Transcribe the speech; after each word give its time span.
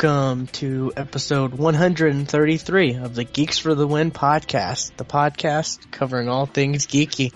Welcome 0.00 0.46
to 0.58 0.92
episode 0.96 1.54
133 1.54 2.94
of 2.94 3.16
the 3.16 3.24
Geeks 3.24 3.58
for 3.58 3.74
the 3.74 3.84
Win 3.84 4.12
podcast, 4.12 4.96
the 4.96 5.04
podcast 5.04 5.90
covering 5.90 6.28
all 6.28 6.46
things 6.46 6.86
geeky. 6.86 7.32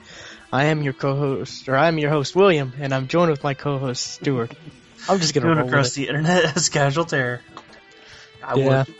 I 0.53 0.67
am 0.67 0.81
your 0.85 0.93
co-host, 0.93 1.69
or 1.69 1.77
I'm 1.77 1.99
your 1.99 2.11
host, 2.11 2.37
William, 2.37 2.73
and 2.79 2.95
I'm 2.95 3.09
joined 3.09 3.33
with 3.33 3.43
my 3.43 3.55
co-host, 3.55 4.07
Stuart. 4.07 4.55
I'm 5.09 5.19
just 5.19 5.35
gonna 5.35 5.53
roll 5.53 5.67
across 5.67 5.95
the 5.95 6.07
internet 6.07 6.57
as 6.57 6.69
casual 6.69 7.05
terror. 7.05 7.41
I 8.45 8.55
Yeah. 8.55 8.85
would. 8.85 8.95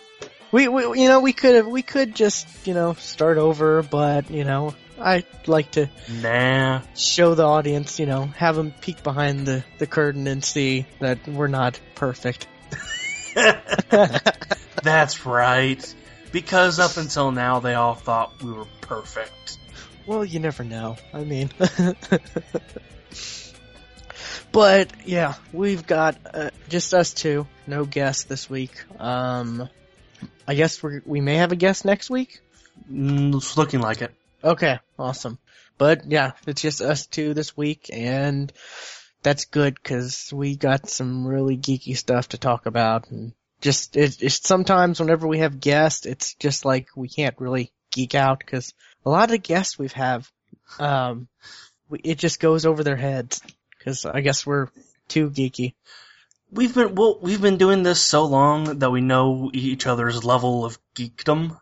We, 0.51 0.67
we, 0.67 1.01
you 1.01 1.09
know, 1.09 1.21
we 1.21 1.33
could 1.33 1.55
have, 1.55 1.69
we 1.69 1.83
could 1.83 2.17
just, 2.17 2.67
you 2.67 2.75
know, 2.75 2.95
start 2.95 3.39
over, 3.39 3.85
but, 3.85 4.29
you 4.29 4.43
know, 4.43 4.75
I 5.01 5.23
like 5.47 5.71
to 5.73 5.89
Nah. 6.09 6.81
show 6.97 7.37
the 7.37 7.45
audience, 7.47 8.01
you 8.01 8.07
know, 8.07 8.25
have 8.25 8.57
them 8.57 8.73
peek 8.81 9.05
behind 9.05 9.47
the, 9.47 9.63
the 9.79 9.87
curtain 9.87 10.27
and 10.27 10.45
see 10.45 10.85
that 10.99 11.29
we're 11.29 11.47
not 11.47 11.79
perfect. 11.95 12.49
That's 14.83 15.27
right. 15.27 15.95
Because 16.33 16.79
up 16.79 16.97
until 16.97 17.31
now, 17.31 17.61
they 17.61 17.75
all 17.75 17.95
thought 17.95 18.43
we 18.43 18.53
were 18.53 18.67
perfect. 18.81 19.59
Well, 20.07 20.25
you 20.25 20.41
never 20.41 20.65
know. 20.65 20.97
I 21.13 21.25
mean, 21.25 21.51
but 24.53 24.91
yeah, 25.05 25.35
we've 25.53 25.87
got 25.87 26.17
uh, 26.33 26.51
just 26.69 26.93
us 26.95 27.13
two, 27.13 27.47
no 27.67 27.85
guest 27.85 28.29
this 28.29 28.49
week. 28.51 28.73
Um, 29.01 29.69
I 30.47 30.55
guess 30.55 30.83
we 30.83 31.01
we 31.05 31.21
may 31.21 31.37
have 31.37 31.53
a 31.53 31.57
guest 31.57 31.85
next 31.85 32.11
week. 32.11 32.41
Mm, 32.91 33.35
It's 33.37 33.57
looking 33.57 33.81
like 33.81 34.03
it. 34.03 34.13
Okay, 34.43 34.79
awesome. 34.99 35.39
But 35.79 36.11
yeah, 36.11 36.33
it's 36.47 36.63
just 36.63 36.81
us 36.81 37.07
two 37.07 37.35
this 37.35 37.57
week, 37.57 37.91
and 37.93 38.53
that's 39.23 39.47
good 39.47 39.75
because 39.75 40.31
we 40.33 40.57
got 40.57 40.89
some 40.89 41.27
really 41.27 41.57
geeky 41.57 41.97
stuff 41.97 42.31
to 42.31 42.39
talk 42.39 42.67
about. 42.67 43.11
And 43.11 43.33
just 43.61 43.97
it, 43.97 44.23
it's 44.23 44.47
sometimes 44.47 45.01
whenever 45.01 45.27
we 45.27 45.39
have 45.39 45.61
guests, 45.61 46.07
it's 46.07 46.35
just 46.35 46.65
like 46.65 46.89
we 46.97 47.09
can't 47.09 47.39
really 47.39 47.73
geek 47.93 48.15
out 48.15 48.39
because 48.41 48.75
a 49.05 49.11
lot 49.11 49.25
of 49.25 49.31
the 49.31 49.39
guests 49.39 49.79
we've 49.79 49.93
have, 49.93 50.31
um, 50.79 51.29
we, 51.89 51.99
it 51.99 52.19
just 52.19 52.41
goes 52.41 52.67
over 52.67 52.83
their 52.83 52.97
heads 52.97 53.41
because 53.79 54.05
I 54.05 54.21
guess 54.21 54.47
we're 54.47 54.69
too 55.09 55.31
geeky. 55.31 55.75
We've 56.51 56.75
been 56.75 56.95
well, 56.95 57.19
we've 57.21 57.41
been 57.41 57.57
doing 57.57 57.83
this 57.83 58.01
so 58.01 58.27
long 58.27 58.81
that 58.81 58.91
we 58.91 59.01
know 59.01 59.51
each 59.55 59.87
other's 59.87 60.23
level 60.25 60.65
of 60.65 60.79
geekdom. 60.95 61.59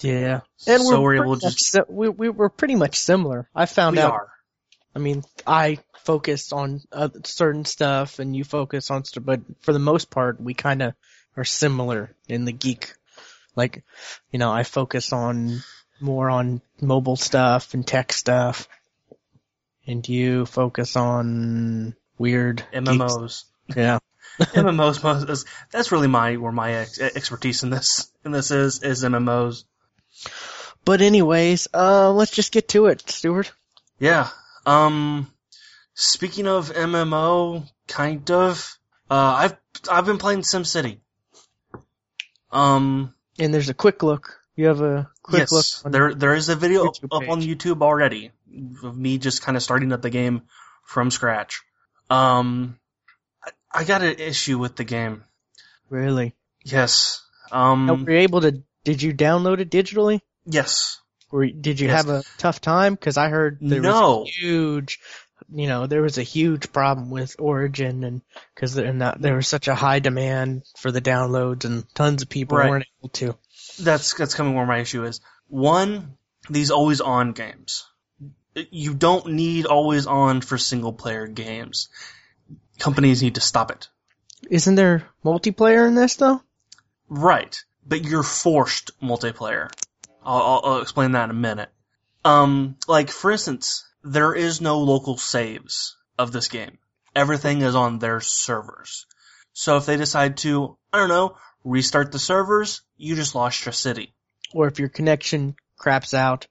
Yeah, 0.00 0.40
and 0.66 0.82
so 0.82 1.02
we're 1.02 1.16
pretty 1.16 1.22
able 1.22 1.36
to 1.36 1.46
just 1.46 1.72
si- 1.72 1.80
we 1.88 2.08
we 2.08 2.28
were 2.28 2.48
pretty 2.48 2.74
much 2.74 2.98
similar. 2.98 3.48
I 3.54 3.66
found 3.66 3.96
we 3.96 4.02
out 4.02 4.12
are. 4.12 4.29
I 4.94 4.98
mean, 4.98 5.22
I 5.46 5.78
focus 6.04 6.52
on 6.52 6.80
uh, 6.92 7.08
certain 7.24 7.64
stuff 7.64 8.18
and 8.18 8.34
you 8.34 8.44
focus 8.44 8.90
on 8.90 9.04
stuff, 9.04 9.24
but 9.24 9.40
for 9.60 9.72
the 9.72 9.78
most 9.78 10.10
part, 10.10 10.40
we 10.40 10.54
kind 10.54 10.82
of 10.82 10.94
are 11.36 11.44
similar 11.44 12.14
in 12.28 12.44
the 12.44 12.52
geek. 12.52 12.92
Like, 13.56 13.84
you 14.30 14.38
know, 14.38 14.50
I 14.50 14.62
focus 14.62 15.12
on 15.12 15.60
more 16.00 16.30
on 16.30 16.62
mobile 16.80 17.16
stuff 17.16 17.74
and 17.74 17.86
tech 17.86 18.12
stuff. 18.12 18.68
And 19.86 20.08
you 20.08 20.46
focus 20.46 20.96
on 20.96 21.94
weird 22.18 22.64
MMOs. 22.72 23.30
stuff. 23.30 23.76
Yeah. 23.76 23.98
MMOs. 24.38 25.44
That's 25.70 25.92
really 25.92 26.08
my 26.08 26.36
where 26.36 26.52
my 26.52 26.72
ex- 26.74 27.00
expertise 27.00 27.62
in 27.62 27.70
this 27.70 28.10
in 28.24 28.32
this 28.32 28.50
is 28.50 28.82
is 28.82 29.04
MMOs. 29.04 29.64
But 30.84 31.02
anyways, 31.02 31.68
uh, 31.74 32.10
let's 32.12 32.32
just 32.32 32.52
get 32.52 32.68
to 32.68 32.86
it, 32.86 33.08
Stuart. 33.10 33.52
Yeah. 33.98 34.28
Um. 34.70 35.32
Speaking 35.94 36.46
of 36.46 36.72
MMO, 36.72 37.68
kind 37.88 38.30
of. 38.30 38.78
Uh, 39.10 39.14
I've 39.14 39.56
I've 39.90 40.06
been 40.06 40.18
playing 40.18 40.40
SimCity. 40.42 40.98
Um. 42.50 43.14
And 43.38 43.52
there's 43.52 43.68
a 43.68 43.74
quick 43.74 44.02
look. 44.02 44.38
You 44.56 44.66
have 44.66 44.80
a 44.80 45.10
quick 45.22 45.40
yes. 45.40 45.52
look. 45.52 45.64
on- 45.84 45.92
there 45.92 46.14
there 46.14 46.34
is 46.34 46.48
a 46.48 46.56
video 46.56 46.86
up, 46.86 46.94
on. 47.12 47.40
YouTube 47.42 47.82
already 47.82 48.30
of 48.82 48.96
me 48.96 49.18
just 49.18 49.42
kind 49.42 49.56
of 49.56 49.62
starting 49.62 49.92
up 49.92 50.02
the 50.02 50.10
game 50.10 50.42
from 50.84 51.10
scratch. 51.10 51.62
Um. 52.08 52.78
I, 53.44 53.50
I 53.80 53.84
got 53.84 54.02
an 54.02 54.18
issue 54.18 54.58
with 54.58 54.76
the 54.76 54.84
game. 54.84 55.24
Really? 55.88 56.34
Yes. 56.64 57.22
Now, 57.52 57.72
Um. 57.72 58.04
were 58.04 58.12
you 58.12 58.18
able 58.18 58.42
to, 58.42 58.62
did 58.84 59.02
you 59.02 59.12
download 59.12 59.58
it 59.60 59.70
digitally? 59.70 60.20
Yes. 60.44 61.00
Or 61.32 61.46
did 61.46 61.78
you 61.80 61.88
Yes. 61.88 61.96
have 62.04 62.08
a 62.08 62.24
tough 62.38 62.60
time? 62.60 62.94
Because 62.94 63.16
I 63.16 63.28
heard 63.28 63.58
there 63.60 63.80
No. 63.82 64.20
was 64.20 64.28
a 64.28 64.32
huge, 64.32 65.00
you 65.52 65.68
know, 65.68 65.86
there 65.86 66.02
was 66.02 66.18
a 66.18 66.22
huge 66.22 66.72
problem 66.72 67.10
with 67.10 67.36
Origin, 67.38 68.02
and 68.04 68.20
because 68.54 68.74
there, 68.74 68.92
there 69.18 69.36
was 69.36 69.46
such 69.48 69.68
a 69.68 69.74
high 69.74 70.00
demand 70.00 70.62
for 70.78 70.90
the 70.90 71.00
downloads, 71.00 71.64
and 71.64 71.84
tons 71.94 72.22
of 72.22 72.28
people 72.28 72.58
Right. 72.58 72.68
weren't 72.70 72.86
able 73.00 73.08
to. 73.10 73.36
that's 73.78 74.14
that's 74.14 74.34
coming 74.34 74.54
where 74.54 74.66
my 74.66 74.78
issue 74.78 75.04
is. 75.04 75.20
One, 75.48 76.16
these 76.48 76.70
always 76.70 77.00
on 77.00 77.32
games. 77.32 77.86
You 78.70 78.94
don't 78.94 79.26
need 79.34 79.66
always 79.66 80.06
on 80.06 80.40
for 80.40 80.58
single 80.58 80.92
player 80.92 81.26
games. 81.28 81.88
Companies 82.80 83.22
need 83.22 83.36
to 83.36 83.40
stop 83.40 83.70
it. 83.70 83.88
Isn't 84.50 84.74
there 84.74 85.06
multiplayer 85.24 85.86
in 85.86 85.94
this 85.94 86.16
though? 86.16 86.42
Right, 87.08 87.62
but 87.86 88.02
you're 88.04 88.22
forced 88.24 88.90
multiplayer. 89.00 89.70
I'll, 90.24 90.60
I'll, 90.64 90.82
explain 90.82 91.12
that 91.12 91.24
in 91.24 91.30
a 91.30 91.34
minute. 91.34 91.70
Um, 92.24 92.76
like 92.86 93.10
for 93.10 93.30
instance, 93.30 93.86
there 94.02 94.34
is 94.34 94.60
no 94.60 94.80
local 94.80 95.16
saves 95.16 95.96
of 96.18 96.32
this 96.32 96.48
game. 96.48 96.78
Everything 97.14 97.62
is 97.62 97.74
on 97.74 97.98
their 97.98 98.20
servers. 98.20 99.06
So 99.52 99.76
if 99.76 99.86
they 99.86 99.96
decide 99.96 100.36
to, 100.38 100.76
I 100.92 100.98
don't 100.98 101.08
know, 101.08 101.36
restart 101.64 102.12
the 102.12 102.18
servers, 102.18 102.82
you 102.96 103.16
just 103.16 103.34
lost 103.34 103.64
your 103.64 103.72
city. 103.72 104.14
Or 104.52 104.68
if 104.68 104.78
your 104.78 104.88
connection 104.88 105.56
craps 105.76 106.14
out? 106.14 106.46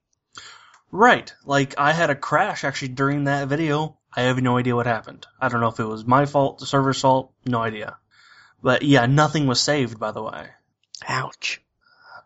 Right. 0.91 1.33
Like 1.45 1.75
I 1.77 1.93
had 1.93 2.09
a 2.09 2.15
crash 2.15 2.63
actually 2.63 2.89
during 2.89 3.25
that 3.25 3.47
video. 3.47 3.97
I 4.13 4.23
have 4.23 4.41
no 4.41 4.57
idea 4.57 4.75
what 4.75 4.87
happened. 4.87 5.27
I 5.39 5.49
don't 5.49 5.61
know 5.61 5.67
if 5.67 5.79
it 5.79 5.85
was 5.85 6.05
my 6.05 6.25
fault, 6.25 6.59
the 6.59 6.65
server's 6.65 6.99
fault, 6.99 7.31
no 7.45 7.61
idea. 7.61 7.97
But 8.61 8.81
yeah, 8.81 9.05
nothing 9.05 9.47
was 9.47 9.61
saved 9.61 9.99
by 9.99 10.11
the 10.11 10.23
way. 10.23 10.49
Ouch. 11.07 11.61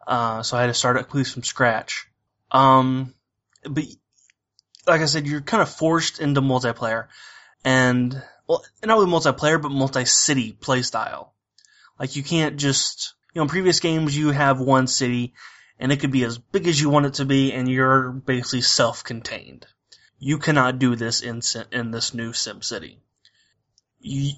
Uh, 0.06 0.44
so 0.44 0.58
I 0.58 0.62
had 0.62 0.68
to 0.68 0.74
start 0.74 0.97
at 0.97 1.03
completely 1.03 1.31
from 1.31 1.44
scratch. 1.44 2.08
Um, 2.52 3.14
but 3.64 3.86
like 4.88 5.02
I 5.02 5.06
said, 5.06 5.28
you're 5.28 5.41
kind 5.41 5.64
of 5.64 5.69
forced 5.69 6.19
into 6.19 6.41
multiplayer, 6.41 7.08
and 7.64 8.22
well, 8.47 8.64
not 8.84 8.97
only 8.97 9.12
multiplayer, 9.12 9.62
but 9.62 9.72
multi-city 9.72 10.58
playstyle. 10.59 11.30
Like 12.00 12.16
you 12.16 12.24
can't 12.24 12.58
just, 12.58 13.14
you 13.34 13.40
know, 13.40 13.44
in 13.44 13.50
previous 13.50 13.80
games 13.80 14.18
you 14.18 14.31
have 14.31 14.59
one 14.59 14.88
city, 14.88 15.34
and 15.80 15.91
it 15.91 16.00
could 16.00 16.12
be 16.12 16.25
as 16.25 16.38
big 16.38 16.68
as 16.68 16.80
you 16.80 16.90
want 16.90 17.06
it 17.06 17.14
to 17.16 17.25
be, 17.25 17.53
and 17.53 17.70
you're 17.70 18.12
basically 18.12 18.62
self-contained. 18.62 19.66
You 20.20 20.38
cannot 20.38 20.80
do 20.80 20.96
this 20.96 21.22
in 21.22 21.41
in 21.72 21.91
this 21.91 22.14
new 22.14 22.34
Sim 22.34 22.62
City. 22.62 22.99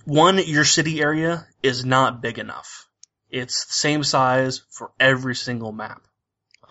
One, 0.05 0.37
your 0.37 0.65
city 0.65 1.01
area 1.01 1.47
is 1.63 1.83
not 1.83 2.21
big 2.21 2.37
enough. 2.37 2.84
It's 3.35 3.65
the 3.65 3.73
same 3.73 4.03
size 4.05 4.61
for 4.69 4.91
every 4.97 5.35
single 5.35 5.73
map. 5.73 6.01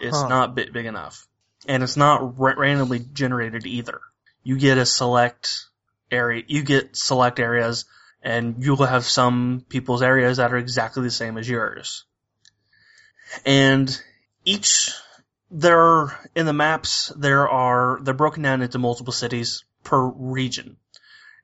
It's 0.00 0.16
Huh. 0.16 0.28
not 0.28 0.54
bit 0.54 0.72
big 0.72 0.86
enough, 0.86 1.26
and 1.68 1.82
it's 1.82 1.98
not 1.98 2.38
ra- 2.38 2.54
randomly 2.56 3.00
generated 3.00 3.66
either. 3.66 4.00
You 4.42 4.56
get 4.56 4.78
a 4.78 4.86
select 4.86 5.66
area. 6.10 6.42
You 6.46 6.62
get 6.62 6.96
select 6.96 7.38
areas, 7.38 7.84
and 8.22 8.64
you 8.64 8.76
will 8.76 8.86
have 8.86 9.04
some 9.04 9.66
people's 9.68 10.00
areas 10.00 10.38
that 10.38 10.54
are 10.54 10.56
exactly 10.56 11.02
the 11.02 11.10
same 11.10 11.36
as 11.36 11.46
yours. 11.46 12.04
And 13.44 14.00
each 14.46 14.94
there 15.50 16.18
in 16.34 16.46
the 16.46 16.54
maps 16.54 17.12
there 17.14 17.46
are 17.46 17.98
they're 18.02 18.14
broken 18.14 18.42
down 18.42 18.62
into 18.62 18.78
multiple 18.78 19.12
cities 19.12 19.64
per 19.82 20.02
region. 20.02 20.78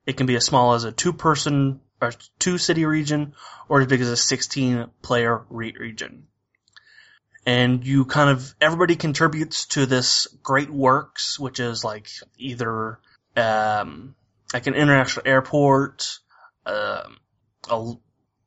It 0.07 0.17
can 0.17 0.25
be 0.27 0.37
as 0.37 0.47
small 0.47 0.73
as 0.73 0.85
a 0.85 0.93
two 0.93 1.13
person 1.13 1.83
or 2.01 2.13
two 2.39 2.59
city 2.59 2.85
region 2.85 3.35
or 3.69 3.81
as 3.81 3.87
big 3.87 4.01
as 4.01 4.09
a 4.09 4.17
16 4.17 4.91
player 5.03 5.45
re- 5.51 5.75
region. 5.79 6.27
And 7.47 7.87
you 7.87 8.05
kind 8.05 8.31
of, 8.31 8.55
everybody 8.61 8.97
contributes 8.97 9.67
to 9.67 9.87
this 9.87 10.27
great 10.43 10.71
works, 10.71 11.39
which 11.39 11.59
is 11.59 11.85
like 11.85 12.09
either, 12.39 12.99
um, 13.37 14.15
like 14.53 14.67
an 14.67 14.75
international 14.75 15.27
airport, 15.27 16.19
um, 16.67 17.19
a 17.71 17.95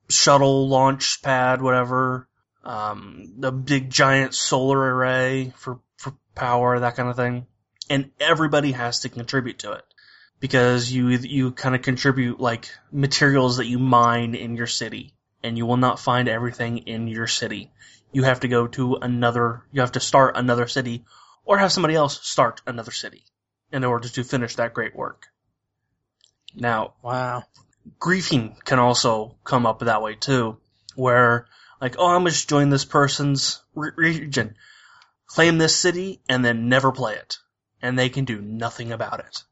shuttle 0.10 0.68
launch 0.68 1.22
pad, 1.22 1.62
whatever, 1.62 2.28
um, 2.64 3.34
the 3.38 3.52
big 3.52 3.90
giant 3.90 4.36
solar 4.36 4.80
array 4.80 5.54
for, 5.58 5.80
for 5.98 6.14
power, 6.36 6.80
that 6.80 6.96
kind 6.96 7.10
of 7.10 7.16
thing. 7.16 7.48
And 7.90 8.12
everybody 8.20 8.72
has 8.72 9.02
to 9.02 9.10
contribute 9.10 9.60
to 9.60 9.74
it 9.74 9.93
because 10.44 10.92
you 10.92 11.08
you 11.08 11.52
kind 11.54 11.74
of 11.74 11.84
contribute 11.84 12.38
like 12.38 12.70
materials 12.92 13.56
that 13.58 13.66
you 13.66 13.80
mine 13.80 14.36
in 14.36 14.58
your 14.58 14.68
city, 14.68 15.14
and 15.42 15.58
you 15.58 15.66
will 15.66 15.78
not 15.78 16.02
find 16.02 16.28
everything 16.28 16.80
in 16.80 17.08
your 17.08 17.28
city. 17.28 17.72
You 18.12 18.24
have 18.24 18.42
to 18.42 18.50
go 18.50 18.68
to 18.68 18.96
another. 18.96 19.64
You 19.72 19.80
have 19.80 19.94
to 19.94 20.02
start 20.02 20.36
another 20.36 20.68
city, 20.68 21.06
or 21.46 21.60
have 21.60 21.72
somebody 21.72 21.96
else 21.96 22.20
start 22.28 22.62
another 22.68 22.92
city 22.92 23.24
in 23.72 23.86
order 23.86 24.10
to 24.10 24.24
finish 24.26 24.58
that 24.58 24.74
great 24.74 24.94
work. 24.94 25.28
Now, 26.54 26.96
Wow. 27.02 27.46
griefing 27.98 28.62
can 28.66 28.80
also 28.80 29.38
come 29.46 29.66
up 29.66 29.80
that 29.80 30.02
way 30.02 30.16
too. 30.16 30.58
where 30.96 31.48
like, 31.80 31.96
oh, 31.98 32.08
I'm 32.08 32.20
gonna 32.20 32.32
just 32.32 32.50
join 32.50 32.70
this 32.70 32.84
person's 32.84 33.64
re- 33.76 33.92
region, 33.96 34.58
claim 35.26 35.58
this 35.58 35.74
city, 35.74 36.22
and 36.28 36.44
then 36.44 36.68
never 36.68 36.92
play 36.92 37.16
it, 37.16 37.38
and 37.82 37.98
they 37.98 38.10
can 38.10 38.26
do 38.26 38.42
nothing 38.42 38.92
about 38.92 39.22
it. 39.22 39.44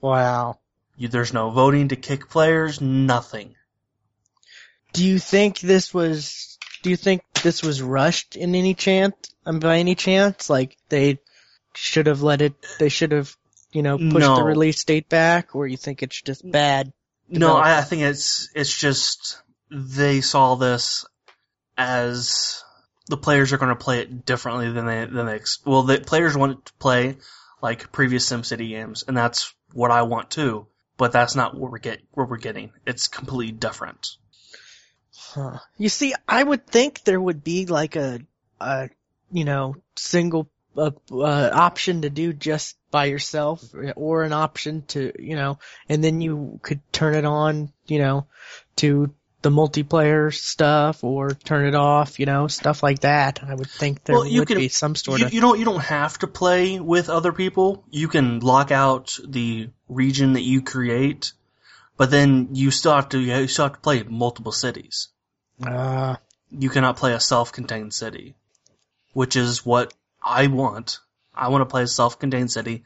Wow. 0.00 0.58
You, 0.96 1.08
there's 1.08 1.32
no 1.32 1.50
voting 1.50 1.88
to 1.88 1.96
kick 1.96 2.28
players, 2.28 2.80
nothing. 2.80 3.54
Do 4.92 5.06
you 5.06 5.18
think 5.18 5.60
this 5.60 5.94
was? 5.94 6.58
Do 6.82 6.90
you 6.90 6.96
think 6.96 7.22
this 7.42 7.62
was 7.62 7.80
rushed 7.80 8.36
in 8.36 8.54
any 8.54 8.74
chance? 8.74 9.14
Um, 9.46 9.60
by 9.60 9.78
any 9.78 9.94
chance, 9.94 10.50
like 10.50 10.76
they 10.88 11.18
should 11.74 12.06
have 12.06 12.22
let 12.22 12.42
it? 12.42 12.54
They 12.78 12.88
should 12.88 13.12
have, 13.12 13.34
you 13.72 13.82
know, 13.82 13.96
pushed 13.98 14.26
No. 14.26 14.36
the 14.36 14.44
release 14.44 14.84
date 14.84 15.08
back, 15.08 15.54
or 15.54 15.66
you 15.66 15.76
think 15.76 16.02
it's 16.02 16.20
just 16.20 16.48
bad? 16.50 16.92
No. 17.28 17.56
I, 17.56 17.78
I 17.78 17.82
think 17.82 18.02
it's 18.02 18.48
it's 18.54 18.76
just 18.76 19.40
they 19.70 20.20
saw 20.20 20.56
this 20.56 21.06
as 21.78 22.62
the 23.06 23.16
players 23.16 23.52
are 23.52 23.58
going 23.58 23.70
to 23.70 23.76
play 23.84 24.00
it 24.00 24.26
differently 24.26 24.70
than 24.70 24.86
they 24.86 25.04
than 25.04 25.26
they 25.26 25.40
well 25.64 25.82
the 25.82 26.00
players 26.00 26.36
want 26.36 26.66
to 26.66 26.72
play 26.74 27.16
like 27.62 27.92
previous 27.92 28.28
SimCity 28.28 28.68
games, 28.68 29.04
and 29.06 29.16
that's 29.16 29.54
what 29.72 29.90
I 29.90 30.02
want 30.02 30.30
too. 30.30 30.66
But 30.96 31.12
that's 31.12 31.34
not 31.34 31.56
what 31.56 31.70
we're 31.70 31.78
get 31.78 32.00
what 32.12 32.28
we're 32.28 32.36
getting. 32.36 32.72
It's 32.86 33.08
completely 33.08 33.52
different. 33.52 34.16
Huh. 35.16 35.58
You 35.78 35.88
see, 35.88 36.14
I 36.28 36.42
would 36.42 36.66
think 36.66 37.04
there 37.04 37.20
would 37.20 37.42
be 37.42 37.66
like 37.66 37.96
a, 37.96 38.20
a 38.60 38.90
you 39.30 39.44
know, 39.44 39.76
single 39.96 40.50
uh, 40.76 40.90
uh, 41.10 41.50
option 41.52 42.02
to 42.02 42.10
do 42.10 42.32
just 42.32 42.76
by 42.90 43.06
yourself, 43.06 43.64
or 43.96 44.24
an 44.24 44.32
option 44.32 44.82
to, 44.88 45.12
you 45.18 45.36
know, 45.36 45.58
and 45.88 46.02
then 46.02 46.20
you 46.20 46.58
could 46.62 46.80
turn 46.92 47.14
it 47.14 47.24
on, 47.24 47.72
you 47.86 47.98
know, 47.98 48.26
to 48.76 49.14
the 49.42 49.50
multiplayer 49.50 50.32
stuff, 50.34 51.02
or 51.02 51.30
turn 51.30 51.66
it 51.66 51.74
off, 51.74 52.20
you 52.20 52.26
know, 52.26 52.46
stuff 52.46 52.82
like 52.82 53.00
that. 53.00 53.42
I 53.42 53.54
would 53.54 53.70
think 53.70 54.04
there 54.04 54.16
Well, 54.16 54.26
you 54.26 54.40
would 54.40 54.48
can- 54.48 54.58
be 54.58 54.68
some 54.68 54.94
sort 54.94 55.20
You, 55.20 55.26
of. 55.26 55.32
you 55.34 55.40
don't 55.40 55.58
you 55.58 55.64
don't 55.64 55.80
have 55.80 56.18
to 56.18 56.26
play 56.26 56.78
with 56.78 57.08
other 57.08 57.32
people. 57.32 57.84
You 57.90 58.08
can 58.08 58.40
lock 58.40 58.70
out 58.70 59.18
the 59.26 59.70
region 59.88 60.34
that 60.34 60.42
you 60.42 60.62
create, 60.62 61.32
but 61.96 62.10
then 62.10 62.50
you 62.52 62.70
still 62.70 62.94
have 62.94 63.08
to 63.10 63.18
you 63.18 63.48
still 63.48 63.64
have 63.66 63.74
to 63.74 63.80
play 63.80 64.02
multiple 64.02 64.52
cities. 64.52 65.08
Uh, 65.64 66.16
you 66.50 66.68
cannot 66.70 66.96
play 66.96 67.12
a 67.12 67.20
self-contained 67.20 67.94
city, 67.94 68.34
which 69.12 69.36
is 69.36 69.64
what 69.64 69.94
I 70.22 70.46
want. 70.48 70.98
I 71.34 71.48
want 71.48 71.62
to 71.62 71.66
play 71.66 71.82
a 71.82 71.86
self-contained 71.86 72.50
city 72.50 72.84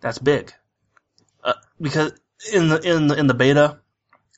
that's 0.00 0.18
big, 0.18 0.52
uh, 1.42 1.54
because 1.80 2.12
in 2.52 2.68
the 2.68 2.78
in 2.80 3.06
the 3.06 3.14
in 3.18 3.26
the 3.26 3.34
beta, 3.34 3.78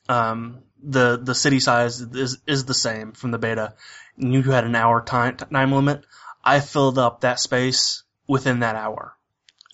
um, 0.07 0.59
the 0.87 1.19
the 1.21 1.35
city 1.35 1.59
size 1.59 2.01
is 2.01 2.39
is 2.47 2.65
the 2.65 2.73
same 2.73 3.11
from 3.11 3.31
the 3.31 3.37
beta. 3.37 3.73
And 4.17 4.33
you 4.33 4.41
had 4.43 4.63
an 4.63 4.75
hour 4.75 5.01
time 5.01 5.37
time 5.37 5.71
limit. 5.71 6.03
I 6.43 6.61
filled 6.61 6.97
up 6.97 7.21
that 7.21 7.39
space 7.39 8.03
within 8.27 8.61
that 8.61 8.75
hour. 8.75 9.15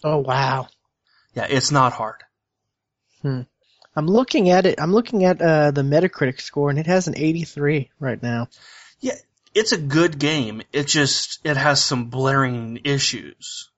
oh 0.03 0.17
wow. 0.17 0.67
Yeah, 1.35 1.47
it's 1.49 1.71
not 1.71 1.93
hard. 1.93 2.23
Hmm. 3.21 3.41
I'm 3.95 4.07
looking 4.07 4.49
at 4.49 4.65
it. 4.65 4.79
I'm 4.81 4.93
looking 4.93 5.23
at 5.23 5.41
uh, 5.41 5.71
the 5.71 5.81
Metacritic 5.81 6.41
score, 6.41 6.69
and 6.69 6.79
it 6.79 6.87
has 6.87 7.07
an 7.07 7.15
83 7.15 7.91
right 7.99 8.21
now. 8.21 8.47
Yeah, 8.99 9.15
it's 9.53 9.71
a 9.71 9.77
good 9.77 10.17
game. 10.17 10.63
It 10.71 10.87
just 10.87 11.39
it 11.43 11.57
has 11.57 11.83
some 11.83 12.05
blaring 12.05 12.81
issues, 12.83 13.69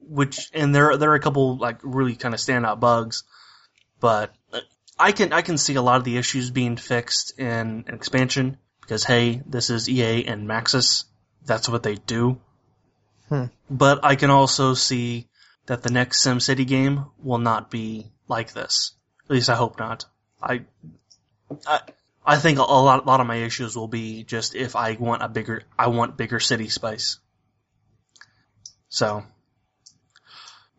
which 0.00 0.50
and 0.54 0.74
there 0.74 0.96
there 0.96 1.10
are 1.10 1.16
a 1.16 1.20
couple 1.20 1.58
like 1.58 1.78
really 1.82 2.16
kind 2.16 2.34
of 2.34 2.40
standout 2.40 2.80
bugs, 2.80 3.24
but 4.00 4.34
uh, 4.52 4.60
I 4.98 5.12
can 5.12 5.32
I 5.32 5.42
can 5.42 5.58
see 5.58 5.74
a 5.74 5.82
lot 5.82 5.96
of 5.96 6.04
the 6.04 6.16
issues 6.16 6.50
being 6.50 6.76
fixed 6.76 7.38
in 7.38 7.84
an 7.86 7.94
expansion 7.94 8.58
because 8.80 9.04
hey, 9.04 9.42
this 9.46 9.70
is 9.70 9.88
EA 9.88 10.24
and 10.26 10.48
Maxis, 10.48 11.04
that's 11.44 11.68
what 11.68 11.82
they 11.82 11.94
do. 11.94 12.40
Hmm. 13.28 13.46
But 13.70 14.04
I 14.04 14.16
can 14.16 14.30
also 14.30 14.74
see 14.74 15.28
that 15.66 15.82
the 15.82 15.90
next 15.90 16.24
SimCity 16.24 16.66
game 16.66 17.06
will 17.18 17.38
not 17.38 17.70
be 17.70 18.12
like 18.28 18.52
this. 18.52 18.92
At 19.24 19.30
least 19.30 19.48
I 19.48 19.54
hope 19.54 19.78
not. 19.78 20.04
I 20.42 20.64
I, 21.66 21.80
I 22.24 22.36
think 22.36 22.58
a 22.58 22.62
lot, 22.62 23.04
a 23.04 23.06
lot 23.06 23.20
of 23.20 23.26
my 23.26 23.36
issues 23.36 23.76
will 23.76 23.88
be 23.88 24.24
just 24.24 24.54
if 24.54 24.76
I 24.76 24.92
want 24.92 25.22
a 25.22 25.28
bigger, 25.28 25.62
I 25.78 25.88
want 25.88 26.16
bigger 26.16 26.40
city 26.40 26.68
space. 26.68 27.18
So, 28.88 29.24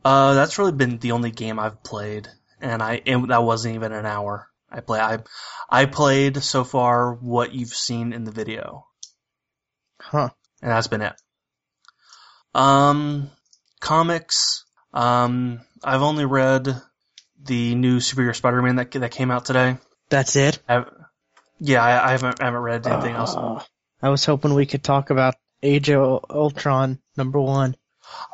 uh, 0.03 0.33
that's 0.33 0.57
really 0.57 0.71
been 0.71 0.97
the 0.97 1.11
only 1.11 1.31
game 1.31 1.59
I've 1.59 1.83
played, 1.83 2.29
and 2.65 2.81
I, 2.81 3.01
and 3.05 3.29
that 3.29 3.43
wasn't 3.43 3.75
even 3.75 3.91
an 3.91 4.05
hour. 4.05 4.47
I 4.71 4.81
play, 4.81 4.99
I, 4.99 5.19
I 5.69 5.85
played 5.85 6.43
so 6.43 6.63
far 6.63 7.13
what 7.13 7.53
you've 7.53 7.69
seen 7.73 8.11
in 8.13 8.23
the 8.23 8.31
video, 8.31 8.87
Huh. 10.01 10.29
and 10.61 10.71
that's 10.71 10.87
been 10.87 11.01
it. 11.01 11.13
Um, 12.53 13.29
comics, 13.79 14.65
um, 14.93 15.61
I've 15.83 16.01
only 16.01 16.25
read 16.25 16.67
the 17.43 17.75
new 17.75 17.99
Superior 17.99 18.33
Spider-Man 18.33 18.77
that, 18.77 18.91
that 18.91 19.11
came 19.11 19.31
out 19.31 19.45
today. 19.45 19.77
That's 20.09 20.35
it. 20.35 20.59
I, 20.67 20.85
yeah, 21.59 21.83
I, 21.83 22.07
I 22.07 22.11
haven't, 22.11 22.41
I 22.41 22.45
haven't 22.45 22.61
read 22.61 22.87
anything 22.87 23.15
else. 23.15 23.35
Uh, 23.35 23.61
I 24.01 24.09
was 24.09 24.25
hoping 24.25 24.53
we 24.53 24.65
could 24.65 24.83
talk 24.83 25.09
about 25.09 25.35
Age 25.61 25.89
of 25.89 26.25
Ultron 26.29 26.99
number 27.15 27.39
one. 27.39 27.75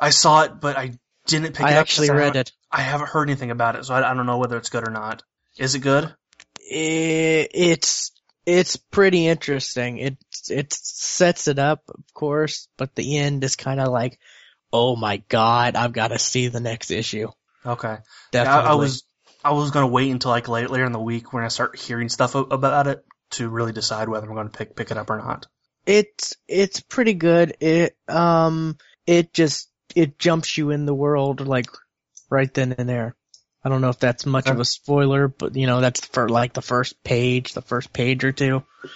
I 0.00 0.10
saw 0.10 0.42
it, 0.42 0.60
but 0.60 0.76
I 0.76 0.98
didn't 1.26 1.54
pick 1.54 1.66
I 1.66 1.70
it 1.70 1.74
up. 1.74 1.80
actually 1.80 2.08
'cause 2.08 2.14
I 2.16 2.18
read 2.18 2.24
haven't- 2.36 2.48
it. 2.48 2.52
I 2.70 2.80
haven't 2.80 3.08
heard 3.10 3.28
anything 3.28 3.50
about 3.50 3.76
it, 3.76 3.84
so 3.84 3.94
I, 3.94 4.10
I 4.10 4.14
don't 4.14 4.26
know 4.26 4.38
whether 4.38 4.56
it's 4.56 4.70
good 4.70 4.86
or 4.86 4.90
not. 4.90 5.22
Is 5.58 5.74
it 5.74 5.80
good? 5.80 6.04
I 6.04 6.14
it's 7.52 8.12
it's 8.46 8.76
pretty 8.76 9.26
interesting. 9.26 9.98
It 9.98 10.16
it 10.48 10.72
sets 10.72 11.48
it 11.48 11.58
up, 11.58 11.82
of 11.88 12.02
course, 12.14 12.68
but 12.76 12.94
the 12.94 13.18
end 13.18 13.44
is 13.44 13.56
kind 13.56 13.78
of 13.80 13.88
like, 13.88 14.18
oh 14.72 14.96
my 14.96 15.18
god, 15.28 15.76
I've 15.76 15.92
got 15.92 16.08
to 16.08 16.18
see 16.18 16.48
the 16.48 16.60
next 16.60 16.90
issue. 16.90 17.28
Okay. 17.64 17.88
Yeah, 17.88 17.98
Definitely. 18.32 18.68
I, 18.68 18.72
I 18.72 18.74
was 18.74 19.02
I 19.44 19.52
was 19.52 19.70
gonna 19.70 19.86
wait 19.88 20.10
until 20.10 20.30
like 20.30 20.48
late, 20.48 20.70
later 20.70 20.84
in 20.86 20.92
the 20.92 20.98
week 21.00 21.32
when 21.32 21.44
I 21.44 21.48
start 21.48 21.78
hearing 21.78 22.08
stuff 22.08 22.34
about 22.34 22.86
it 22.86 23.04
to 23.32 23.48
really 23.48 23.72
decide 23.72 24.08
whether 24.08 24.28
I'm 24.28 24.34
gonna 24.34 24.48
pick 24.50 24.74
pick 24.74 24.90
it 24.90 24.96
up 24.96 25.10
or 25.10 25.18
not. 25.18 25.46
it's 25.86 26.34
it's 26.48 26.80
pretty 26.80 27.14
good. 27.14 27.56
It 27.60 27.96
um 28.08 28.78
it 29.06 29.32
just 29.34 29.68
it 29.96 30.18
jumps 30.18 30.56
you 30.56 30.70
in 30.70 30.86
the 30.86 30.94
world 30.94 31.40
like 31.46 31.66
right 32.30 32.52
then 32.52 32.74
and 32.78 32.88
there. 32.88 33.14
I 33.64 33.68
don't 33.68 33.80
know 33.80 33.90
if 33.90 33.98
that's 33.98 34.26
much 34.26 34.48
of 34.48 34.58
a 34.58 34.64
spoiler, 34.64 35.28
but 35.28 35.54
you 35.54 35.66
know 35.66 35.80
that's 35.80 36.04
for 36.06 36.28
like 36.28 36.52
the 36.52 36.62
first 36.62 37.02
page, 37.04 37.52
the 37.52 37.62
first 37.62 37.92
page 37.92 38.24
or 38.24 38.32
two. 38.32 38.64
I 38.84 38.88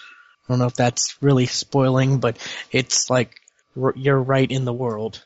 don't 0.49 0.59
know 0.59 0.67
if 0.67 0.75
that's 0.75 1.17
really 1.21 1.47
spoiling, 1.47 2.19
but 2.19 2.37
it's 2.73 3.09
like 3.09 3.41
r- 3.81 3.95
you're 3.97 4.21
right 4.21 4.51
in 4.51 4.65
the 4.65 4.73
world. 4.73 5.25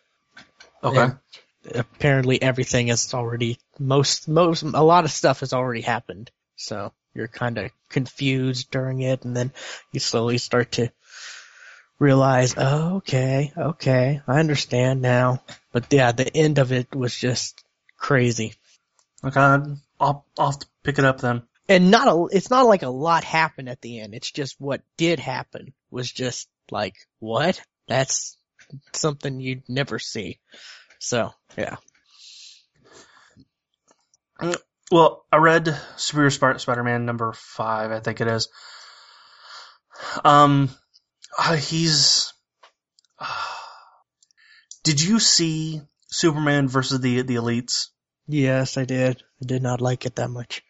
Okay. 0.85 1.01
And 1.01 1.19
apparently 1.75 2.41
everything 2.41 2.89
is 2.89 3.13
already 3.15 3.59
most 3.79 4.29
most 4.29 4.63
a 4.63 4.83
lot 4.83 5.05
of 5.05 5.11
stuff 5.11 5.41
has 5.41 5.53
already 5.53 5.83
happened. 5.83 6.31
So 6.57 6.93
you're 7.15 7.29
kind 7.29 7.59
of 7.59 7.71
confused 7.89 8.71
during 8.71 9.01
it, 9.01 9.25
and 9.25 9.35
then 9.37 9.53
you 9.93 10.01
slowly 10.01 10.39
start 10.39 10.73
to 10.73 10.91
realize, 12.01 12.55
oh, 12.57 12.97
okay, 12.97 13.53
okay, 13.57 14.21
I 14.27 14.41
understand 14.41 15.03
now. 15.03 15.45
But 15.73 15.93
yeah, 15.93 16.11
the 16.13 16.37
end 16.37 16.59
of 16.59 16.73
it 16.73 16.95
was 16.97 17.15
just 17.15 17.63
crazy, 17.97 18.55
Okay. 19.25 19.41
I'll 19.41 20.27
I'll 20.39 20.51
have 20.51 20.59
to 20.61 20.67
pick 20.83 20.99
it 20.99 21.05
up 21.05 21.21
then. 21.21 21.43
and 21.69 21.91
not 21.91 22.09
a. 22.09 22.27
It's 22.37 22.51
not 22.51 22.67
like 22.67 22.83
a 22.83 22.89
lot 22.89 23.23
happened 23.25 23.69
at 23.69 23.81
the 23.83 24.01
end. 24.01 24.15
It's 24.15 24.33
just 24.33 24.57
what 24.61 24.83
did 24.97 25.21
happen 25.21 25.75
was 25.91 26.11
just 26.11 26.49
like 26.71 26.97
what? 27.21 27.61
That's 27.87 28.39
something 28.93 29.41
you'd 29.41 29.69
never 29.69 29.99
see. 29.99 30.41
So 30.99 31.33
yeah. 31.59 31.77
Well, 34.91 35.25
I 35.31 35.37
read 35.37 35.79
Superior 35.97 36.31
Spider-Man 36.31 37.05
number 37.07 37.33
five, 37.35 37.93
I 37.93 38.01
think 38.01 38.21
it 38.21 38.27
is. 38.27 38.49
Um, 40.25 40.71
uh, 41.39 41.57
he's. 41.57 42.33
did 44.85 45.01
you 45.01 45.19
see 45.19 45.81
Superman 46.07 46.69
versus 46.69 47.01
the 47.01 47.23
the 47.23 47.37
Elites? 47.37 47.89
Yes, 48.27 48.77
I 48.77 48.85
did. 48.85 49.23
I 49.43 49.47
did 49.47 49.63
not 49.63 49.81
like 49.81 50.07
it 50.07 50.17
that 50.17 50.31
much. 50.31 50.63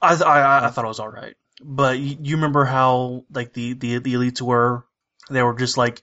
I 0.00 0.14
th- 0.14 0.26
I, 0.26 0.66
I 0.66 0.70
thought 0.70 0.84
it 0.84 0.88
was 0.88 1.00
all 1.00 1.08
right, 1.08 1.34
but 1.62 1.98
you, 1.98 2.16
you 2.20 2.36
remember 2.36 2.64
how 2.64 3.24
like 3.32 3.52
the, 3.54 3.72
the 3.72 3.98
the 3.98 4.14
elites 4.14 4.42
were? 4.42 4.84
They 5.30 5.42
were 5.42 5.54
just 5.54 5.76
like, 5.76 6.02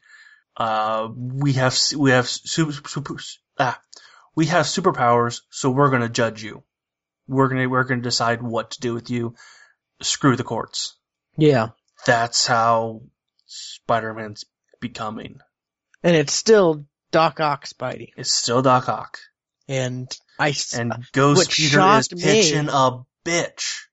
uh, 0.57 1.09
we 1.15 1.53
have 1.53 1.77
we 1.95 2.11
have 2.11 2.27
super, 2.27 2.71
super 2.89 3.17
ah, 3.59 3.79
we 4.35 4.47
have 4.47 4.65
superpowers, 4.65 5.41
so 5.49 5.69
we're 5.69 5.91
gonna 5.91 6.09
judge 6.09 6.43
you. 6.43 6.63
We're 7.27 7.49
gonna 7.49 7.69
we're 7.69 7.83
gonna 7.83 8.01
decide 8.01 8.41
what 8.41 8.71
to 8.71 8.81
do 8.81 8.93
with 8.93 9.09
you. 9.09 9.35
Screw 10.01 10.35
the 10.35 10.43
courts. 10.43 10.97
Yeah. 11.37 11.69
That's 12.05 12.45
how 12.45 13.03
Spider-Man's 13.53 14.45
becoming. 14.79 15.39
And 16.03 16.15
it's 16.15 16.33
still 16.33 16.85
Doc 17.11 17.39
Ock 17.39 17.65
Spidey. 17.65 18.09
It's 18.17 18.33
still 18.33 18.61
Doc 18.61 18.89
Ock, 18.89 19.19
And 19.67 20.11
I, 20.39 20.53
and 20.75 20.93
Ghost 21.13 21.51
Peter 21.51 21.79
is 21.97 22.11
me- 22.11 22.21
pitching 22.21 22.69
a 22.69 22.99
bitch. 23.25 23.83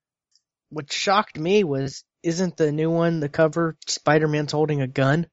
what 0.70 0.92
shocked 0.92 1.38
me 1.38 1.62
was 1.64 2.04
isn't 2.22 2.56
the 2.56 2.72
new 2.72 2.90
one 2.90 3.20
the 3.20 3.28
cover 3.28 3.76
Spider-Man's 3.86 4.52
holding 4.52 4.80
a 4.82 4.86
gun? 4.86 5.26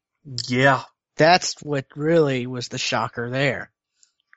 Yeah. 0.47 0.83
That's 1.15 1.55
what 1.63 1.85
really 1.95 2.45
was 2.45 2.67
the 2.67 2.77
shocker 2.77 3.29
there. 3.29 3.71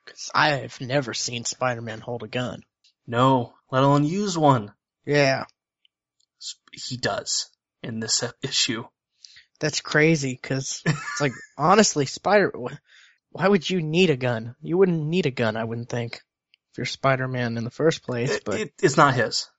Cause 0.07 0.31
I 0.33 0.49
have 0.51 0.81
never 0.81 1.13
seen 1.13 1.45
Spider-Man 1.45 1.99
hold 2.01 2.23
a 2.23 2.27
gun. 2.27 2.63
No, 3.05 3.53
let 3.71 3.83
alone 3.83 4.03
use 4.03 4.37
one. 4.37 4.73
Yeah, 5.05 5.45
He 6.71 6.97
does 6.97 7.49
in 7.83 7.99
this 7.99 8.23
issue. 8.41 8.85
That's 9.61 9.79
crazy 9.79 10.35
cause 10.35 10.81
it's 10.85 11.21
like, 11.21 11.31
honestly, 11.57 12.05
Spider, 12.05 12.51
why 13.31 13.47
would 13.47 13.69
you 13.69 13.81
need 13.81 14.09
a 14.09 14.17
gun? 14.17 14.55
You 14.61 14.77
wouldn't 14.77 15.05
need 15.05 15.27
a 15.27 15.31
gun, 15.31 15.55
I 15.55 15.63
wouldn't 15.63 15.87
think, 15.87 16.15
if 16.15 16.77
you're 16.77 16.85
Spider-Man 16.85 17.57
in 17.57 17.63
the 17.63 17.69
first 17.71 18.03
place, 18.03 18.41
but 18.43 18.59
it- 18.59 18.73
it's 18.81 18.97
not 18.97 19.13
his. 19.13 19.49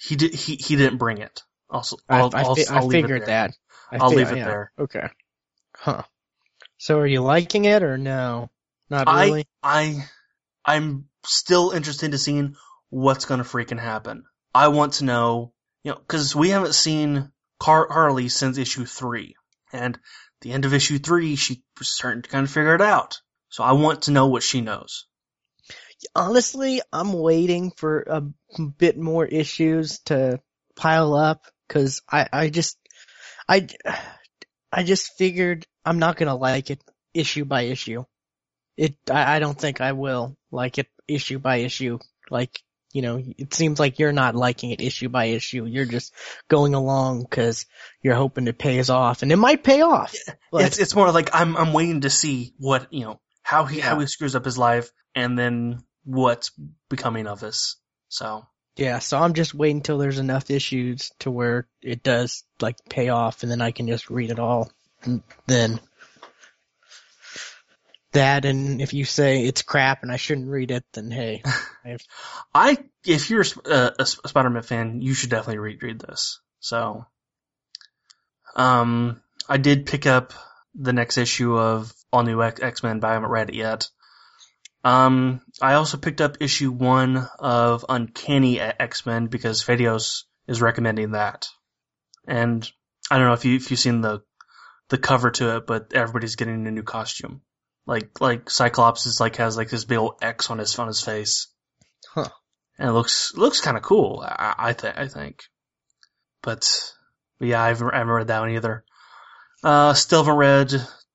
He 0.00 0.14
did. 0.14 0.32
He 0.32 0.54
he 0.54 0.76
didn't 0.76 0.98
bring 0.98 1.18
it. 1.18 1.42
Also, 1.68 1.96
I, 2.08 2.20
I'll, 2.20 2.30
I, 2.32 2.42
I'll, 2.42 2.54
fi- 2.54 2.66
I 2.70 2.76
I'll 2.76 2.88
it 2.88 2.92
figured 2.92 3.26
that. 3.26 3.50
I 3.90 3.96
I'll 3.96 4.10
fi- 4.10 4.16
leave 4.16 4.30
it 4.30 4.36
yeah, 4.36 4.44
there. 4.44 4.72
Okay. 4.78 5.08
Huh. 5.74 6.02
So 6.76 6.98
are 6.98 7.06
you 7.06 7.20
liking 7.20 7.64
it 7.64 7.82
or 7.82 7.98
no? 7.98 8.48
Not 8.90 9.08
I- 9.08 9.26
really? 9.26 9.48
I 9.60 10.04
I'm 10.64 11.06
still 11.24 11.70
interested 11.72 12.12
in 12.12 12.18
seeing 12.18 12.54
what's 12.90 13.24
gonna 13.24 13.42
freaking 13.42 13.80
happen. 13.80 14.24
I 14.54 14.68
want 14.68 14.94
to 14.94 15.04
know, 15.04 15.52
you 15.82 15.92
know, 15.92 15.98
because 15.98 16.36
we 16.36 16.50
haven't 16.50 16.74
seen 16.74 17.32
Car- 17.58 17.88
Carlie 17.88 18.28
since 18.28 18.56
issue 18.56 18.84
three, 18.84 19.34
and 19.72 19.94
at 19.96 20.00
the 20.40 20.52
end 20.52 20.64
of 20.64 20.74
issue 20.74 20.98
three, 20.98 21.36
she 21.36 21.62
was 21.78 21.88
starting 21.88 22.22
to 22.22 22.30
kind 22.30 22.44
of 22.44 22.50
figure 22.50 22.74
it 22.74 22.80
out. 22.80 23.20
So 23.48 23.64
I 23.64 23.72
want 23.72 24.02
to 24.02 24.10
know 24.10 24.26
what 24.26 24.42
she 24.42 24.60
knows. 24.60 25.06
Honestly, 26.14 26.80
I'm 26.92 27.12
waiting 27.12 27.72
for 27.76 28.04
a 28.06 28.22
bit 28.60 28.96
more 28.98 29.24
issues 29.24 29.98
to 30.06 30.40
pile 30.76 31.14
up 31.14 31.44
because 31.66 32.02
I, 32.10 32.28
I 32.32 32.50
just, 32.50 32.78
I, 33.48 33.66
I 34.72 34.84
just 34.84 35.16
figured 35.18 35.66
I'm 35.84 35.98
not 35.98 36.16
gonna 36.16 36.36
like 36.36 36.70
it 36.70 36.82
issue 37.14 37.44
by 37.44 37.62
issue. 37.62 38.04
It, 38.76 38.96
I, 39.10 39.36
I 39.36 39.38
don't 39.40 39.58
think 39.58 39.80
I 39.80 39.92
will 39.92 40.36
like 40.52 40.78
it 40.78 40.86
issue 41.08 41.38
by 41.38 41.56
issue. 41.56 41.98
Like, 42.30 42.62
you 42.92 43.02
know, 43.02 43.22
it 43.36 43.52
seems 43.52 43.78
like 43.78 43.98
you're 43.98 44.12
not 44.12 44.34
liking 44.34 44.70
it 44.70 44.80
issue 44.80 45.08
by 45.08 45.26
issue. 45.26 45.66
You're 45.66 45.84
just 45.84 46.14
going 46.48 46.74
along 46.74 47.22
because 47.22 47.66
you're 48.02 48.14
hoping 48.14 48.46
it 48.46 48.58
pays 48.58 48.88
off, 48.88 49.22
and 49.22 49.30
it 49.30 49.36
might 49.36 49.62
pay 49.62 49.82
off. 49.82 50.14
It's 50.50 50.78
it's 50.78 50.94
more 50.94 51.12
like 51.12 51.30
I'm 51.34 51.56
I'm 51.56 51.74
waiting 51.74 52.00
to 52.02 52.10
see 52.10 52.54
what 52.56 52.92
you 52.92 53.04
know 53.04 53.20
how 53.42 53.66
he 53.66 53.80
how 53.80 53.98
he 54.00 54.06
screws 54.06 54.34
up 54.34 54.46
his 54.46 54.56
life, 54.56 54.90
and 55.14 55.38
then 55.38 55.82
what's 56.04 56.50
becoming 56.88 57.26
of 57.26 57.42
us. 57.42 57.76
So 58.08 58.46
Yeah, 58.76 58.98
so 59.00 59.18
I'm 59.18 59.34
just 59.34 59.54
waiting 59.54 59.78
until 59.78 59.98
there's 59.98 60.18
enough 60.18 60.50
issues 60.50 61.10
to 61.20 61.30
where 61.30 61.68
it 61.82 62.02
does 62.02 62.44
like 62.60 62.76
pay 62.88 63.10
off, 63.10 63.42
and 63.42 63.52
then 63.52 63.60
I 63.60 63.72
can 63.72 63.86
just 63.86 64.08
read 64.08 64.30
it 64.30 64.38
all. 64.38 64.72
And 65.02 65.22
then 65.46 65.80
that, 68.12 68.46
and 68.46 68.80
if 68.80 68.94
you 68.94 69.04
say 69.04 69.44
it's 69.44 69.62
crap 69.62 70.02
and 70.02 70.10
I 70.10 70.16
shouldn't 70.16 70.48
read 70.48 70.70
it, 70.70 70.84
then 70.94 71.10
hey, 71.10 71.42
I, 72.54 72.78
if 73.04 73.30
you're 73.30 73.44
a, 73.64 73.92
a 73.98 74.06
Spider-Man 74.06 74.62
fan, 74.62 75.00
you 75.00 75.14
should 75.14 75.30
definitely 75.30 75.58
read 75.58 75.82
read 75.82 76.00
this. 76.00 76.40
So, 76.60 77.06
um, 78.56 79.22
I 79.48 79.56
did 79.56 79.86
pick 79.86 80.06
up 80.06 80.32
the 80.74 80.92
next 80.92 81.18
issue 81.18 81.56
of 81.56 81.92
All 82.12 82.22
New 82.22 82.42
X 82.42 82.82
Men, 82.82 83.00
but 83.00 83.08
I 83.08 83.14
haven't 83.14 83.30
read 83.30 83.50
it 83.50 83.54
yet. 83.54 83.88
Um, 84.84 85.40
I 85.60 85.74
also 85.74 85.96
picked 85.96 86.20
up 86.20 86.36
issue 86.40 86.70
one 86.70 87.28
of 87.38 87.84
Uncanny 87.88 88.60
X 88.60 89.06
Men 89.06 89.26
because 89.26 89.64
Fedios 89.64 90.24
is 90.46 90.62
recommending 90.62 91.12
that, 91.12 91.48
and 92.26 92.70
I 93.10 93.18
don't 93.18 93.26
know 93.26 93.34
if 93.34 93.44
you 93.44 93.56
if 93.56 93.70
you've 93.70 93.80
seen 93.80 94.00
the 94.00 94.22
the 94.88 94.98
cover 94.98 95.30
to 95.32 95.56
it, 95.56 95.66
but 95.66 95.92
everybody's 95.94 96.36
getting 96.36 96.66
a 96.66 96.70
new 96.70 96.82
costume. 96.82 97.42
Like 97.86 98.20
like 98.20 98.50
Cyclops 98.50 99.06
is 99.06 99.20
like 99.20 99.36
has 99.36 99.56
like 99.56 99.70
this 99.70 99.84
big 99.84 99.98
old 99.98 100.18
X 100.22 100.50
on 100.50 100.58
his 100.58 100.78
on 100.78 100.88
his 100.88 101.02
face. 101.02 101.48
Huh. 102.14 102.28
And 102.78 102.88
it 102.90 102.92
looks 102.92 103.34
looks 103.34 103.60
kind 103.60 103.76
of 103.76 103.82
cool. 103.82 104.22
I, 104.24 104.54
I 104.58 104.72
think 104.72 104.96
I 104.98 105.08
think. 105.08 105.40
But, 106.42 106.70
but 107.38 107.48
yeah, 107.48 107.62
I 107.62 107.68
haven't, 107.68 107.92
I 107.92 107.98
haven't 107.98 108.12
read 108.14 108.26
that 108.28 108.40
one 108.40 108.50
either. 108.50 108.84
Uh, 109.64 109.92
still 109.94 110.22
haven't 110.22 110.38
read 110.38 110.72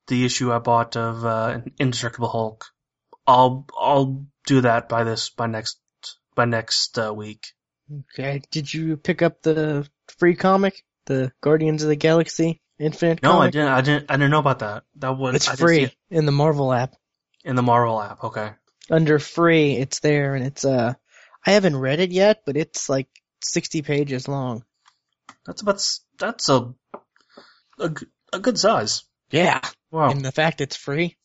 the 0.07 0.25
issue 0.25 0.51
I 0.51 0.59
bought 0.59 0.97
of 0.97 1.23
uh, 1.25 1.61
Indestructible 1.79 2.27
Hulk. 2.27 2.65
I'll 3.25 3.65
I'll 3.79 4.25
do 4.45 4.61
that 4.61 4.89
by 4.89 5.05
this 5.05 5.29
by 5.29 5.47
next 5.47 5.79
by 6.35 6.45
next 6.45 6.99
uh, 6.99 7.13
week. 7.13 7.45
okay. 8.13 8.41
Did 8.51 8.73
you 8.73 8.97
pick 8.97 9.21
up 9.21 9.41
the 9.41 9.87
free 10.19 10.35
comic, 10.35 10.83
the 11.05 11.31
Guardians 11.41 11.83
of 11.83 11.89
the 11.89 11.95
Galaxy 11.95 12.61
Infinite 12.79 13.23
No, 13.23 13.39
I 13.39 13.49
didn't. 13.49 13.69
I 13.69 13.81
didn't. 13.81 14.11
I 14.11 14.15
didn't 14.15 14.31
know 14.31 14.39
about 14.39 14.59
that. 14.59 14.83
That 14.97 15.17
was 15.17 15.35
It's 15.35 15.47
I 15.47 15.55
free 15.55 15.95
in 16.09 16.25
the 16.25 16.31
Marvel 16.33 16.73
app. 16.73 16.95
in 17.45 17.55
the 17.55 17.63
Marvel 17.63 18.01
app. 18.01 18.23
Okay. 18.25 18.51
Under 18.93 19.17
free, 19.17 19.73
it's 19.73 19.99
there, 20.01 20.35
and 20.35 20.45
it's 20.45 20.63
uh, 20.63 20.93
I 21.45 21.51
haven't 21.51 21.75
read 21.75 21.99
it 21.99 22.11
yet, 22.11 22.43
but 22.45 22.55
it's 22.55 22.89
like 22.89 23.07
60 23.41 23.81
pages 23.81 24.27
long. 24.27 24.63
That's 25.47 25.63
about 25.63 25.75
s- 25.75 26.01
that's 26.19 26.47
a 26.49 26.73
good 28.39 28.59
size. 28.59 29.03
Yeah. 29.31 29.61
Wow. 29.89 30.11
And 30.11 30.21
the 30.23 30.31
fact 30.31 30.61
it's 30.61 30.75
free. 30.75 31.17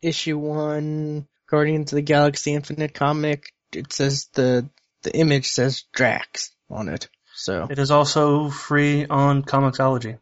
Issue 0.00 0.38
one, 0.38 1.28
Guardians 1.46 1.92
of 1.92 1.96
the 1.96 2.02
Galaxy 2.02 2.54
Infinite 2.54 2.94
comic. 2.94 3.52
It 3.72 3.92
says 3.92 4.28
the 4.32 4.68
the 5.02 5.14
image 5.14 5.50
says 5.50 5.84
Drax 5.92 6.52
on 6.70 6.88
it. 6.88 7.08
So 7.34 7.66
It 7.70 7.78
is 7.78 7.90
also 7.90 8.48
free 8.48 9.04
on 9.06 9.42
Comixology. 9.42 10.18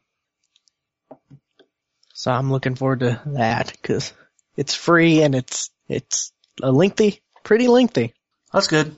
so 2.12 2.33
I'm 2.33 2.50
looking 2.50 2.75
forward 2.75 3.00
to 3.00 3.21
that 3.26 3.71
because 3.80 4.12
it's 4.57 4.75
free 4.75 5.23
and 5.23 5.35
it's 5.35 5.71
it's 5.88 6.33
a 6.62 6.73
lengthy, 6.73 7.23
pretty 7.45 7.69
lengthy. 7.69 8.14
That's 8.52 8.67
good. 8.67 8.97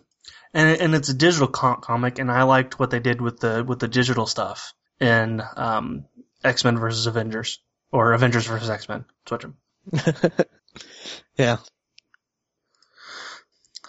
And 0.55 0.81
and 0.81 0.95
it's 0.95 1.09
a 1.09 1.15
digital 1.15 1.49
com- 1.49 1.81
comic, 1.81 2.19
and 2.19 2.31
I 2.31 2.43
liked 2.43 2.79
what 2.79 2.91
they 2.91 3.01
did 3.01 3.21
with 3.21 3.41
the 3.41 3.65
with 3.67 3.79
the 3.79 3.89
digital 3.89 4.27
stuff 4.27 4.75
in 5.01 5.43
um, 5.57 6.05
X 6.45 6.65
Men 6.65 6.79
versus 6.79 7.07
Avengers 7.07 7.59
or 7.91 8.13
Avengers 8.13 8.47
versus 8.47 8.69
X 8.69 8.89
Men. 8.89 9.05
Switch 9.27 9.43
them. 9.43 9.57
yeah. 11.37 11.57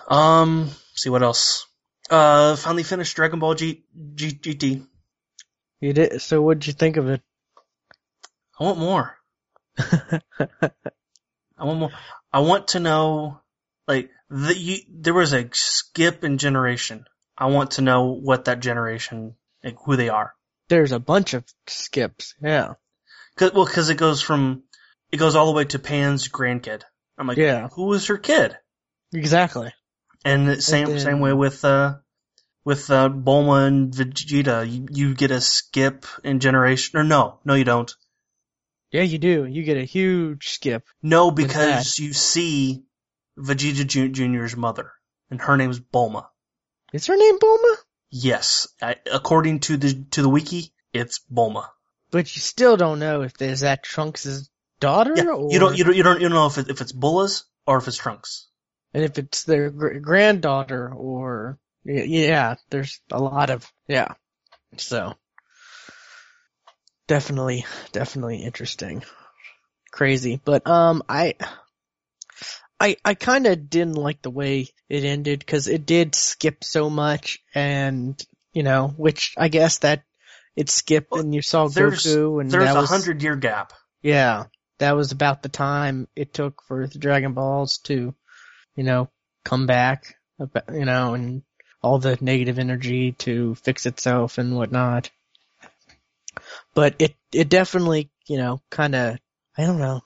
Um, 0.07 0.69
see 0.95 1.09
what 1.09 1.23
else. 1.23 1.67
Uh, 2.09 2.55
finally 2.55 2.83
finished 2.83 3.15
Dragon 3.15 3.39
Ball 3.39 3.55
G, 3.55 3.83
G 4.15 4.31
GT. 4.31 4.85
You 5.79 5.93
did. 5.93 6.21
So 6.21 6.41
what'd 6.41 6.65
you 6.67 6.73
think 6.73 6.97
of 6.97 7.09
it? 7.09 7.21
I 8.59 8.63
want 8.63 8.79
more. 8.79 9.17
I 9.77 10.71
want 11.59 11.79
more. 11.79 11.91
I 12.31 12.39
want 12.39 12.69
to 12.69 12.79
know, 12.79 13.41
like, 13.87 14.09
the, 14.29 14.57
you, 14.57 14.77
there 14.89 15.13
was 15.13 15.33
a 15.33 15.49
skip 15.53 16.23
in 16.23 16.37
generation. 16.37 17.05
I 17.37 17.47
want 17.47 17.71
to 17.71 17.81
know 17.81 18.13
what 18.13 18.45
that 18.45 18.59
generation, 18.59 19.35
like, 19.63 19.77
who 19.83 19.95
they 19.95 20.09
are. 20.09 20.33
There's 20.69 20.91
a 20.91 20.99
bunch 20.99 21.33
of 21.33 21.43
skips. 21.67 22.35
Yeah. 22.41 22.73
Cause, 23.37 23.53
well, 23.53 23.65
cause 23.65 23.89
it 23.89 23.97
goes 23.97 24.21
from, 24.21 24.63
it 25.11 25.17
goes 25.17 25.35
all 25.35 25.47
the 25.47 25.51
way 25.51 25.65
to 25.65 25.79
Pan's 25.79 26.27
grandkid. 26.27 26.83
I'm 27.17 27.27
like, 27.27 27.37
Yeah. 27.37 27.67
who 27.69 27.85
was 27.87 28.07
her 28.07 28.17
kid? 28.17 28.57
Exactly. 29.13 29.73
And 30.23 30.47
the 30.47 30.61
same, 30.61 30.87
then- 30.87 30.99
same 30.99 31.19
way 31.19 31.33
with, 31.33 31.65
uh, 31.65 31.95
with, 32.63 32.89
uh, 32.89 33.09
Bulma 33.09 33.67
and 33.67 33.93
Vegeta. 33.93 34.69
You, 34.69 34.87
you 34.89 35.15
get 35.15 35.31
a 35.31 35.41
skip 35.41 36.05
in 36.23 36.39
generation, 36.39 36.97
or 36.97 37.03
no, 37.03 37.39
no 37.43 37.55
you 37.55 37.65
don't. 37.65 37.93
Yeah, 38.91 39.01
you 39.01 39.17
do. 39.17 39.45
You 39.45 39.63
get 39.63 39.77
a 39.77 39.83
huge 39.83 40.49
skip. 40.49 40.85
No, 41.01 41.31
because 41.31 41.97
you 41.97 42.13
see 42.13 42.83
Vegeta 43.37 43.85
Jr.'s 44.11 44.55
mother, 44.55 44.91
and 45.29 45.41
her 45.41 45.57
name's 45.57 45.79
Bulma. 45.79 46.27
Is 46.91 47.07
her 47.07 47.17
name 47.17 47.39
Bulma? 47.39 47.75
Yes, 48.11 48.67
I, 48.81 48.97
according 49.11 49.61
to 49.61 49.77
the 49.77 50.05
to 50.11 50.21
the 50.21 50.29
wiki, 50.29 50.71
it's 50.93 51.19
Bulma. 51.31 51.67
But 52.11 52.35
you 52.35 52.41
still 52.41 52.77
don't 52.77 52.99
know 52.99 53.23
if 53.23 53.33
there's 53.37 53.61
that 53.61 53.81
Trunks' 53.83 54.49
daughter 54.79 55.13
Yeah, 55.15 55.31
or 55.31 55.51
you 55.51 55.59
don't 55.59 55.75
you 55.77 55.83
don't 55.83 55.95
you 55.95 56.03
don't 56.03 56.21
you 56.21 56.29
don't 56.29 56.35
know 56.35 56.45
if 56.45 56.57
it, 56.59 56.69
if 56.69 56.81
it's 56.81 56.91
Bulla's 56.91 57.45
or 57.65 57.77
if 57.77 57.87
it's 57.87 57.97
Trunks. 57.97 58.47
and 58.93 59.03
if 59.03 59.17
it's 59.17 59.43
their 59.45 59.71
gr- 59.71 59.97
granddaughter 59.97 60.93
or 60.93 61.57
yeah, 61.83 62.55
there's 62.69 63.01
a 63.11 63.19
lot 63.19 63.49
of 63.49 63.69
yeah. 63.87 64.13
So 64.77 65.15
definitely, 67.07 67.65
definitely 67.91 68.37
interesting, 68.43 69.03
crazy. 69.91 70.39
But 70.43 70.67
um, 70.67 71.03
I, 71.09 71.35
I, 72.79 72.97
I 73.05 73.13
kind 73.13 73.47
of 73.47 73.69
didn't 73.69 73.95
like 73.95 74.21
the 74.21 74.29
way 74.29 74.67
it 74.89 75.03
ended 75.05 75.39
because 75.39 75.67
it 75.67 75.85
did 75.85 76.15
skip 76.15 76.63
so 76.63 76.89
much, 76.89 77.39
and 77.55 78.21
you 78.53 78.63
know, 78.63 78.87
which 78.97 79.33
I 79.37 79.47
guess 79.47 79.79
that 79.79 80.03
it 80.55 80.69
skipped 80.69 81.11
Well, 81.11 81.21
and 81.21 81.33
you 81.33 81.41
saw 81.41 81.67
there's- 81.67 82.05
Goku 82.05 82.41
and 82.41 82.51
There's 82.51 82.65
that 82.65 82.75
a 82.75 82.81
was 82.81 82.89
hundred 82.89 83.23
year 83.23 83.35
gap. 83.35 83.73
yeah, 84.01 84.45
that 84.79 84.95
was 84.95 85.11
about 85.11 85.41
the 85.43 85.49
time 85.49 86.07
it 86.15 86.33
took 86.33 86.61
for 86.67 86.87
the 86.87 86.99
Dragon 86.99 87.33
Balls 87.33 87.77
to, 87.85 88.13
you 88.75 88.83
know, 88.83 89.09
come 89.45 89.65
back, 89.65 90.15
you 90.71 90.85
know, 90.85 91.13
and 91.13 91.43
all 91.81 91.99
the 91.99 92.17
negative 92.21 92.59
energy 92.59 93.13
to 93.13 93.55
fix 93.55 93.85
itself 93.85 94.37
and 94.37 94.55
whatnot. 94.55 95.09
but 96.73 96.95
it 96.99 97.15
it 97.31 97.49
definitely 97.49 98.09
you 98.27 98.37
know 98.37 98.61
kind 98.69 98.95
of 98.95 99.17
I 99.57 99.65
don't 99.65 99.79
know 99.79 100.01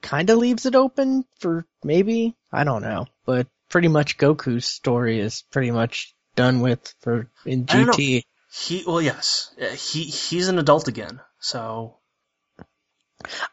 kind 0.00 0.30
of 0.30 0.38
leaves 0.38 0.66
it 0.66 0.74
open 0.74 1.24
for 1.38 1.66
maybe 1.84 2.36
I 2.52 2.64
don't 2.64 2.82
know, 2.82 3.06
but 3.24 3.46
pretty 3.68 3.88
much 3.88 4.18
Goku's 4.18 4.66
story 4.66 5.20
is 5.20 5.42
pretty 5.50 5.70
much 5.70 6.14
done 6.34 6.60
with 6.60 6.94
for 7.00 7.30
in 7.44 7.60
know. 7.60 7.66
GT. 7.66 8.22
He 8.52 8.84
well, 8.86 9.00
yes, 9.00 9.54
Uh, 9.60 9.66
he 9.66 10.04
he's 10.04 10.48
an 10.48 10.58
adult 10.58 10.88
again. 10.88 11.20
So 11.38 11.98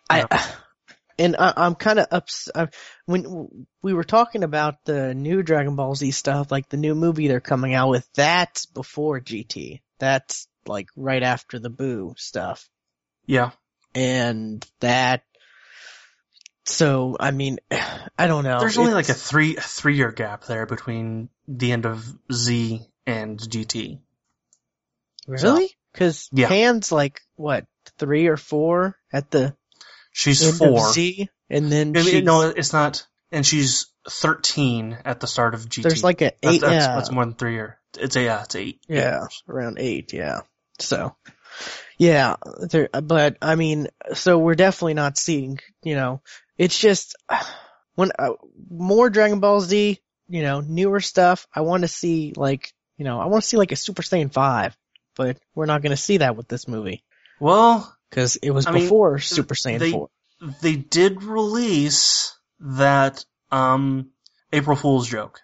I 0.10 0.26
and 1.20 1.36
I, 1.38 1.54
I'm 1.56 1.76
kind 1.76 2.00
of 2.00 2.08
ups. 2.12 2.50
I, 2.54 2.70
when 3.06 3.68
we 3.84 3.94
were 3.94 4.04
talking 4.04 4.44
about 4.44 4.84
the 4.86 5.14
new 5.14 5.44
Dragon 5.44 5.76
Ball 5.76 5.94
Z 5.94 6.12
stuff, 6.12 6.52
like 6.52 6.70
the 6.70 6.78
new 6.78 6.96
movie 6.96 7.28
they're 7.28 7.40
coming 7.40 7.76
out 7.76 7.90
with, 7.90 8.08
that's 8.16 8.66
before 8.66 9.20
GT. 9.20 9.82
That's 10.00 10.48
like 10.66 10.90
right 10.96 11.24
after 11.24 11.60
the 11.60 11.70
Boo 11.70 12.16
stuff, 12.18 12.68
yeah, 13.26 13.52
and 13.94 14.66
that. 14.80 15.24
So 16.68 17.16
I 17.20 17.32
mean, 17.32 17.60
I 18.18 18.28
don't 18.28 18.44
know. 18.44 18.60
there's 18.60 18.78
only 18.78 18.94
like 18.94 19.10
a 19.10 19.14
three 19.14 19.56
a 19.58 19.62
three 19.62 19.96
year 19.96 20.12
gap 20.12 20.46
there 20.46 20.66
between 20.66 21.30
the 21.48 21.72
end 21.72 21.86
of 21.86 22.06
Z 22.32 22.82
and 23.06 23.40
GT. 23.40 24.00
really 25.28 25.70
because 25.94 26.30
Yeah. 26.34 26.48
Pan's 26.50 26.92
like 26.92 27.22
what 27.36 27.66
three 27.98 28.28
or 28.28 28.38
four 28.38 28.98
at 29.12 29.32
the 29.32 29.56
She's 30.12 30.44
end 30.46 30.58
four. 30.58 30.88
of 30.88 30.94
Z, 30.94 31.30
and 31.50 31.72
then 31.72 31.90
I 31.96 32.02
mean, 32.02 32.06
she's, 32.12 32.24
no, 32.24 32.42
it's 32.42 32.74
not. 32.74 33.06
And 33.32 33.46
she's 33.46 33.88
thirteen 34.10 34.98
at 35.06 35.20
the 35.20 35.28
start 35.28 35.54
of 35.54 35.62
GT. 35.70 35.84
there's 35.84 36.04
like 36.04 36.22
a 36.22 36.32
that's, 36.42 36.56
eight. 36.56 36.62
that's, 36.62 36.74
yeah, 36.74 36.96
that's 36.96 37.12
more 37.12 37.24
than 37.26 37.36
three 37.36 37.54
year. 37.54 37.80
It's 38.00 38.16
a 38.16 38.24
yeah, 38.24 38.44
it's 38.44 38.56
eight. 38.56 38.80
eight 38.90 38.96
Yeah, 38.96 39.20
years. 39.22 39.44
around 39.48 39.78
eight, 39.80 40.14
yeah. 40.14 40.42
So, 40.80 41.16
yeah, 41.98 42.36
there, 42.60 42.90
but 42.92 43.38
I 43.42 43.56
mean, 43.56 43.88
so 44.14 44.38
we're 44.38 44.56
definitely 44.56 44.94
not 44.96 45.18
seeing, 45.18 45.60
you 45.84 45.96
know, 45.96 46.22
it's 46.58 46.78
just, 46.78 47.16
when, 47.96 48.12
uh, 48.18 48.34
more 48.70 49.10
Dragon 49.10 49.40
Ball 49.40 49.62
Z, 49.62 50.00
you 50.30 50.42
know, 50.44 50.62
newer 50.62 51.00
stuff, 51.00 51.48
I 51.54 51.62
want 51.62 51.82
to 51.82 51.88
see, 51.88 52.34
like, 52.36 52.74
you 52.98 53.06
know, 53.06 53.20
I 53.20 53.26
want 53.26 53.44
to 53.44 53.48
see 53.48 53.58
like 53.58 53.72
a 53.72 53.76
Super 53.76 54.02
Saiyan 54.04 54.32
5, 54.32 54.78
but 55.16 55.38
we're 55.56 55.66
not 55.66 55.82
going 55.82 55.92
to 55.92 55.98
see 56.02 56.18
that 56.18 56.36
with 56.36 56.48
this 56.48 56.68
movie, 56.68 57.04
Well, 57.40 57.96
cause 58.12 58.36
it 58.38 58.52
was 58.52 58.68
I 58.68 58.72
mean, 58.72 58.84
before 58.84 59.20
Super 59.20 59.56
Saiyan 59.56 59.80
they- 59.80 59.92
4. 59.92 60.10
they 60.62 60.76
did 60.76 61.24
release 61.24 62.36
that 62.60 63.24
um 63.52 64.10
April 64.52 64.76
Fool's 64.76 65.08
joke, 65.08 65.42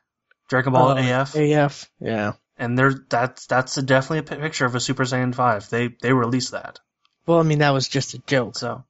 Dragon 0.49 0.73
Ball 0.73 0.89
Uh, 0.97 1.21
AF, 1.21 1.35
AF, 1.35 1.89
yeah. 1.99 2.33
And 2.57 2.77
there 2.77 2.93
that's 3.09 3.47
that's 3.47 3.77
a, 3.77 3.81
definitely 3.81 4.19
a 4.19 4.39
picture 4.41 4.65
of 4.65 4.75
a 4.75 4.79
Super 4.79 5.03
Saiyan 5.03 5.33
five. 5.35 5.69
They 5.69 5.89
they 6.01 6.13
released 6.13 6.51
that. 6.51 6.79
Well, 7.25 7.39
I 7.39 7.43
mean, 7.43 7.59
that 7.59 7.71
was 7.71 7.87
just 7.87 8.13
a 8.13 8.19
joke. 8.19 8.57
So, 8.57 8.83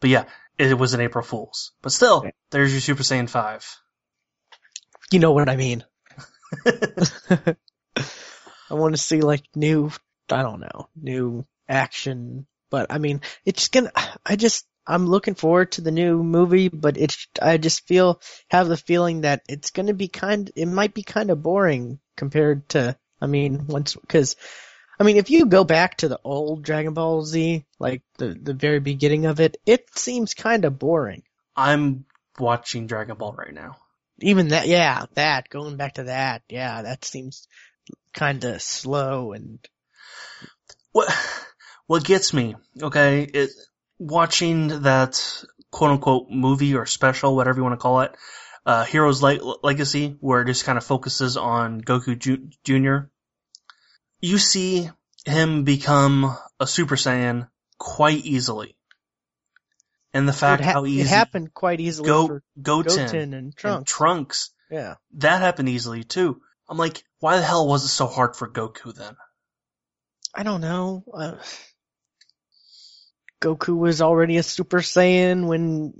but 0.00 0.10
yeah, 0.10 0.24
it 0.58 0.78
was 0.78 0.94
an 0.94 1.00
April 1.00 1.24
Fool's. 1.24 1.72
But 1.82 1.92
still, 1.92 2.18
Okay. 2.18 2.32
there's 2.50 2.72
your 2.72 2.80
Super 2.80 3.02
Saiyan 3.02 3.28
five. 3.28 3.66
You 5.10 5.18
know 5.18 5.32
what 5.32 5.48
I 5.48 5.56
mean. 5.56 5.84
I 8.70 8.74
want 8.74 8.94
to 8.94 9.02
see 9.02 9.20
like 9.20 9.42
new, 9.54 9.90
I 10.30 10.42
don't 10.42 10.60
know, 10.60 10.88
new 10.94 11.44
action. 11.68 12.46
But 12.70 12.92
I 12.92 12.98
mean, 12.98 13.20
it's 13.44 13.68
gonna. 13.68 13.90
I 14.24 14.36
just, 14.36 14.66
I'm 14.86 15.06
looking 15.06 15.34
forward 15.34 15.72
to 15.72 15.80
the 15.80 15.90
new 15.90 16.22
movie, 16.22 16.68
but 16.68 16.96
it's. 16.96 17.26
I 17.42 17.56
just 17.58 17.86
feel 17.86 18.20
have 18.48 18.68
the 18.68 18.76
feeling 18.76 19.22
that 19.22 19.42
it's 19.48 19.70
gonna 19.70 19.94
be 19.94 20.08
kind. 20.08 20.50
It 20.54 20.66
might 20.66 20.94
be 20.94 21.02
kind 21.02 21.30
of 21.30 21.42
boring 21.42 21.98
compared 22.16 22.68
to. 22.70 22.96
I 23.20 23.26
mean, 23.26 23.66
once 23.66 23.94
because. 23.96 24.36
I 24.98 25.02
mean, 25.02 25.16
if 25.16 25.30
you 25.30 25.46
go 25.46 25.64
back 25.64 25.96
to 25.98 26.08
the 26.08 26.20
old 26.22 26.62
Dragon 26.62 26.92
Ball 26.92 27.24
Z, 27.24 27.64
like 27.78 28.02
the 28.18 28.34
the 28.34 28.52
very 28.54 28.80
beginning 28.80 29.24
of 29.26 29.40
it, 29.40 29.56
it 29.64 29.88
seems 29.96 30.34
kind 30.34 30.64
of 30.66 30.78
boring. 30.78 31.22
I'm 31.56 32.04
watching 32.38 32.86
Dragon 32.86 33.16
Ball 33.16 33.32
right 33.32 33.54
now. 33.54 33.76
Even 34.20 34.48
that, 34.48 34.66
yeah, 34.68 35.06
that 35.14 35.48
going 35.48 35.76
back 35.76 35.94
to 35.94 36.04
that, 36.04 36.42
yeah, 36.50 36.82
that 36.82 37.04
seems 37.04 37.48
kind 38.12 38.44
of 38.44 38.60
slow 38.60 39.32
and 39.32 39.58
What 40.92 41.08
what 41.86 42.04
gets 42.04 42.32
me, 42.32 42.56
okay, 42.82 43.22
it 43.22 43.50
watching 43.98 44.82
that 44.82 45.44
quote 45.70 45.90
unquote 45.92 46.30
movie 46.30 46.74
or 46.74 46.86
special, 46.86 47.36
whatever 47.36 47.58
you 47.58 47.64
want 47.64 47.74
to 47.74 47.82
call 47.82 48.00
it, 48.02 48.14
uh, 48.70 48.84
Heroes 48.84 49.20
Le- 49.20 49.56
Legacy, 49.64 50.16
where 50.20 50.42
it 50.42 50.46
just 50.46 50.64
kind 50.64 50.78
of 50.78 50.84
focuses 50.84 51.36
on 51.36 51.80
Goku 51.80 52.16
Ju- 52.16 52.50
Jr. 52.62 53.08
You 54.20 54.38
see 54.38 54.88
him 55.26 55.64
become 55.64 56.36
a 56.60 56.68
Super 56.68 56.94
Saiyan 56.94 57.48
quite 57.78 58.24
easily. 58.24 58.76
And 60.14 60.28
the 60.28 60.32
fact 60.32 60.62
ha- 60.62 60.74
how 60.74 60.86
easy 60.86 61.00
it 61.00 61.08
happened 61.08 61.52
quite 61.52 61.80
easily 61.80 62.06
Go 62.06 62.28
for 62.28 62.42
Goten, 62.62 63.06
Goten 63.06 63.14
and 63.16 63.34
and 63.34 63.56
Trunks. 63.56 63.92
Trunks, 63.92 64.50
yeah, 64.70 64.94
that 65.14 65.40
happened 65.40 65.68
easily 65.68 66.04
too. 66.04 66.40
I'm 66.68 66.78
like, 66.78 67.02
why 67.18 67.38
the 67.38 67.42
hell 67.42 67.66
was 67.66 67.84
it 67.84 67.88
so 67.88 68.06
hard 68.06 68.36
for 68.36 68.48
Goku 68.48 68.94
then? 68.94 69.16
I 70.32 70.44
don't 70.44 70.60
know. 70.60 71.02
Uh, 71.12 71.34
Goku 73.40 73.76
was 73.76 74.00
already 74.00 74.36
a 74.36 74.44
Super 74.44 74.78
Saiyan 74.78 75.48
when 75.48 75.94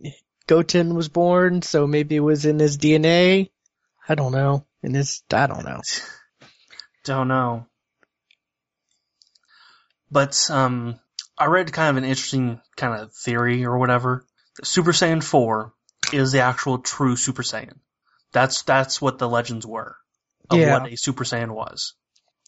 Goten 0.50 0.96
was 0.96 1.08
born, 1.08 1.62
so 1.62 1.86
maybe 1.86 2.16
it 2.16 2.20
was 2.20 2.44
in 2.44 2.58
his 2.58 2.76
DNA. 2.76 3.50
I 4.08 4.16
don't 4.16 4.32
know. 4.32 4.66
In 4.82 4.94
his, 4.94 5.22
I 5.32 5.46
don't 5.46 5.64
know. 5.64 5.80
Don't 7.04 7.28
know. 7.28 7.66
But 10.10 10.50
um, 10.50 10.98
I 11.38 11.46
read 11.46 11.72
kind 11.72 11.96
of 11.96 12.02
an 12.02 12.08
interesting 12.08 12.60
kind 12.76 13.00
of 13.00 13.12
theory 13.12 13.64
or 13.64 13.78
whatever. 13.78 14.26
Super 14.64 14.90
Saiyan 14.90 15.22
4 15.22 15.72
is 16.12 16.32
the 16.32 16.40
actual 16.40 16.78
true 16.78 17.14
Super 17.14 17.44
Saiyan. 17.44 17.78
That's 18.32 18.64
that's 18.64 19.00
what 19.00 19.18
the 19.18 19.28
legends 19.28 19.64
were 19.64 19.96
of 20.50 20.58
Yeah. 20.58 20.80
what 20.80 20.92
a 20.92 20.96
Super 20.96 21.22
Saiyan 21.22 21.54
was. 21.54 21.94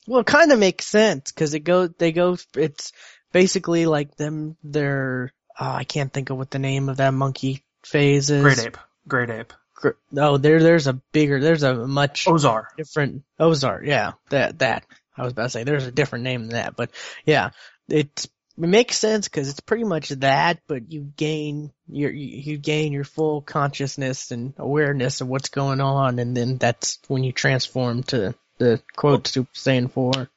Well, 0.08 0.22
it 0.22 0.26
kind 0.26 0.50
of 0.50 0.58
makes 0.58 0.86
sense 0.88 1.30
because 1.30 1.54
it 1.54 1.60
go 1.60 1.86
they 1.86 2.10
go. 2.10 2.36
It's 2.56 2.92
basically 3.30 3.86
like 3.86 4.16
them. 4.16 4.56
They're 4.64 5.32
oh, 5.58 5.70
I 5.70 5.84
can't 5.84 6.12
think 6.12 6.30
of 6.30 6.36
what 6.36 6.50
the 6.50 6.58
name 6.58 6.88
of 6.88 6.96
that 6.96 7.14
monkey 7.14 7.64
phase 7.84 8.30
is. 8.30 8.42
Great 8.42 8.58
ape, 8.58 8.78
great 9.08 9.30
ape, 9.30 9.52
Gr- 9.74 9.90
No, 10.10 10.36
there 10.38 10.62
there's 10.62 10.86
a 10.86 10.94
bigger. 10.94 11.40
There's 11.40 11.62
a 11.62 11.74
much 11.86 12.26
Oozaru. 12.26 12.64
different 12.76 13.22
Ozark. 13.38 13.84
Yeah, 13.84 14.12
that 14.30 14.60
that 14.60 14.84
I 15.16 15.22
was 15.24 15.32
about 15.32 15.44
to 15.44 15.50
say. 15.50 15.64
There's 15.64 15.86
a 15.86 15.92
different 15.92 16.24
name 16.24 16.42
than 16.42 16.56
that, 16.56 16.76
but 16.76 16.90
yeah, 17.26 17.50
it's 17.88 18.26
it 18.58 18.68
makes 18.68 18.98
sense 18.98 19.28
because 19.28 19.48
it's 19.48 19.60
pretty 19.60 19.84
much 19.84 20.10
that, 20.10 20.60
but 20.66 20.92
you 20.92 21.10
gain 21.16 21.72
your 21.88 22.10
you 22.10 22.52
you 22.52 22.58
gain 22.58 22.92
your 22.92 23.04
full 23.04 23.40
consciousness 23.40 24.30
and 24.30 24.54
awareness 24.58 25.20
of 25.20 25.28
what's 25.28 25.48
going 25.48 25.80
on, 25.80 26.18
and 26.18 26.36
then 26.36 26.58
that's 26.58 26.98
when 27.08 27.24
you 27.24 27.32
transform 27.32 28.02
to 28.04 28.34
the 28.58 28.80
quote 28.94 29.26
Super 29.26 29.52
Saiyan 29.54 29.90
four. 29.90 30.28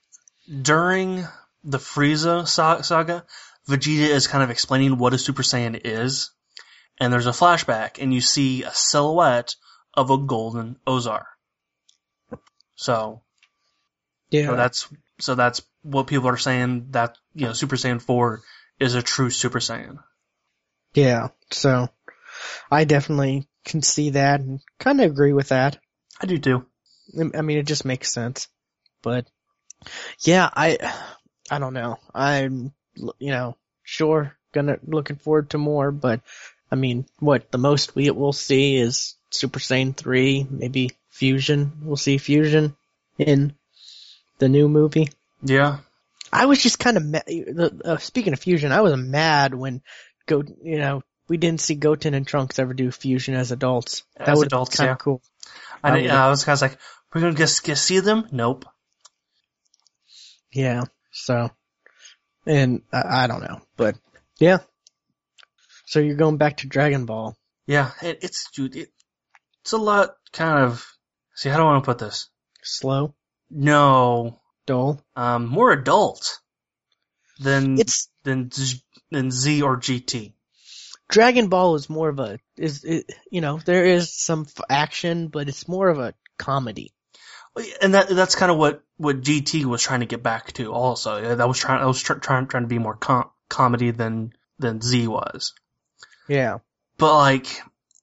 During 0.61 1.25
the 1.63 1.77
Frieza 1.77 2.47
saga, 2.47 3.25
Vegeta 3.67 4.09
is 4.09 4.27
kind 4.27 4.43
of 4.43 4.49
explaining 4.49 4.97
what 4.97 5.13
a 5.13 5.17
Super 5.17 5.41
Saiyan 5.43 5.81
is, 5.83 6.31
and 6.99 7.11
there's 7.11 7.27
a 7.27 7.31
flashback, 7.31 8.01
and 8.01 8.13
you 8.13 8.21
see 8.21 8.63
a 8.63 8.71
silhouette 8.73 9.55
of 9.93 10.09
a 10.11 10.17
golden 10.17 10.77
Oozaru. 10.87 11.25
So 12.75 13.21
Yeah, 14.29 14.47
So 14.47 14.55
that's 14.55 14.89
so 15.19 15.35
that's 15.35 15.61
what 15.81 16.07
people 16.07 16.29
are 16.29 16.37
saying 16.37 16.87
that 16.91 17.17
you 17.33 17.47
know 17.47 17.53
Super 17.53 17.75
Saiyan 17.77 18.01
4 18.01 18.41
is 18.79 18.95
a 18.95 19.01
true 19.01 19.29
Super 19.29 19.59
Saiyan. 19.59 19.99
yeah. 20.93 21.29
So 21.51 21.87
I 22.69 22.83
definitely 22.85 23.47
can 23.63 23.81
see 23.81 24.11
that 24.11 24.41
and 24.41 24.59
kind 24.79 24.99
of 25.01 25.11
agree 25.11 25.33
with 25.33 25.49
that. 25.49 25.77
I 26.21 26.25
do 26.25 26.37
too. 26.37 26.65
I 27.33 27.41
mean, 27.41 27.57
it 27.57 27.67
just 27.67 27.85
makes 27.85 28.11
sense. 28.11 28.47
But 29.01 29.27
yeah, 30.21 30.49
I 30.53 30.77
I 31.49 31.59
don't 31.59 31.73
know. 31.73 31.97
I'm 32.13 32.73
you 32.95 33.31
know 33.31 33.55
sure 33.83 34.35
gonna 34.53 34.79
looking 34.83 35.17
forward 35.17 35.51
to 35.51 35.57
more, 35.57 35.91
but 35.91 36.21
I 36.75 36.77
mean, 36.77 37.05
what 37.19 37.51
the 37.53 37.57
most 37.57 37.95
we 37.95 38.11
will 38.11 38.33
see 38.33 38.75
is 38.75 39.15
Super 39.31 39.59
Saiyan 39.59 39.95
three, 39.95 40.45
maybe 40.49 40.91
Fusion. 41.09 41.71
We'll 41.81 41.95
see 41.95 42.17
Fusion 42.17 42.75
in 43.17 43.55
the 44.39 44.49
new 44.49 44.67
movie. 44.67 45.07
Yeah. 45.41 45.77
I 46.33 46.47
was 46.47 46.61
just 46.61 46.77
kind 46.77 46.97
of 46.97 47.05
ma- 47.05 47.69
uh, 47.85 47.95
speaking 47.97 48.33
of 48.33 48.39
Fusion. 48.39 48.73
I 48.73 48.81
was 48.81 48.97
mad 48.97 49.53
when 49.53 49.81
go 50.25 50.43
you 50.63 50.79
know 50.79 51.01
we 51.29 51.37
didn't 51.37 51.61
see 51.61 51.75
Goten 51.75 52.13
and 52.13 52.27
Trunks 52.27 52.59
ever 52.59 52.73
do 52.73 52.91
Fusion 52.91 53.35
as 53.35 53.53
adults. 53.53 54.03
that 54.17 54.27
As 54.27 54.37
would 54.37 54.47
adults, 54.47 54.75
kind 54.75 54.89
yeah. 54.89 54.93
of 54.93 54.99
cool. 54.99 55.21
I, 55.81 56.07
I 56.09 56.25
I 56.25 56.29
was 56.29 56.43
kind 56.43 56.57
of 56.57 56.61
like, 56.61 56.77
we're 57.13 57.21
gonna 57.21 57.35
get, 57.35 57.61
get 57.63 57.77
see 57.77 58.01
them? 58.01 58.27
Nope. 58.33 58.65
Yeah. 60.51 60.83
So, 61.13 61.51
and 62.45 62.81
I, 62.91 63.23
I 63.23 63.27
don't 63.27 63.43
know, 63.43 63.61
but 63.77 63.95
yeah. 64.39 64.57
So 65.85 65.99
you're 65.99 66.15
going 66.15 66.37
back 66.37 66.57
to 66.57 66.67
Dragon 66.67 67.05
Ball. 67.05 67.35
Yeah, 67.67 67.91
it, 68.01 68.19
it's 68.21 68.49
dude, 68.51 68.75
it, 68.75 68.89
it's 69.63 69.73
a 69.73 69.77
lot 69.77 70.15
kind 70.33 70.65
of. 70.65 70.85
See, 71.35 71.49
how 71.49 71.57
do 71.57 71.63
I 71.63 71.65
want 71.65 71.83
to 71.83 71.87
put 71.87 71.99
this? 71.99 72.29
Slow, 72.63 73.13
No, 73.49 74.39
dull. 74.65 75.01
um, 75.15 75.47
more 75.47 75.71
adult 75.71 76.39
than 77.39 77.79
It's 77.79 78.09
than 78.23 78.49
Z- 78.51 78.81
than 79.11 79.29
Z 79.31 79.61
or 79.61 79.77
GT. 79.77 80.33
Dragon 81.09 81.49
Ball 81.49 81.75
is 81.75 81.89
more 81.89 82.09
of 82.09 82.19
a 82.19 82.39
is 82.57 82.83
it, 82.83 83.11
you 83.29 83.41
know 83.41 83.59
there 83.59 83.85
is 83.85 84.13
some 84.15 84.47
f- 84.47 84.65
action, 84.69 85.27
but 85.27 85.47
it's 85.49 85.67
more 85.67 85.89
of 85.89 85.99
a 85.99 86.13
comedy. 86.37 86.93
And 87.81 87.93
that 87.93 88.09
that's 88.09 88.35
kind 88.35 88.51
of 88.51 88.57
what 88.57 88.83
what 88.97 89.21
GT 89.21 89.65
was 89.65 89.81
trying 89.83 89.99
to 89.99 90.05
get 90.07 90.23
back 90.23 90.51
to. 90.53 90.73
Also, 90.73 91.35
that 91.35 91.47
was 91.47 91.59
trying 91.59 91.79
that 91.81 91.87
was 91.87 92.01
tr- 92.01 92.13
trying 92.15 92.47
trying 92.47 92.63
to 92.63 92.67
be 92.67 92.79
more 92.79 92.95
com- 92.97 93.29
comedy 93.49 93.91
than 93.91 94.33
than 94.57 94.81
Z 94.81 95.07
was. 95.07 95.53
Yeah, 96.27 96.57
But 96.97 97.17
like, 97.17 97.47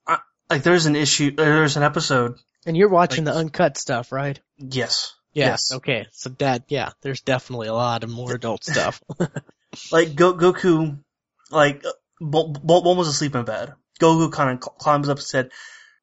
I, 0.07 0.19
like 0.51 0.63
there's 0.63 0.87
an 0.87 0.97
issue. 0.97 1.31
There's 1.33 1.77
an 1.77 1.83
episode. 1.83 2.37
and 2.67 2.77
you're 2.77 2.89
watching 2.89 3.25
Like- 3.25 3.35
the 3.35 3.41
uncut 3.41 3.77
stuff, 3.79 4.13
right? 4.13 4.39
Yes. 4.59 5.15
Yeah. 5.33 5.47
Yes. 5.49 5.73
Okay. 5.73 6.07
So 6.13 6.31
that 6.39 6.65
yeah, 6.69 6.91
there's 7.01 7.23
definitely 7.23 7.69
a 7.69 7.75
lot 7.75 8.05
of 8.05 8.11
more 8.11 8.35
adult 8.35 8.65
stuff. 8.65 9.03
Like 9.91 10.15
Go- 10.15 10.35
Goku, 10.35 10.99
like 11.51 11.83
Bul- 12.21 12.53
Bul- 12.53 12.83
Bulma's 12.85 13.09
asleep 13.09 13.35
in 13.35 13.45
bed. 13.47 13.73
Goku 13.99 14.31
kind 14.31 14.51
of 14.51 14.61
climbs 14.79 15.09
up 15.09 15.17
and 15.17 15.25
said, 15.27 15.51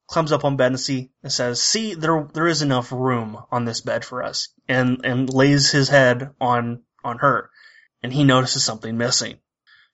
climbs 0.08 0.32
up 0.32 0.44
on 0.44 0.58
bed 0.58 0.72
and 0.72 0.80
see 0.80 1.12
and 1.22 1.32
says, 1.32 1.62
"See, 1.62 1.94
there 1.94 2.28
there 2.34 2.48
is 2.48 2.64
enough 2.64 2.92
room 2.92 3.38
on 3.52 3.66
this 3.66 3.82
bed 3.82 4.04
for 4.04 4.24
us," 4.24 4.50
and 4.68 5.02
and 5.06 5.32
lays 5.32 5.70
his 5.70 5.88
head 5.88 6.32
on 6.42 6.82
on 7.04 7.20
her, 7.20 7.52
and 8.02 8.12
he 8.12 8.24
notices 8.24 8.64
something 8.64 8.98
missing. 8.98 9.38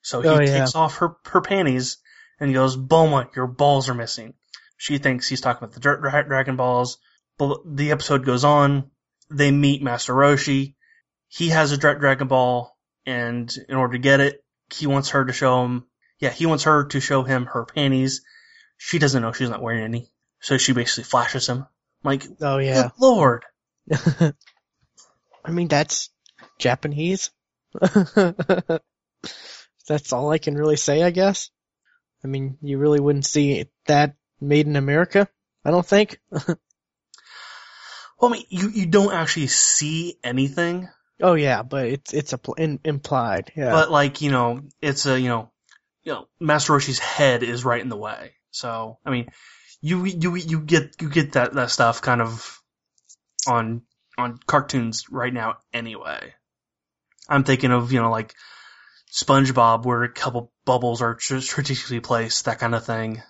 So 0.01 0.21
he 0.21 0.27
Oh, 0.29 0.39
yeah. 0.39 0.59
takes 0.59 0.73
off 0.75 0.97
her 0.99 1.17
her 1.25 1.41
panties 1.41 1.97
and 2.39 2.49
he 2.49 2.53
goes, 2.53 2.77
"Bulma, 2.77 3.33
your 3.35 3.47
balls 3.47 3.89
are 3.89 3.93
missing." 3.93 4.33
She 4.77 4.97
thinks 4.97 5.27
he's 5.27 5.41
talking 5.41 5.63
about 5.63 5.73
the 5.73 5.79
dra- 5.79 5.99
dra- 5.99 6.27
Dragon 6.27 6.55
Balls. 6.55 6.97
But 7.37 7.59
the 7.65 7.91
episode 7.91 8.25
goes 8.25 8.43
on. 8.43 8.91
They 9.29 9.51
meet 9.51 9.81
Master 9.81 10.13
Roshi. 10.13 10.75
He 11.27 11.49
has 11.49 11.71
a 11.71 11.77
dra- 11.77 11.99
Dragon 11.99 12.27
Ball, 12.27 12.75
and 13.05 13.53
in 13.69 13.75
order 13.75 13.93
to 13.93 13.99
get 13.99 14.19
it, 14.19 14.43
he 14.73 14.87
wants 14.87 15.09
her 15.09 15.25
to 15.25 15.33
show 15.33 15.63
him. 15.63 15.85
Yeah, 16.19 16.29
he 16.29 16.45
wants 16.45 16.63
her 16.63 16.85
to 16.85 16.99
show 16.99 17.23
him 17.23 17.45
her 17.45 17.65
panties. 17.65 18.21
She 18.77 18.99
doesn't 18.99 19.21
know 19.21 19.31
she's 19.31 19.49
not 19.49 19.61
wearing 19.61 19.83
any, 19.83 20.11
so 20.41 20.57
she 20.57 20.73
basically 20.73 21.03
flashes 21.03 21.47
him. 21.47 21.65
Like, 22.03 22.25
oh 22.41 22.57
yeah. 22.57 22.83
good 22.83 22.91
lord! 22.99 23.45
I 23.93 25.51
mean 25.51 25.67
that's 25.67 26.09
Japanese. 26.59 27.31
that's 29.87 30.13
all 30.13 30.31
I 30.31 30.37
can 30.37 30.55
really 30.55 30.77
say, 30.77 31.03
I 31.03 31.09
guess. 31.11 31.49
I 32.25 32.27
mean, 32.27 32.57
you 32.61 32.79
really 32.79 32.99
wouldn't 32.99 33.25
see 33.25 33.69
that 33.85 34.15
made 34.41 34.65
in 34.65 34.75
America. 34.75 35.27
I 35.63 35.71
don't 35.71 35.85
think. 35.85 36.19
Well, 38.17 38.31
I 38.31 38.37
mean, 38.37 38.45
you 38.47 38.69
you 38.69 38.85
don't 38.85 39.13
actually 39.13 39.47
see 39.47 40.17
anything, 40.23 40.87
Oh 41.21 41.33
yeah, 41.33 41.63
but 41.63 41.87
it's 41.87 42.13
it's 42.13 42.33
a 42.33 42.37
pl- 42.37 42.55
in, 42.55 42.79
implied. 42.83 43.51
Yeah. 43.55 43.71
but 43.71 43.91
like 43.91 44.21
you 44.21 44.31
know, 44.31 44.61
it's 44.81 45.05
a 45.05 45.19
you 45.19 45.29
know, 45.29 45.51
you 46.03 46.13
know, 46.13 46.27
Master 46.39 46.73
Roshi's 46.73 46.99
head 46.99 47.43
is 47.43 47.63
right 47.65 47.81
in 47.81 47.89
the 47.89 47.97
way. 47.97 48.33
So 48.51 48.99
I 49.05 49.11
mean, 49.11 49.29
you 49.81 50.05
you 50.05 50.35
you 50.35 50.59
get 50.61 51.01
you 51.01 51.09
get 51.09 51.33
that 51.33 51.53
that 51.53 51.71
stuff 51.71 52.01
kind 52.01 52.21
of 52.21 52.61
on 53.47 53.81
on 54.17 54.39
cartoons 54.45 55.09
right 55.09 55.33
now 55.33 55.57
anyway. 55.73 56.33
I'm 57.29 57.43
thinking 57.43 57.71
of 57.71 57.91
you 57.91 58.01
know 58.01 58.11
like 58.11 58.33
SpongeBob 59.15 59.85
where 59.85 60.03
a 60.03 60.09
couple 60.09 60.51
bubbles 60.65 61.01
are 61.01 61.17
strategically 61.19 62.01
placed, 62.01 62.45
that 62.45 62.59
kind 62.59 62.75
of 62.75 62.85
thing. 62.85 63.23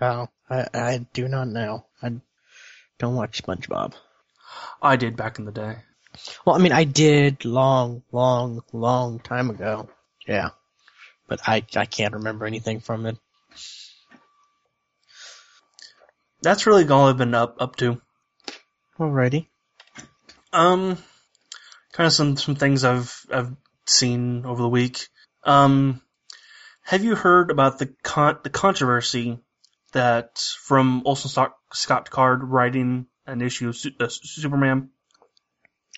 oh, 0.00 0.28
I 0.48 0.66
I 0.72 1.06
do 1.12 1.28
not 1.28 1.46
know. 1.46 1.84
I 2.02 2.12
don't 2.98 3.14
watch 3.14 3.42
SpongeBob. 3.42 3.92
I 4.80 4.96
did 4.96 5.16
back 5.16 5.38
in 5.38 5.44
the 5.44 5.52
day. 5.52 5.76
Well, 6.44 6.56
I 6.56 6.58
mean, 6.58 6.72
I 6.72 6.84
did 6.84 7.44
long, 7.44 8.02
long, 8.12 8.62
long 8.72 9.18
time 9.18 9.50
ago. 9.50 9.90
Yeah, 10.26 10.50
but 11.28 11.40
I 11.46 11.62
I 11.76 11.84
can't 11.84 12.14
remember 12.14 12.46
anything 12.46 12.80
from 12.80 13.04
it. 13.04 13.18
That's 16.40 16.66
really 16.66 16.88
all 16.88 17.08
I've 17.08 17.18
been 17.18 17.34
up 17.34 17.56
up 17.60 17.76
to. 17.76 18.00
Alrighty. 18.98 19.48
Um, 20.52 20.96
kind 21.92 22.06
of 22.06 22.12
some 22.12 22.38
some 22.38 22.54
things 22.54 22.84
I've 22.84 23.14
I've 23.30 23.54
seen 23.86 24.44
over 24.46 24.62
the 24.62 24.68
week. 24.68 25.08
Um, 25.44 26.00
have 26.82 27.04
you 27.04 27.14
heard 27.14 27.50
about 27.50 27.78
the 27.78 27.94
con- 28.02 28.38
the 28.42 28.50
controversy 28.50 29.38
that 29.92 30.38
from 30.60 31.02
Orson 31.04 31.30
Scott, 31.30 31.54
Scott 31.72 32.10
Card 32.10 32.42
writing 32.44 33.06
an 33.26 33.40
issue 33.42 33.68
of 33.68 33.76
Su- 33.76 33.92
uh, 34.00 34.08
Superman? 34.08 34.90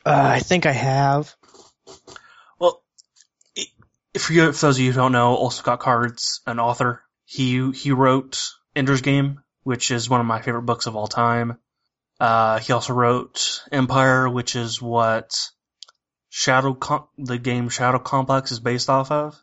Uh, 0.04 0.10
I 0.34 0.38
think 0.40 0.66
I 0.66 0.72
have. 0.72 1.34
Well, 2.58 2.82
i- 3.58 4.18
for 4.18 4.32
you, 4.32 4.52
for 4.52 4.66
those 4.66 4.76
of 4.76 4.80
you 4.84 4.92
who 4.92 4.96
don't 4.96 5.12
know, 5.12 5.34
Orson 5.34 5.58
Scott 5.62 5.80
Card's 5.80 6.40
an 6.46 6.60
author. 6.60 7.02
He 7.24 7.72
he 7.72 7.90
wrote 7.90 8.50
Ender's 8.76 9.00
Game, 9.00 9.40
which 9.64 9.90
is 9.90 10.08
one 10.08 10.20
of 10.20 10.26
my 10.26 10.40
favorite 10.42 10.62
books 10.62 10.86
of 10.86 10.94
all 10.94 11.08
time. 11.08 11.58
Uh, 12.20 12.60
he 12.60 12.72
also 12.72 12.92
wrote 12.94 13.62
Empire, 13.72 14.28
which 14.28 14.54
is 14.56 14.80
what 14.80 15.50
the 16.44 17.40
game 17.40 17.68
Shadow 17.68 17.98
Complex 17.98 18.52
is 18.52 18.60
based 18.60 18.90
off 18.90 19.10
of. 19.10 19.40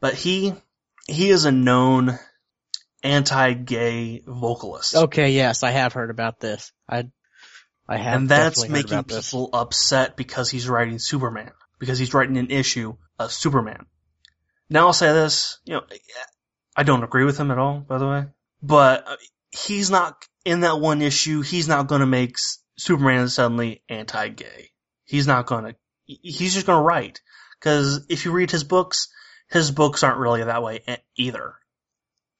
But 0.00 0.14
he 0.14 0.54
he 1.08 1.30
is 1.30 1.44
a 1.44 1.52
known 1.52 2.18
anti-gay 3.02 4.22
vocalist. 4.26 4.94
Okay, 4.94 5.30
yes, 5.30 5.62
I 5.62 5.70
have 5.70 5.92
heard 5.92 6.10
about 6.10 6.40
this. 6.40 6.72
I 6.88 7.08
I 7.88 7.96
have 7.96 8.20
and 8.20 8.28
that's 8.28 8.68
making 8.68 9.04
people 9.04 9.50
upset 9.52 10.16
because 10.16 10.50
he's 10.50 10.68
writing 10.68 10.98
Superman 10.98 11.52
because 11.78 11.98
he's 11.98 12.14
writing 12.14 12.36
an 12.36 12.50
issue 12.50 12.96
of 13.18 13.32
Superman. 13.32 13.86
Now 14.68 14.86
I'll 14.86 14.92
say 14.92 15.12
this, 15.12 15.58
you 15.64 15.74
know, 15.74 15.82
I 16.76 16.82
don't 16.82 17.02
agree 17.02 17.24
with 17.24 17.38
him 17.38 17.50
at 17.50 17.58
all, 17.58 17.80
by 17.80 17.98
the 17.98 18.06
way, 18.06 18.26
but 18.62 19.08
he's 19.50 19.90
not 19.90 20.26
in 20.44 20.60
that 20.60 20.78
one 20.78 21.02
issue. 21.02 21.40
He's 21.40 21.66
not 21.66 21.86
going 21.86 22.00
to 22.00 22.06
make 22.06 22.36
Superman 22.76 23.28
suddenly 23.28 23.82
anti-gay. 23.88 24.70
He's 25.04 25.26
not 25.26 25.46
going 25.46 25.64
to. 25.64 25.76
He's 26.08 26.54
just 26.54 26.66
going 26.66 26.78
to 26.78 26.82
write 26.82 27.20
because 27.60 28.06
if 28.08 28.24
you 28.24 28.32
read 28.32 28.50
his 28.50 28.64
books, 28.64 29.08
his 29.50 29.70
books 29.70 30.02
aren't 30.02 30.18
really 30.18 30.42
that 30.42 30.62
way 30.62 30.82
either. 31.16 31.54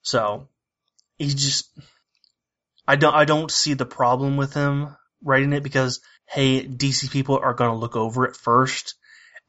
So 0.03 0.49
he 1.19 1.29
just. 1.29 1.69
I 2.87 2.97
don't. 2.97 3.15
I 3.15 3.27
don't 3.27 3.51
see 3.51 3.75
the 3.75 3.87
problem 3.87 4.37
with 4.37 4.55
him 4.55 4.97
writing 5.23 5.53
it 5.53 5.63
because 5.63 6.01
hey, 6.27 6.67
DC 6.67 7.11
people 7.11 7.39
are 7.39 7.55
going 7.55 7.71
to 7.71 7.77
look 7.77 7.97
over 7.97 8.25
it 8.25 8.37
first. 8.37 8.95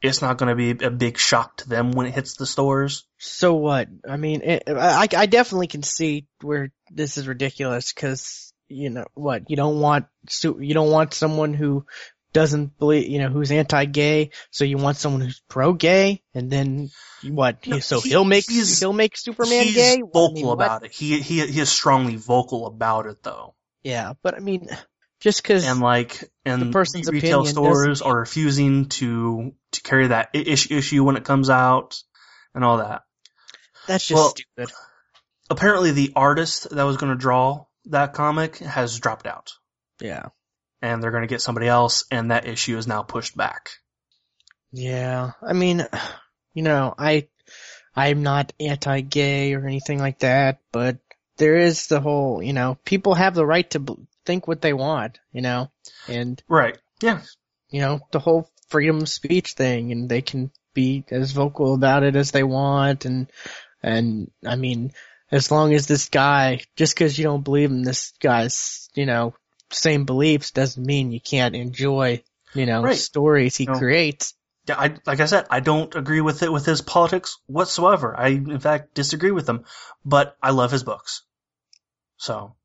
It's 0.01 0.21
not 0.21 0.37
going 0.37 0.49
to 0.49 0.55
be 0.55 0.85
a 0.85 0.89
big 0.89 1.17
shock 1.17 1.57
to 1.57 1.69
them 1.69 1.91
when 1.91 2.07
it 2.07 2.13
hits 2.13 2.35
the 2.35 2.45
stores. 2.45 3.05
So 3.17 3.55
what? 3.55 3.89
I 4.07 4.15
mean, 4.15 4.41
it, 4.41 4.63
I 4.67 5.07
I 5.15 5.25
definitely 5.25 5.67
can 5.67 5.83
see 5.83 6.27
where 6.41 6.71
this 6.89 7.17
is 7.17 7.27
ridiculous 7.27 7.91
because 7.93 8.53
you 8.69 8.89
know 8.89 9.05
what? 9.13 9.49
You 9.49 9.57
don't 9.57 9.79
want 9.81 10.05
you 10.41 10.73
don't 10.73 10.91
want 10.91 11.13
someone 11.13 11.53
who 11.53 11.85
doesn't 12.33 12.77
believe 12.77 13.07
you 13.09 13.19
know 13.19 13.29
who's 13.29 13.51
anti-gay. 13.51 14.31
So 14.51 14.63
you 14.63 14.77
want 14.77 14.97
someone 14.97 15.21
who's 15.21 15.41
pro-gay, 15.49 16.21
and 16.33 16.51
then 16.51 16.89
what? 17.23 17.65
No, 17.67 17.79
so 17.79 18.01
he- 18.01 18.09
he'll 18.09 18.25
make 18.25 18.45
he'll 18.49 18.93
make 18.93 19.17
Superman 19.17 19.63
He's 19.65 19.75
gay. 19.75 20.01
vocal 20.01 20.29
I 20.31 20.33
mean, 20.33 20.47
about 20.51 20.83
it. 20.85 20.91
He 20.91 21.19
he 21.21 21.45
he 21.47 21.59
is 21.59 21.69
strongly 21.69 22.15
vocal 22.15 22.65
about 22.67 23.05
it 23.07 23.23
though. 23.23 23.55
Yeah, 23.83 24.13
but 24.21 24.35
I 24.35 24.39
mean, 24.39 24.67
just 25.19 25.41
because 25.41 25.65
And 25.65 25.79
like, 25.79 26.29
and 26.45 26.61
The 26.61 26.71
person's 26.71 27.09
retail 27.09 27.45
stores 27.45 28.01
are 28.01 28.17
refusing 28.19 28.85
to 28.89 29.53
to 29.71 29.81
carry 29.81 30.07
that 30.07 30.29
issue 30.33 31.03
when 31.03 31.15
it 31.17 31.23
comes 31.23 31.49
out 31.49 31.97
and 32.53 32.63
all 32.63 32.77
that. 32.77 33.03
that's 33.87 34.05
just 34.07 34.17
well- 34.17 34.29
stupid. 34.29 34.71
Apparently, 35.51 35.89
the 35.91 36.13
artist 36.15 36.69
that 36.69 36.83
was 36.83 36.97
going 36.97 37.11
to 37.11 37.17
draw 37.17 37.65
that 37.85 38.13
comic 38.13 38.57
has 38.57 38.99
dropped 38.99 39.25
out, 39.25 39.53
Yeah. 39.99 40.27
And 40.81 41.01
they're 41.01 41.11
going 41.11 41.23
to 41.23 41.27
get 41.27 41.41
somebody 41.41 41.67
else, 41.67 42.05
and 42.11 42.31
that 42.31 42.47
issue 42.47 42.77
is 42.77 42.87
now 42.87 43.03
pushed 43.03 43.35
back. 43.35 43.69
Yeah, 44.71 45.31
I 45.41 45.53
mean, 45.53 45.85
you 46.53 46.63
know, 46.63 46.93
I, 46.97 47.27
I'm 47.95 48.23
not 48.23 48.53
anti-gay 48.59 49.53
or 49.53 49.65
anything 49.65 49.99
like 49.99 50.19
that, 50.19 50.59
but 50.71 50.97
there 51.37 51.55
is 51.55 51.87
the 51.87 51.99
whole, 52.01 52.41
you 52.43 52.53
know, 52.53 52.77
people 52.85 53.15
have 53.15 53.33
the 53.35 53.45
right 53.45 53.69
to 53.71 53.79
b- 53.79 53.95
think 54.25 54.47
what 54.47 54.61
they 54.61 54.73
want, 54.73 55.19
you 55.31 55.41
know, 55.41 55.71
and, 56.07 56.41
Right? 56.47 56.77
Yeah. 57.01 57.21
you 57.69 57.81
know, 57.81 58.01
the 58.11 58.19
whole 58.19 58.49
freedom 58.67 59.01
of 59.01 59.09
speech 59.09 59.53
thing, 59.53 59.91
and 59.91 60.09
they 60.09 60.21
can 60.21 60.51
be 60.73 61.03
as 61.09 61.31
vocal 61.31 61.73
about 61.73 62.03
it 62.03 62.15
as 62.15 62.31
they 62.31 62.43
want, 62.43 63.05
and, 63.05 63.31
and, 63.81 64.29
I 64.45 64.55
mean, 64.55 64.91
as 65.31 65.51
long 65.51 65.73
as 65.73 65.87
this 65.87 66.09
guy, 66.09 66.61
just 66.75 66.95
cause 66.95 67.17
you 67.17 67.23
don't 67.23 67.43
believe 67.43 67.69
in 67.71 67.83
this 67.83 68.13
guy's, 68.19 68.89
you 68.95 69.05
know, 69.05 69.33
same 69.71 70.05
beliefs 70.05 70.51
doesn't 70.51 70.83
mean 70.85 71.11
you 71.11 71.21
can't 71.21 71.55
enjoy, 71.55 72.23
you 72.53 72.65
know, 72.65 72.83
Right. 72.83 72.97
stories 72.97 73.55
he 73.55 73.65
creates. 73.65 74.33
Yeah, 74.67 74.75
I 74.79 74.95
like 75.05 75.19
I 75.19 75.25
said, 75.25 75.47
I 75.49 75.61
don't 75.61 75.95
agree 75.95 76.21
with 76.21 76.43
it 76.43 76.51
with 76.51 76.65
his 76.65 76.81
politics 76.81 77.37
whatsoever. 77.47 78.15
I 78.17 78.27
in 78.29 78.59
fact 78.59 78.93
disagree 78.93 79.31
with 79.31 79.47
him, 79.49 79.65
but 80.05 80.37
I 80.43 80.51
love 80.51 80.71
his 80.71 80.83
books. 80.83 81.23
So 82.17 82.55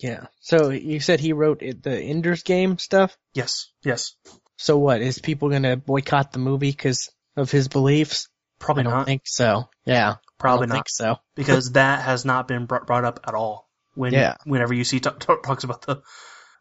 Yeah. 0.00 0.26
So 0.40 0.70
you 0.70 1.00
said 1.00 1.20
he 1.20 1.32
wrote 1.32 1.60
the 1.60 1.98
Ender's 2.00 2.42
Game 2.42 2.78
stuff. 2.78 3.16
yes, 3.34 3.70
yes. 3.82 4.14
So 4.56 4.78
what 4.78 5.02
is 5.02 5.18
people 5.18 5.50
gonna 5.50 5.76
boycott 5.76 6.32
the 6.32 6.38
movie 6.38 6.70
because 6.70 7.10
of 7.36 7.50
his 7.50 7.68
beliefs? 7.68 8.28
Probably 8.58 8.80
I 8.80 8.84
don't 8.84 8.92
not. 8.92 9.06
think 9.06 9.22
so. 9.24 9.68
Yeah, 9.84 10.16
Probably 10.38 10.64
I 10.64 10.66
don't 10.66 10.68
not 10.70 10.74
think 10.76 10.88
so. 10.88 11.16
because 11.36 11.72
that 11.72 12.02
has 12.02 12.24
not 12.24 12.48
been 12.48 12.66
brought 12.66 13.04
up 13.04 13.20
at 13.26 13.34
all. 13.34 13.67
When 13.98 14.12
Yeah. 14.12 14.36
whenever 14.44 14.72
you 14.74 14.84
see 14.84 15.00
t- 15.00 15.10
t- 15.18 15.34
talks 15.44 15.64
about 15.64 15.82
the 15.82 16.02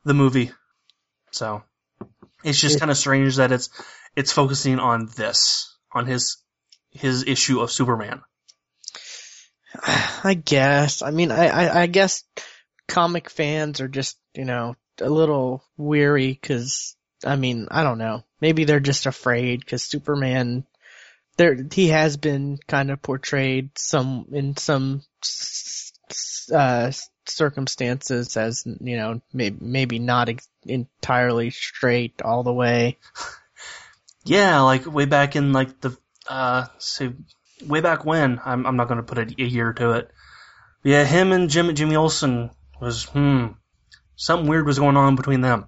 the 0.04 0.16
movie, 0.16 0.52
so 1.32 1.62
it's 2.44 2.60
just 2.60 2.78
It- 2.78 2.80
kind 2.80 2.90
of 2.92 2.98
strange 2.98 3.36
that 3.36 3.52
it's 3.52 3.70
it's 4.16 4.32
focusing 4.32 4.80
on 4.80 5.06
this 5.16 5.76
on 5.92 6.08
his 6.08 6.38
his 6.90 7.24
issue 7.28 7.60
of 7.60 7.72
Superman. 7.72 8.22
I 10.24 10.34
guess. 10.34 11.02
I 11.02 11.12
mean, 11.12 11.32
I, 11.32 11.48
I, 11.48 11.82
I 11.84 11.86
guess 11.88 12.24
comic 12.88 13.30
fans 13.30 13.82
are 13.82 13.88
just, 13.88 14.18
you 14.34 14.46
know, 14.46 14.76
a 15.00 15.10
little 15.10 15.64
weary 15.78 16.30
because, 16.32 16.96
I 17.24 17.36
mean, 17.36 17.68
I 17.70 17.84
don't 17.84 17.98
know. 18.00 18.24
Maybe 18.42 18.64
they're 18.64 18.80
just 18.80 19.06
afraid 19.06 19.60
because 19.60 19.84
Superman, 19.84 20.66
there, 21.38 21.56
he 21.72 21.90
has 21.90 22.18
been 22.18 22.58
kind 22.68 22.90
of 22.90 23.02
portrayed 23.02 23.78
some, 23.78 24.26
in 24.32 24.58
some, 24.58 25.04
s- 25.24 25.92
s- 26.10 26.50
uh, 26.52 26.92
circumstances 27.30 28.38
as, 28.38 28.64
you 28.66 28.98
know, 28.98 29.22
maybe, 29.34 29.58
maybe 29.60 30.00
not 30.00 30.30
ex- 30.30 30.48
entirely 30.66 31.50
straight 31.50 32.22
all 32.22 32.44
the 32.44 32.54
way. 32.54 32.98
Yeah, 34.28 34.60
like 34.60 34.86
way 34.86 35.06
back 35.06 35.38
in 35.38 35.54
like 35.54 35.80
the 35.80 35.98
uh 36.28 36.66
say 36.80 37.14
way 37.66 37.80
back 37.80 38.04
when 38.04 38.42
I'm 38.44 38.66
I'm 38.66 38.76
not 38.76 38.90
going 38.90 38.98
to 38.98 39.04
put 39.04 39.18
a, 39.18 39.42
a 39.42 39.46
year 39.46 39.72
to 39.72 39.92
it. 39.92 40.12
Yeah, 40.84 41.06
him 41.06 41.32
and 41.32 41.50
Jim 41.50 41.74
Jimmy 41.74 41.96
Olsen 41.96 42.52
was 42.82 43.06
hmm 43.06 43.48
something 44.18 44.50
weird 44.50 44.66
was 44.66 44.80
going 44.80 44.98
on 44.98 45.16
between 45.16 45.40
them. 45.40 45.68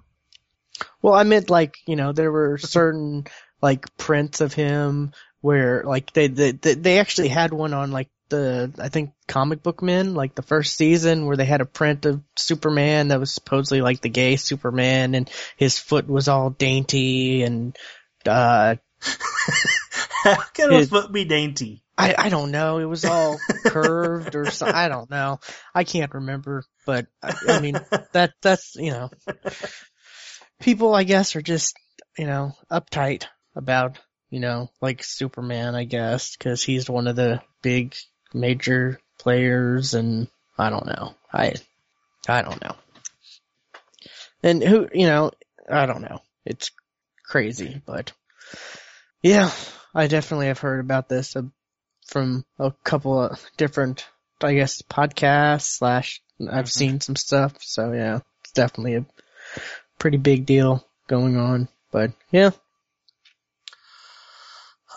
Well, 1.02 1.14
I 1.14 1.24
meant 1.24 1.50
like, 1.50 1.78
you 1.88 1.96
know, 1.96 2.12
there 2.12 2.32
were 2.32 2.58
certain 2.58 3.28
like 3.62 3.96
prints 3.98 4.42
of 4.42 4.54
him 4.54 5.14
where 5.42 5.84
like 5.86 6.12
they 6.12 6.28
they 6.28 6.52
they 6.52 7.00
actually 7.00 7.30
had 7.30 7.54
one 7.54 7.74
on 7.74 7.92
like 7.92 8.10
the 8.30 8.74
I 8.80 8.90
think 8.90 9.12
comic 9.28 9.62
book 9.64 9.82
men 9.82 10.14
like 10.14 10.36
the 10.36 10.42
first 10.42 10.76
season 10.76 11.26
where 11.26 11.38
they 11.38 11.46
had 11.46 11.62
a 11.62 11.66
print 11.66 12.06
of 12.06 12.22
Superman 12.36 13.10
that 13.10 13.20
was 13.20 13.34
supposedly 13.34 13.82
like 13.82 14.02
the 14.02 14.10
gay 14.10 14.36
Superman 14.36 15.16
and 15.16 15.30
his 15.58 15.78
foot 15.78 16.08
was 16.08 16.28
all 16.28 16.50
dainty 16.50 17.44
and 17.44 17.78
uh 18.26 18.76
How 20.24 20.42
can 20.54 20.72
his 20.72 20.90
foot 20.90 21.12
be 21.12 21.26
dainty? 21.26 21.84
I 21.98 22.16
I 22.18 22.30
don't 22.30 22.52
know 22.52 22.80
it 22.80 22.86
was 22.86 23.06
all 23.06 23.38
curved 23.66 24.36
or 24.36 24.50
something 24.52 24.76
I 24.76 24.88
don't 24.88 25.10
know 25.10 25.40
I 25.74 25.84
can't 25.84 26.14
remember 26.14 26.64
but 26.86 27.08
I, 27.22 27.34
I 27.48 27.60
mean 27.60 27.80
that 28.14 28.34
that's 28.42 28.76
you 28.76 28.92
know 28.92 29.10
people 30.60 30.94
I 30.94 31.04
guess 31.04 31.36
are 31.36 31.42
just 31.42 31.78
you 32.18 32.26
know 32.26 32.54
uptight 32.72 33.26
about 33.56 33.98
you 34.30 34.40
know 34.40 34.70
like 34.82 35.04
Superman 35.04 35.76
I 35.76 35.86
guess 35.86 36.36
because 36.36 36.64
he's 36.64 36.90
one 36.90 37.08
of 37.08 37.16
the 37.16 37.42
big 37.62 37.96
major 38.34 39.00
players 39.18 39.94
and 39.94 40.28
I 40.58 40.70
don't 40.70 40.86
know 40.86 41.16
I 41.34 41.56
I 42.28 42.42
don't 42.42 42.62
know 42.62 42.76
and 44.44 44.64
who 44.64 44.88
you 44.94 45.08
know 45.08 45.32
I 45.70 45.86
don't 45.86 46.02
know 46.02 46.22
it's 46.46 46.72
crazy 47.24 47.82
but 47.86 48.12
yeah 49.22 49.52
I 49.94 50.08
definitely 50.08 50.48
have 50.48 50.60
heard 50.60 50.80
about 50.80 51.10
this 51.10 51.36
uh, 51.36 51.44
from 52.08 52.46
a 52.58 52.72
couple 52.84 53.22
of 53.22 53.44
different 53.58 54.06
I 54.42 54.54
guess 54.54 54.82
podcasts 54.82 55.78
slash 55.78 56.22
I've 56.40 56.66
Mhm. 56.66 56.70
seen 56.70 57.02
some 57.02 57.16
stuff 57.16 57.56
so 57.62 57.92
yeah 57.92 58.20
it's 58.42 58.52
definitely 58.54 58.96
a 58.96 59.06
pretty 59.98 60.18
big 60.18 60.46
deal 60.46 60.86
going 61.08 61.36
on. 61.36 61.68
But 61.92 62.12
yeah, 62.32 62.52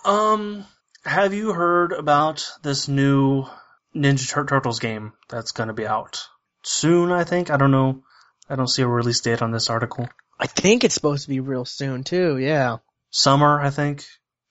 Um, 0.04 0.64
have 1.04 1.34
you 1.34 1.52
heard 1.52 1.92
about 1.92 2.48
this 2.62 2.88
new 2.88 3.46
Ninja 3.94 4.28
Tur- 4.28 4.46
Turtles 4.46 4.78
game 4.78 5.12
that's 5.28 5.52
going 5.52 5.68
to 5.68 5.72
be 5.74 5.86
out 5.86 6.26
soon? 6.62 7.12
I 7.12 7.24
think 7.24 7.50
I 7.50 7.56
don't 7.56 7.70
know. 7.70 8.02
I 8.48 8.56
don't 8.56 8.68
see 8.68 8.82
a 8.82 8.88
release 8.88 9.20
date 9.20 9.42
on 9.42 9.50
this 9.50 9.70
article. 9.70 10.08
I 10.38 10.46
think 10.46 10.84
it's 10.84 10.94
supposed 10.94 11.24
to 11.24 11.28
be 11.28 11.40
real 11.40 11.64
soon 11.64 12.04
too. 12.04 12.38
Yeah, 12.38 12.78
Summer, 13.10 13.60
I 13.60 13.70
think. 13.70 14.04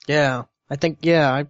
yeah. 0.07 0.43
I 0.69 0.77
think 0.77 0.99
yeah. 1.01 1.33
I've 1.33 1.49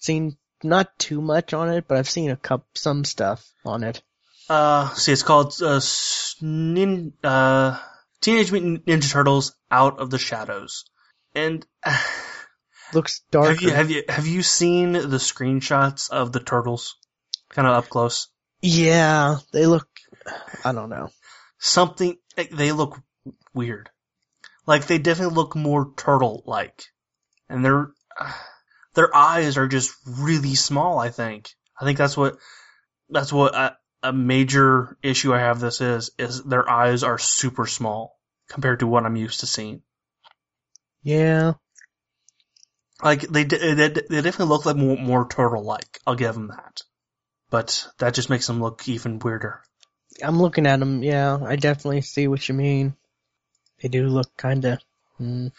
seen 0.00 0.36
not 0.62 0.98
too 0.98 1.22
much 1.22 1.54
on 1.54 1.70
it, 1.70 1.86
but 1.88 1.96
I've 1.96 2.08
seen 2.10 2.30
a 2.30 2.36
cup 2.36 2.66
some 2.74 3.04
stuff 3.04 3.44
on 3.64 3.84
it. 3.84 4.02
Uh, 4.50 4.92
see, 4.94 5.12
it's 5.12 5.22
called 5.22 5.54
uh, 5.62 5.80
Nin- 6.42 7.14
uh, 7.24 7.78
Teenage 8.20 8.52
Mutant 8.52 8.84
Ninja 8.84 9.10
Turtles: 9.10 9.56
Out 9.70 9.98
of 9.98 10.10
the 10.10 10.18
Shadows. 10.18 10.84
And 11.34 11.66
Looks 12.92 13.22
dark. 13.30 13.48
have 13.48 13.62
you 13.62 13.70
have 13.70 13.90
you 13.90 14.02
have 14.08 14.26
you 14.26 14.42
seen 14.42 14.92
the 14.92 15.18
screenshots 15.18 16.10
of 16.10 16.32
the 16.32 16.40
turtles, 16.40 16.96
kind 17.50 17.66
of 17.66 17.74
up 17.74 17.88
close? 17.88 18.28
yeah, 18.62 19.36
they 19.52 19.66
look. 19.66 19.86
I 20.64 20.72
don't 20.72 20.88
know. 20.88 21.10
Something 21.58 22.16
eh, 22.36 22.46
they 22.50 22.72
look 22.72 23.00
weird. 23.52 23.90
Like 24.66 24.86
they 24.86 24.98
definitely 24.98 25.34
look 25.34 25.54
more 25.54 25.92
turtle-like, 25.96 26.84
and 27.48 27.64
their 27.64 27.90
their 28.94 29.14
eyes 29.14 29.58
are 29.58 29.68
just 29.68 29.94
really 30.06 30.54
small. 30.54 30.98
I 30.98 31.10
think. 31.10 31.50
I 31.78 31.84
think 31.84 31.98
that's 31.98 32.16
what 32.16 32.38
that's 33.10 33.32
what 33.32 33.54
a, 33.54 33.76
a 34.02 34.12
major 34.12 34.96
issue 35.02 35.34
I 35.34 35.40
have. 35.40 35.60
This 35.60 35.80
is 35.80 36.10
is 36.18 36.42
their 36.42 36.68
eyes 36.68 37.02
are 37.02 37.18
super 37.18 37.66
small 37.66 38.18
compared 38.48 38.80
to 38.80 38.86
what 38.86 39.04
I'm 39.04 39.16
used 39.16 39.40
to 39.40 39.46
seeing. 39.46 39.82
Yeah, 41.02 41.54
Like 43.04 43.20
they 43.20 43.44
d- 43.44 43.58
they, 43.58 43.88
they 43.88 44.22
definitely 44.22 44.46
look 44.46 44.64
like 44.66 44.76
more, 44.76 44.96
more 44.96 45.28
turtle-like. 45.28 46.00
I'll 46.06 46.14
give 46.14 46.34
them 46.34 46.48
that, 46.48 46.82
but 47.50 47.86
that 47.98 48.14
just 48.14 48.30
makes 48.30 48.46
them 48.46 48.62
look 48.62 48.88
even 48.88 49.18
weirder. 49.18 49.60
I'm 50.22 50.40
looking 50.40 50.66
at 50.66 50.80
them. 50.80 51.02
Yeah, 51.02 51.38
I 51.44 51.56
definitely 51.56 52.00
see 52.00 52.28
what 52.28 52.48
you 52.48 52.54
mean. 52.54 52.94
They 53.82 53.88
do 53.88 54.06
look 54.06 54.34
kind 54.36 54.64
of. 54.64 54.78
Mm. 55.20 55.52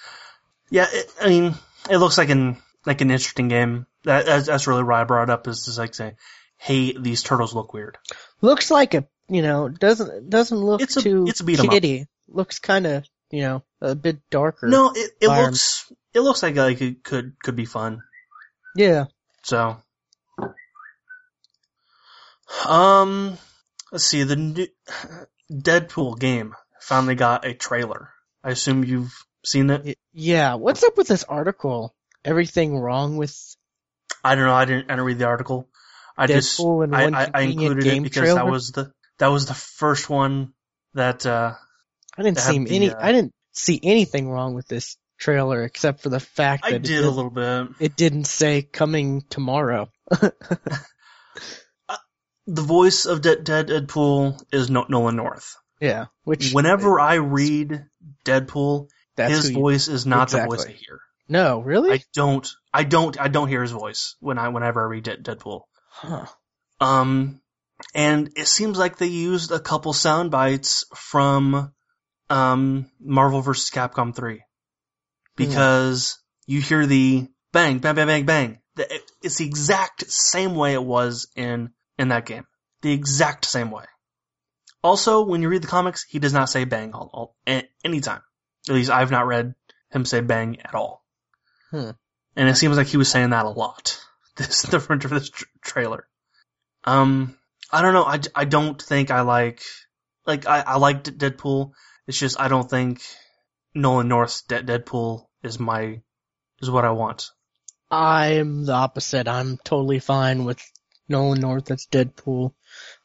Yeah, 0.72 0.88
it, 0.92 1.12
I 1.22 1.30
mean, 1.30 1.54
it 1.90 1.98
looks 1.98 2.18
like 2.18 2.30
an 2.30 2.58
like 2.86 3.02
an 3.02 3.12
interesting 3.12 3.48
game. 3.48 3.86
That 4.06 4.26
that's, 4.26 4.48
that's 4.48 4.68
really 4.68 4.84
why 4.84 5.02
I 5.02 5.04
brought 5.04 5.30
it 5.30 5.34
up 5.34 5.48
is 5.48 5.66
just 5.66 5.78
like 5.78 5.94
saying, 5.94 6.16
hey, 6.58 6.98
these 6.98 7.22
turtles 7.22 7.54
look 7.54 7.74
weird. 7.74 7.98
Looks 8.42 8.72
like 8.72 8.96
a 8.96 9.06
you 9.30 9.44
know 9.44 9.70
doesn't 9.70 10.30
doesn't 10.32 10.58
look 10.58 10.82
It's 10.82 10.98
a- 10.98 11.02
too 11.02 11.26
it's 11.28 11.42
a 11.42 11.44
beat 11.44 11.60
'em 11.60 11.70
up. 11.70 12.08
Looks 12.28 12.58
kind 12.60 12.88
of 12.88 13.06
you 13.30 13.42
know 13.42 13.64
a 13.86 13.96
bit 13.96 14.20
darker. 14.30 14.68
No, 14.68 14.92
it, 14.96 15.12
it 15.22 15.28
looks 15.28 15.92
it 16.14 16.22
looks 16.22 16.44
like 16.44 16.56
like 16.56 16.82
it 16.82 17.04
could 17.04 17.36
could 17.42 17.56
be 17.56 17.66
fun. 17.66 18.02
Yeah. 18.76 19.06
So, 19.44 19.78
um, 22.68 23.38
let's 23.92 24.06
see. 24.06 24.24
The 24.24 24.36
new 24.36 24.68
Deadpool 25.52 26.20
game 26.20 26.56
finally 26.82 27.16
got 27.16 27.46
a 27.46 27.54
trailer. 27.54 28.10
I 28.44 28.52
assume 28.52 28.84
you've 28.84 29.16
seen 29.46 29.70
it. 29.70 29.98
Yeah. 30.14 30.56
What's 30.56 30.84
up 30.84 30.98
with 30.98 31.08
this 31.08 31.24
article? 31.24 31.94
Everything 32.24 32.78
wrong 32.78 33.18
with 33.18 33.56
I 34.24 34.34
don't 34.34 34.46
know. 34.46 34.54
I 34.54 34.66
didn't. 34.66 34.86
I 34.86 34.94
didn't 34.94 35.06
read 35.06 35.20
the 35.20 35.28
article. 35.28 35.70
I 36.18 36.28
just 36.28 36.60
Deadpool 36.60 36.84
and 36.86 36.96
I, 36.96 37.26
I, 37.26 37.32
I 37.34 37.42
included 37.42 37.86
it 37.86 38.04
because 38.04 38.22
trailer? 38.22 38.36
that 38.36 38.48
was 38.48 38.72
the 38.72 38.92
that 39.20 39.28
was 39.28 39.46
the 39.46 39.54
first 39.54 40.10
one 40.10 40.54
that 40.94 41.26
uh 41.26 41.54
I 42.18 42.24
didn't 42.24 42.40
see 42.40 42.56
any. 42.56 42.90
uh, 42.90 42.96
I 43.00 43.12
didn't 43.12 43.34
see 43.56 43.80
anything 43.84 44.30
wrong 44.30 44.54
with 44.54 44.68
this 44.68 44.98
trailer 45.18 45.64
except 45.64 46.02
for 46.02 46.10
the 46.10 46.20
fact 46.20 46.66
I 46.66 46.72
that 46.72 46.84
did 46.84 47.00
it, 47.04 47.06
a 47.06 47.10
little 47.10 47.32
bit. 47.32 47.70
it 47.80 47.96
didn't 47.96 48.26
say 48.26 48.62
coming 48.62 49.24
tomorrow. 49.30 49.90
The 52.48 52.62
voice 52.62 53.08
of 53.08 53.22
De- 53.22 53.42
Dead 53.42 53.70
Deadpool 53.70 54.40
is 54.54 54.70
no- 54.70 54.86
Nolan 54.88 55.16
North. 55.16 55.56
Yeah. 55.82 56.06
Which 56.26 56.52
Whenever 56.54 57.00
I 57.00 57.16
read 57.16 57.86
Deadpool, 58.24 58.88
his 59.18 59.46
who 59.46 59.50
you- 59.50 59.56
voice 59.56 59.88
is 59.88 60.06
not 60.06 60.30
the 60.30 60.46
voice 60.46 60.64
I 60.66 60.70
hear. 60.72 61.00
No, 61.28 61.62
really? 61.62 61.92
I 61.94 62.04
don't. 62.14 62.48
I 62.72 62.84
don't. 62.84 63.20
I 63.20 63.30
don't 63.30 63.48
hear 63.48 63.64
his 63.64 63.72
voice 63.72 64.16
when 64.20 64.38
I 64.38 64.50
whenever 64.50 64.84
I 64.84 64.90
read 64.90 65.06
De- 65.06 65.18
Deadpool. 65.18 65.62
huh. 65.90 66.28
Um, 66.80 67.42
and 67.96 68.30
it 68.36 68.48
seems 68.48 68.78
like 68.78 68.98
they 68.98 69.08
used 69.08 69.52
a 69.52 69.60
couple 69.60 69.94
sound 69.94 70.30
bites 70.30 70.86
from 70.96 71.74
um 72.30 72.90
Marvel 73.00 73.42
vs. 73.42 73.70
Capcom 73.70 74.16
3 74.16 74.42
because 75.36 76.20
you 76.48 76.62
hear 76.62 76.86
the 76.86 77.28
bang, 77.52 77.80
bang, 77.80 77.96
bang, 77.96 78.08
bang, 78.08 78.26
bang. 78.26 78.60
It's 79.22 79.38
the 79.38 79.46
exact 79.46 80.10
same 80.10 80.56
way 80.56 80.74
it 80.74 80.84
was 80.84 81.28
in 81.36 81.72
in 81.98 82.10
that 82.10 82.26
game. 82.26 82.46
The 82.82 82.92
exact 82.92 83.46
same 83.46 83.72
way. 83.72 83.86
Also, 84.84 85.26
when 85.26 85.42
you 85.42 85.50
read 85.50 85.64
the 85.64 85.68
comics, 85.68 86.04
he 86.04 86.20
does 86.20 86.34
not 86.34 86.50
say 86.50 86.66
bang 86.66 86.94
all, 86.94 87.10
all 87.14 87.36
a- 87.48 87.68
anytime. 87.84 88.22
At 88.70 88.76
least 88.76 88.92
I've 88.92 89.12
not 89.12 89.26
read 89.26 89.56
him 89.92 90.06
say 90.06 90.22
bang 90.22 90.60
at 90.62 90.76
all. 90.76 91.04
Hmm. 91.72 91.92
And 92.36 92.50
it 92.50 92.56
seems 92.56 92.78
like 92.78 92.88
he 92.88 92.98
was 92.98 93.10
saying 93.10 93.32
that 93.32 93.46
a 93.46 93.50
lot. 93.50 94.00
This 94.38 94.64
the 94.64 94.82
front 94.82 95.06
of 95.06 95.12
this 95.12 95.30
tr- 95.30 95.46
trailer. 95.62 96.06
Um, 96.84 97.38
I 97.72 97.82
don't 97.82 97.94
know. 97.94 98.04
I, 98.04 98.20
I 98.36 98.44
don't 98.44 98.82
think 98.82 99.10
I 99.10 99.22
like 99.22 99.62
like 100.28 100.46
I 100.46 100.60
I 100.60 100.76
like 100.76 101.04
D- 101.04 101.12
Deadpool. 101.12 101.72
It's 102.08 102.20
just 102.20 102.40
I 102.40 102.48
don't 102.48 102.70
think 102.70 103.02
Nolan 103.74 104.08
North's 104.08 104.44
De- 104.44 104.64
Deadpool 104.64 105.26
is 105.44 105.60
my 105.60 106.02
is 106.62 106.70
what 106.70 106.86
I 106.86 106.92
want. 106.92 107.32
I'm 107.92 108.66
the 108.66 108.74
opposite. 108.74 109.28
I'm 109.28 109.58
totally 109.64 110.00
fine 110.00 110.46
with 110.46 110.62
Nolan 111.08 111.40
North 111.40 111.70
as 111.72 111.88
Deadpool. 111.92 112.54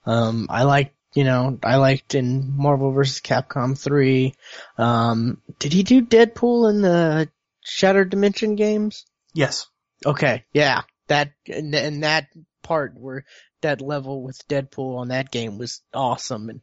Um, 0.07 0.47
I 0.49 0.63
like, 0.63 0.95
you 1.15 1.25
know, 1.25 1.59
I 1.63 1.77
liked 1.77 2.15
in 2.15 2.57
Marvel 2.57 2.93
vs. 2.93 3.21
Capcom 3.21 3.79
3. 3.79 4.35
Um, 4.79 5.43
did 5.59 5.73
he 5.73 5.83
do 5.83 6.03
Deadpool 6.03 6.71
in 6.71 6.83
the 6.83 7.29
Shattered 7.63 8.11
Dimension 8.11 8.57
games? 8.57 9.05
Yes. 9.35 9.67
Okay, 10.05 10.45
yeah, 10.55 10.83
that 11.09 11.33
and, 11.47 11.75
and 11.75 12.05
that 12.05 12.29
part 12.63 12.99
where 12.99 13.27
that 13.61 13.83
level 13.83 14.23
with 14.23 14.49
Deadpool 14.49 14.97
on 14.99 15.09
that 15.09 15.31
game 15.31 15.59
was 15.59 15.83
awesome, 15.93 16.49
and 16.49 16.63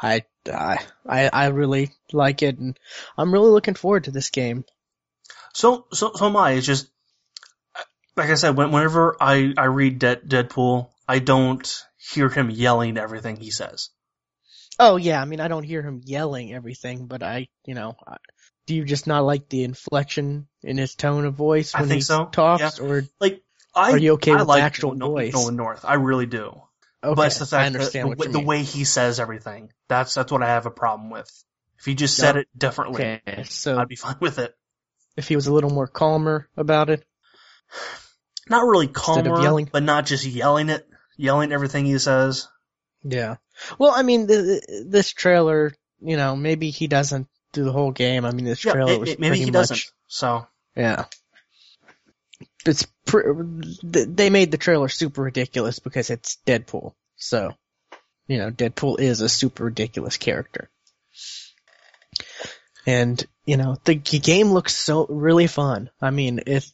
I 0.00 0.22
I 0.48 0.78
I, 1.06 1.28
I 1.28 1.46
really 1.48 1.92
like 2.12 2.42
it, 2.42 2.58
and 2.58 2.78
I'm 3.16 3.32
really 3.32 3.50
looking 3.50 3.74
forward 3.74 4.04
to 4.04 4.10
this 4.10 4.30
game. 4.30 4.64
So 5.54 5.86
so 5.92 6.12
so 6.14 6.26
am 6.26 6.36
I. 6.36 6.52
It's 6.52 6.66
just 6.66 6.90
like 8.16 8.30
I 8.30 8.34
said. 8.34 8.56
Whenever 8.56 9.16
I 9.20 9.54
I 9.56 9.64
read 9.64 9.98
De- 9.98 10.16
Deadpool, 10.16 10.88
I 11.08 11.18
don't 11.18 11.84
hear 11.96 12.28
him 12.28 12.50
yelling 12.50 12.96
everything 12.96 13.36
he 13.36 13.50
says. 13.50 13.90
Oh 14.78 14.96
yeah, 14.96 15.20
I 15.20 15.24
mean 15.24 15.40
I 15.40 15.48
don't 15.48 15.64
hear 15.64 15.82
him 15.82 16.00
yelling 16.04 16.52
everything, 16.52 17.06
but 17.06 17.22
I 17.22 17.48
you 17.64 17.74
know. 17.74 17.96
I, 18.06 18.16
do 18.66 18.74
you 18.74 18.84
just 18.84 19.06
not 19.06 19.24
like 19.24 19.48
the 19.48 19.64
inflection 19.64 20.46
in 20.62 20.76
his 20.76 20.94
tone 20.94 21.24
of 21.24 21.34
voice 21.34 21.74
when 21.74 21.88
he 21.88 22.02
so, 22.02 22.26
talks, 22.26 22.78
or 22.78 23.04
Like 23.18 23.42
I 23.74 23.92
Are 23.92 23.98
you 23.98 24.12
okay 24.14 24.32
I 24.32 24.34
with 24.34 24.42
the 24.42 24.48
like 24.48 24.62
actual 24.62 24.94
Nolan, 24.94 25.14
voice? 25.14 25.32
Nolan 25.32 25.56
North. 25.56 25.84
I 25.86 25.94
really 25.94 26.26
do. 26.26 26.60
Okay, 27.04 27.14
but 27.14 27.26
it's 27.28 27.38
the 27.50 27.56
I 27.56 27.66
understand 27.66 28.10
that 28.10 28.18
what 28.18 28.32
the, 28.32 28.38
the 28.38 28.44
way 28.44 28.62
he 28.62 28.84
says 28.84 29.20
everything. 29.20 29.72
That's 29.88 30.14
that's 30.14 30.30
what 30.32 30.42
I 30.42 30.48
have 30.48 30.66
a 30.66 30.70
problem 30.70 31.10
with. 31.10 31.30
If 31.78 31.84
he 31.84 31.94
just 31.94 32.16
said 32.16 32.34
Yep. 32.34 32.42
it 32.42 32.58
differently, 32.58 33.20
Okay, 33.26 33.42
so 33.44 33.78
I'd 33.78 33.88
be 33.88 33.96
fine 33.96 34.16
with 34.20 34.38
it. 34.38 34.54
if 35.16 35.28
he 35.28 35.36
was 35.36 35.46
a 35.46 35.52
little 35.52 35.70
more 35.70 35.86
calmer 35.86 36.48
about 36.56 36.90
it, 36.90 37.04
Not 38.48 38.64
really 38.66 38.88
calmer, 38.88 39.40
yelling? 39.42 39.68
but 39.70 39.82
not 39.82 40.06
just 40.06 40.24
yelling 40.24 40.70
it, 40.70 40.88
yelling 41.16 41.52
everything 41.52 41.84
he 41.84 41.98
says. 41.98 42.48
yeah. 43.04 43.36
Well, 43.78 43.92
I 43.94 44.02
mean, 44.02 44.26
this 44.28 45.10
trailer, 45.12 45.74
you 46.00 46.16
know, 46.16 46.36
maybe 46.36 46.70
he 46.70 46.86
doesn't 46.86 47.26
do 47.52 47.64
the 47.64 47.72
whole 47.72 47.90
game. 47.90 48.24
I 48.24 48.30
mean, 48.30 48.44
this 48.44 48.64
Yeah, 48.64 48.72
trailer 48.72 48.92
it- 48.92 49.00
was 49.00 49.08
it- 49.10 49.20
maybe 49.20 49.30
pretty 49.30 49.44
he 49.46 49.50
much, 49.50 49.52
doesn't. 49.68 49.80
So 50.06 50.46
yeah. 50.76 51.06
It's 52.68 52.86
pr- 53.06 53.32
they 53.82 54.30
made 54.30 54.50
the 54.50 54.58
trailer 54.58 54.88
super 54.88 55.22
ridiculous 55.22 55.78
because 55.78 56.10
it's 56.10 56.38
Deadpool. 56.46 56.94
So, 57.16 57.54
you 58.26 58.38
know, 58.38 58.50
Deadpool 58.50 59.00
is 59.00 59.20
a 59.20 59.28
super 59.28 59.64
ridiculous 59.64 60.16
character. 60.16 60.70
And, 62.86 63.22
you 63.44 63.56
know, 63.56 63.76
the 63.84 63.94
game 63.96 64.52
looks 64.52 64.74
so 64.74 65.06
really 65.06 65.46
fun. 65.46 65.90
I 66.00 66.10
mean, 66.10 66.40
it's 66.46 66.72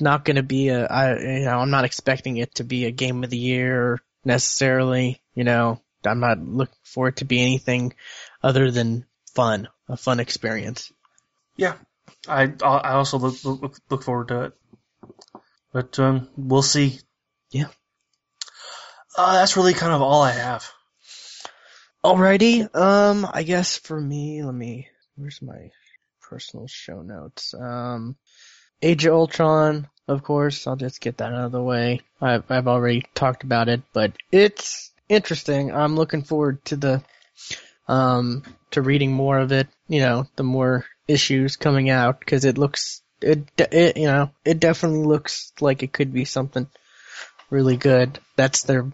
not 0.00 0.24
going 0.24 0.36
to 0.36 0.42
be 0.42 0.68
a, 0.68 0.86
I, 0.86 1.18
you 1.18 1.44
know, 1.44 1.58
I'm 1.58 1.70
not 1.70 1.84
expecting 1.84 2.36
it 2.36 2.54
to 2.56 2.64
be 2.64 2.84
a 2.84 2.90
game 2.90 3.24
of 3.24 3.30
the 3.30 3.38
year 3.38 3.98
necessarily, 4.24 5.20
you 5.34 5.44
know, 5.44 5.80
I'm 6.04 6.20
not 6.20 6.38
looking 6.38 6.74
for 6.82 7.08
it 7.08 7.16
to 7.16 7.24
be 7.24 7.40
anything 7.42 7.94
other 8.42 8.70
than 8.70 9.06
fun, 9.34 9.68
a 9.88 9.96
fun 9.96 10.20
experience. 10.20 10.92
yeah, 11.56 11.74
I 12.28 12.52
I 12.62 12.92
also 12.92 13.18
look 13.18 13.44
look, 13.44 13.78
look 13.88 14.02
forward 14.02 14.28
to 14.28 14.42
it. 14.44 14.52
But 15.72 15.98
um, 15.98 16.28
we'll 16.36 16.62
see. 16.62 16.98
Yeah. 17.50 17.68
Uh, 19.16 19.34
that's 19.34 19.56
really 19.56 19.74
kind 19.74 19.92
of 19.92 20.02
all 20.02 20.22
I 20.22 20.32
have. 20.32 20.70
Alrighty, 22.02 22.74
um, 22.74 23.28
I 23.30 23.42
guess 23.42 23.76
for 23.76 24.00
me, 24.00 24.42
let 24.42 24.54
me, 24.54 24.88
where's 25.16 25.42
my 25.42 25.70
personal 26.22 26.66
show 26.66 27.02
notes? 27.02 27.52
Um, 27.52 28.16
Age 28.80 29.04
of 29.04 29.12
Ultron, 29.12 29.86
of 30.08 30.22
course, 30.22 30.66
I'll 30.66 30.76
just 30.76 31.02
get 31.02 31.18
that 31.18 31.34
out 31.34 31.44
of 31.44 31.52
the 31.52 31.62
way. 31.62 32.00
I've, 32.18 32.50
I've 32.50 32.68
already 32.68 33.02
talked 33.14 33.44
about 33.44 33.68
it, 33.68 33.82
but 33.92 34.14
it's 34.32 34.90
interesting. 35.10 35.74
I'm 35.74 35.94
looking 35.94 36.22
forward 36.22 36.64
to 36.66 36.76
the, 36.76 37.02
um, 37.86 38.44
to 38.70 38.80
reading 38.80 39.12
more 39.12 39.38
of 39.38 39.52
it, 39.52 39.68
you 39.86 40.00
know, 40.00 40.26
the 40.36 40.42
more 40.42 40.86
issues 41.06 41.56
coming 41.56 41.90
out, 41.90 42.24
cause 42.24 42.46
it 42.46 42.56
looks, 42.56 43.02
it, 43.20 43.48
it, 43.58 43.96
you 43.96 44.06
know, 44.06 44.30
it 44.44 44.60
definitely 44.60 45.06
looks 45.06 45.52
like 45.60 45.82
it 45.82 45.92
could 45.92 46.12
be 46.12 46.24
something 46.24 46.66
really 47.50 47.76
good. 47.76 48.18
That's 48.36 48.62
their, 48.62 48.90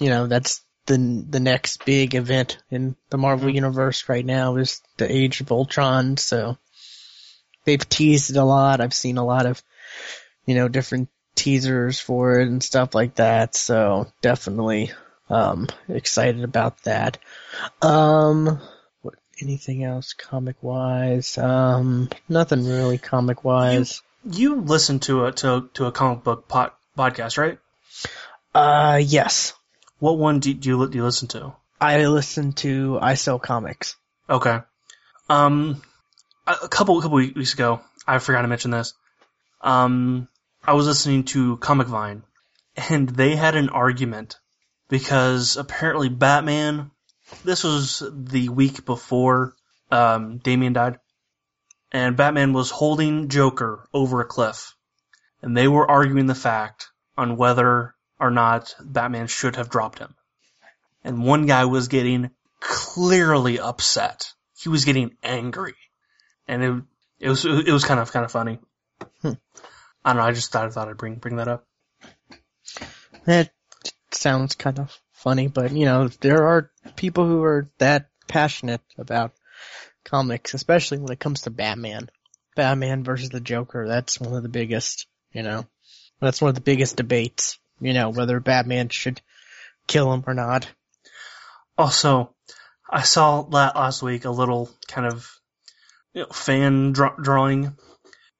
you 0.00 0.08
know, 0.08 0.26
that's 0.26 0.62
the 0.86 0.96
the 1.28 1.40
next 1.40 1.84
big 1.84 2.14
event 2.14 2.58
in 2.70 2.96
the 3.10 3.18
Marvel 3.18 3.48
Mhm. 3.48 3.54
universe 3.54 4.08
right 4.08 4.24
now 4.24 4.56
is 4.56 4.80
the 4.96 5.10
Age 5.10 5.40
of 5.40 5.52
Ultron. 5.52 6.16
So 6.16 6.58
they've 7.64 7.88
teased 7.88 8.30
it 8.30 8.36
a 8.36 8.44
lot. 8.44 8.80
I've 8.80 8.94
seen 8.94 9.18
a 9.18 9.24
lot 9.24 9.46
of 9.46 9.62
you 10.46 10.54
know 10.54 10.68
different 10.68 11.08
teasers 11.34 12.00
for 12.00 12.40
it 12.40 12.48
and 12.48 12.62
stuff 12.62 12.94
like 12.94 13.16
that. 13.16 13.54
So 13.54 14.10
definitely 14.22 14.92
um 15.28 15.68
excited 15.88 16.42
about 16.44 16.82
that. 16.84 17.18
Um 17.82 18.60
anything 19.42 19.84
else 19.84 20.12
comic 20.12 20.56
wise? 20.62 21.38
Um 21.38 22.08
nothing 22.28 22.66
really 22.66 22.98
comic 22.98 23.44
wise. 23.44 24.02
You 24.24 24.60
listen 24.60 25.00
to 25.00 25.26
a 25.26 25.32
to 25.32 25.70
to 25.74 25.86
a 25.86 25.92
comic 25.92 26.24
book 26.24 26.48
pod, 26.48 26.72
podcast, 26.96 27.38
right? 27.38 27.58
Uh 28.54 29.00
yes. 29.02 29.54
What 29.98 30.18
one 30.18 30.40
do, 30.40 30.52
do 30.54 30.68
you 30.68 30.88
do 30.88 30.98
you 30.98 31.04
listen 31.04 31.28
to? 31.28 31.54
I 31.80 32.06
listen 32.06 32.52
to 32.54 32.98
I 33.00 33.14
Sell 33.14 33.38
Comics. 33.38 33.96
Okay. 34.28 34.60
Um, 35.28 35.82
a 36.46 36.56
a 36.64 36.68
couple 36.68 36.98
a 36.98 37.02
couple 37.02 37.16
weeks 37.16 37.54
ago, 37.54 37.80
I 38.06 38.18
forgot 38.18 38.42
to 38.42 38.48
mention 38.48 38.70
this. 38.70 38.94
Um, 39.62 40.28
I 40.64 40.74
was 40.74 40.86
listening 40.86 41.24
to 41.24 41.56
Comic 41.56 41.86
Vine, 41.86 42.22
and 42.76 43.08
they 43.08 43.36
had 43.36 43.54
an 43.54 43.70
argument 43.70 44.36
because 44.88 45.56
apparently 45.56 46.08
Batman. 46.08 46.90
This 47.44 47.64
was 47.64 48.02
the 48.12 48.48
week 48.48 48.84
before 48.84 49.54
um, 49.90 50.38
Damian 50.38 50.72
died, 50.72 50.98
and 51.92 52.16
Batman 52.16 52.52
was 52.52 52.70
holding 52.70 53.28
Joker 53.28 53.88
over 53.92 54.20
a 54.20 54.26
cliff, 54.26 54.74
and 55.42 55.56
they 55.56 55.68
were 55.68 55.90
arguing 55.90 56.26
the 56.26 56.34
fact 56.34 56.88
on 57.16 57.36
whether 57.36 57.94
or 58.18 58.30
not 58.30 58.74
Batman 58.80 59.26
should 59.26 59.56
have 59.56 59.70
dropped 59.70 59.98
him. 59.98 60.14
And 61.02 61.24
one 61.24 61.46
guy 61.46 61.64
was 61.64 61.88
getting 61.88 62.30
clearly 62.60 63.58
upset. 63.58 64.32
He 64.58 64.68
was 64.68 64.84
getting 64.84 65.16
angry, 65.22 65.76
and 66.46 66.62
it 66.62 66.82
it 67.20 67.28
was 67.28 67.44
it 67.44 67.72
was 67.72 67.84
kind 67.84 68.00
of 68.00 68.12
kind 68.12 68.24
of 68.24 68.32
funny. 68.32 68.58
Hmm. 69.22 69.32
I 70.04 70.12
don't 70.12 70.16
know. 70.16 70.22
I 70.22 70.32
just 70.32 70.52
thought 70.52 70.66
I 70.66 70.70
thought 70.70 70.88
I'd 70.88 70.98
bring 70.98 71.16
bring 71.16 71.36
that 71.36 71.48
up. 71.48 71.66
That 73.24 73.50
sounds 74.10 74.54
kind 74.54 74.78
of 74.78 74.98
funny, 75.20 75.48
but 75.48 75.72
you 75.72 75.84
know, 75.84 76.08
there 76.08 76.46
are 76.46 76.70
people 76.96 77.26
who 77.26 77.42
are 77.42 77.70
that 77.78 78.08
passionate 78.26 78.80
about 78.98 79.32
comics, 80.04 80.54
especially 80.54 80.98
when 80.98 81.12
it 81.12 81.20
comes 81.20 81.42
to 81.42 81.50
Batman. 81.50 82.10
Batman 82.56 83.04
versus 83.04 83.30
the 83.30 83.40
Joker, 83.40 83.86
that's 83.86 84.20
one 84.20 84.34
of 84.34 84.42
the 84.42 84.48
biggest, 84.48 85.06
you 85.32 85.42
know, 85.42 85.66
that's 86.20 86.40
one 86.40 86.48
of 86.48 86.54
the 86.54 86.60
biggest 86.60 86.96
debates, 86.96 87.58
you 87.80 87.92
know, 87.92 88.10
whether 88.10 88.40
Batman 88.40 88.88
should 88.88 89.20
kill 89.86 90.12
him 90.12 90.24
or 90.26 90.34
not. 90.34 90.68
Also, 91.78 92.34
I 92.88 93.02
saw 93.02 93.40
la- 93.40 93.72
last 93.74 94.02
week 94.02 94.24
a 94.24 94.30
little 94.30 94.70
kind 94.88 95.06
of 95.06 95.30
you 96.12 96.22
know, 96.22 96.28
fan 96.28 96.92
draw- 96.92 97.16
drawing. 97.16 97.76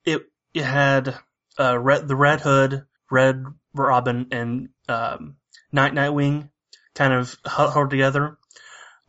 It 0.05 0.23
it 0.55 0.65
had 0.65 1.15
uh, 1.59 1.79
red 1.79 2.09
the 2.09 2.17
Red 2.17 2.41
Hood, 2.41 2.85
Red 3.11 3.45
Robin, 3.75 4.27
and 4.33 4.69
um, 4.89 5.37
Night 5.73 5.93
Nightwing 5.93 6.51
kind 6.95 7.13
of 7.13 7.37
huddled 7.45 7.91
together. 7.91 8.37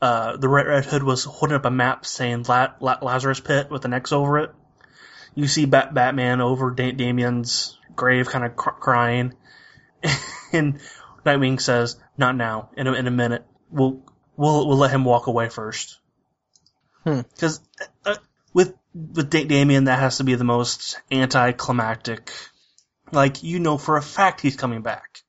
Uh, 0.01 0.37
the 0.37 0.49
Red, 0.49 0.67
Red 0.67 0.85
Hood 0.85 1.03
was 1.03 1.23
holding 1.23 1.55
up 1.55 1.65
a 1.65 1.71
map 1.71 2.05
saying 2.05 2.45
La- 2.47 2.73
La- 2.79 2.99
Lazarus 3.01 3.39
Pit 3.39 3.69
with 3.69 3.85
an 3.85 3.93
X 3.93 4.11
over 4.11 4.39
it. 4.39 4.51
You 5.35 5.47
see 5.47 5.65
Bat- 5.65 5.93
Batman 5.93 6.41
over 6.41 6.71
da- 6.71 6.91
Damian's 6.91 7.77
grave, 7.95 8.27
kind 8.27 8.43
of 8.43 8.55
cr- 8.55 8.71
crying, 8.71 9.33
and 10.51 10.79
Nightwing 11.25 11.61
says, 11.61 11.97
"Not 12.17 12.35
now. 12.35 12.69
In 12.75 12.87
a, 12.87 12.93
in 12.93 13.07
a 13.07 13.11
minute. 13.11 13.45
We'll 13.69 14.03
we'll 14.35 14.67
we'll 14.67 14.77
let 14.77 14.91
him 14.91 15.05
walk 15.05 15.27
away 15.27 15.49
first. 15.49 15.99
Hmm. 17.03 17.21
Because 17.33 17.61
uh, 18.05 18.15
with 18.53 18.73
with 18.93 19.29
da- 19.29 19.45
Damian, 19.45 19.85
that 19.85 19.99
has 19.99 20.17
to 20.17 20.23
be 20.23 20.35
the 20.35 20.43
most 20.43 20.99
anticlimactic. 21.11 22.31
Like 23.11 23.43
you 23.43 23.59
know 23.59 23.77
for 23.77 23.97
a 23.97 24.01
fact 24.01 24.41
he's 24.41 24.55
coming 24.55 24.81
back 24.81 25.21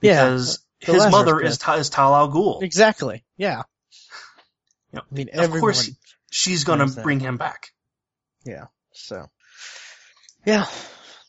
Yeah, 0.00 0.24
because 0.24 0.64
his 0.80 0.94
Lazarus 0.96 1.12
mother 1.12 1.36
Pit. 1.38 1.46
is 1.48 1.58
Ta- 1.58 1.74
is 1.74 1.90
Talia 1.90 2.16
al 2.18 2.30
Ghul. 2.32 2.62
Exactly. 2.62 3.24
Yeah. 3.36 3.62
Yep. 4.92 5.04
I 5.10 5.14
mean, 5.14 5.28
Of 5.34 5.50
course, 5.60 5.90
she's 6.30 6.64
gonna 6.64 6.86
that. 6.86 7.02
bring 7.04 7.20
him 7.20 7.36
back. 7.36 7.70
Yeah. 8.44 8.66
So. 8.92 9.28
Yeah, 10.44 10.66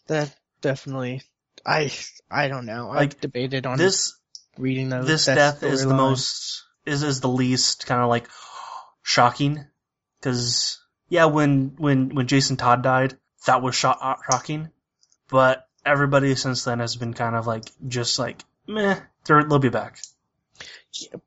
that 0.07 0.33
definitely. 0.61 1.21
I 1.65 1.91
I 2.29 2.47
don't 2.47 2.65
know. 2.65 2.89
I've 2.89 2.95
Like, 2.95 3.21
debated 3.21 3.65
on 3.65 3.77
This 3.77 4.17
reading 4.57 4.89
those. 4.89 5.05
this 5.05 5.25
death 5.25 5.63
is 5.63 5.83
the 5.85 5.93
most 5.93 6.63
is 6.85 7.03
is 7.03 7.19
the 7.19 7.29
least 7.29 7.85
kind 7.85 8.01
of 8.01 8.09
like 8.09 8.27
shocking 9.03 9.65
because 10.19 10.79
yeah 11.09 11.25
when 11.25 11.75
when 11.77 12.09
when 12.15 12.27
Jason 12.27 12.57
Todd 12.57 12.81
died 12.83 13.17
that 13.45 13.61
was 13.61 13.75
sho- 13.75 13.89
uh, 13.91 14.15
shocking 14.29 14.69
but 15.29 15.67
everybody 15.85 16.33
since 16.35 16.63
then 16.63 16.79
has 16.79 16.95
been 16.95 17.13
kind 17.13 17.35
of 17.35 17.45
like 17.47 17.65
just 17.87 18.17
like 18.17 18.43
meh. 18.67 18.99
They're, 19.25 19.43
they'll 19.43 19.59
be 19.59 19.69
back. 19.69 19.99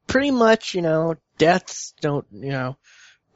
pretty 0.06 0.30
much, 0.30 0.74
you 0.74 0.82
know, 0.82 1.16
deaths 1.38 1.94
don't, 2.00 2.26
you 2.32 2.50
know, 2.50 2.76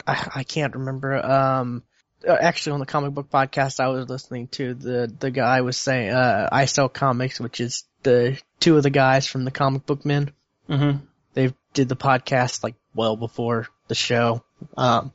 I, 0.06 0.28
I 0.36 0.42
can't 0.44 0.74
remember. 0.74 1.14
Um, 1.24 1.82
uh, 2.26 2.32
actually, 2.32 2.72
on 2.72 2.80
the 2.80 2.86
comic 2.86 3.12
book 3.12 3.30
podcast 3.30 3.80
I 3.80 3.88
was 3.88 4.08
listening 4.08 4.48
to, 4.48 4.74
the 4.74 5.12
the 5.20 5.30
guy 5.30 5.60
was 5.60 5.76
saying, 5.76 6.10
uh, 6.10 6.48
I 6.50 6.64
sell 6.64 6.88
comics, 6.88 7.38
which 7.38 7.60
is 7.60 7.84
the 8.02 8.40
two 8.60 8.76
of 8.76 8.82
the 8.82 8.90
guys 8.90 9.26
from 9.26 9.44
the 9.44 9.50
Comic 9.50 9.86
Book 9.86 10.04
Men. 10.04 10.32
Mm-hmm. 10.68 10.98
They 11.34 11.54
did 11.74 11.88
the 11.88 11.96
podcast 11.96 12.64
like 12.64 12.74
well 12.94 13.16
before 13.16 13.68
the 13.86 13.94
show, 13.94 14.42
um, 14.76 15.12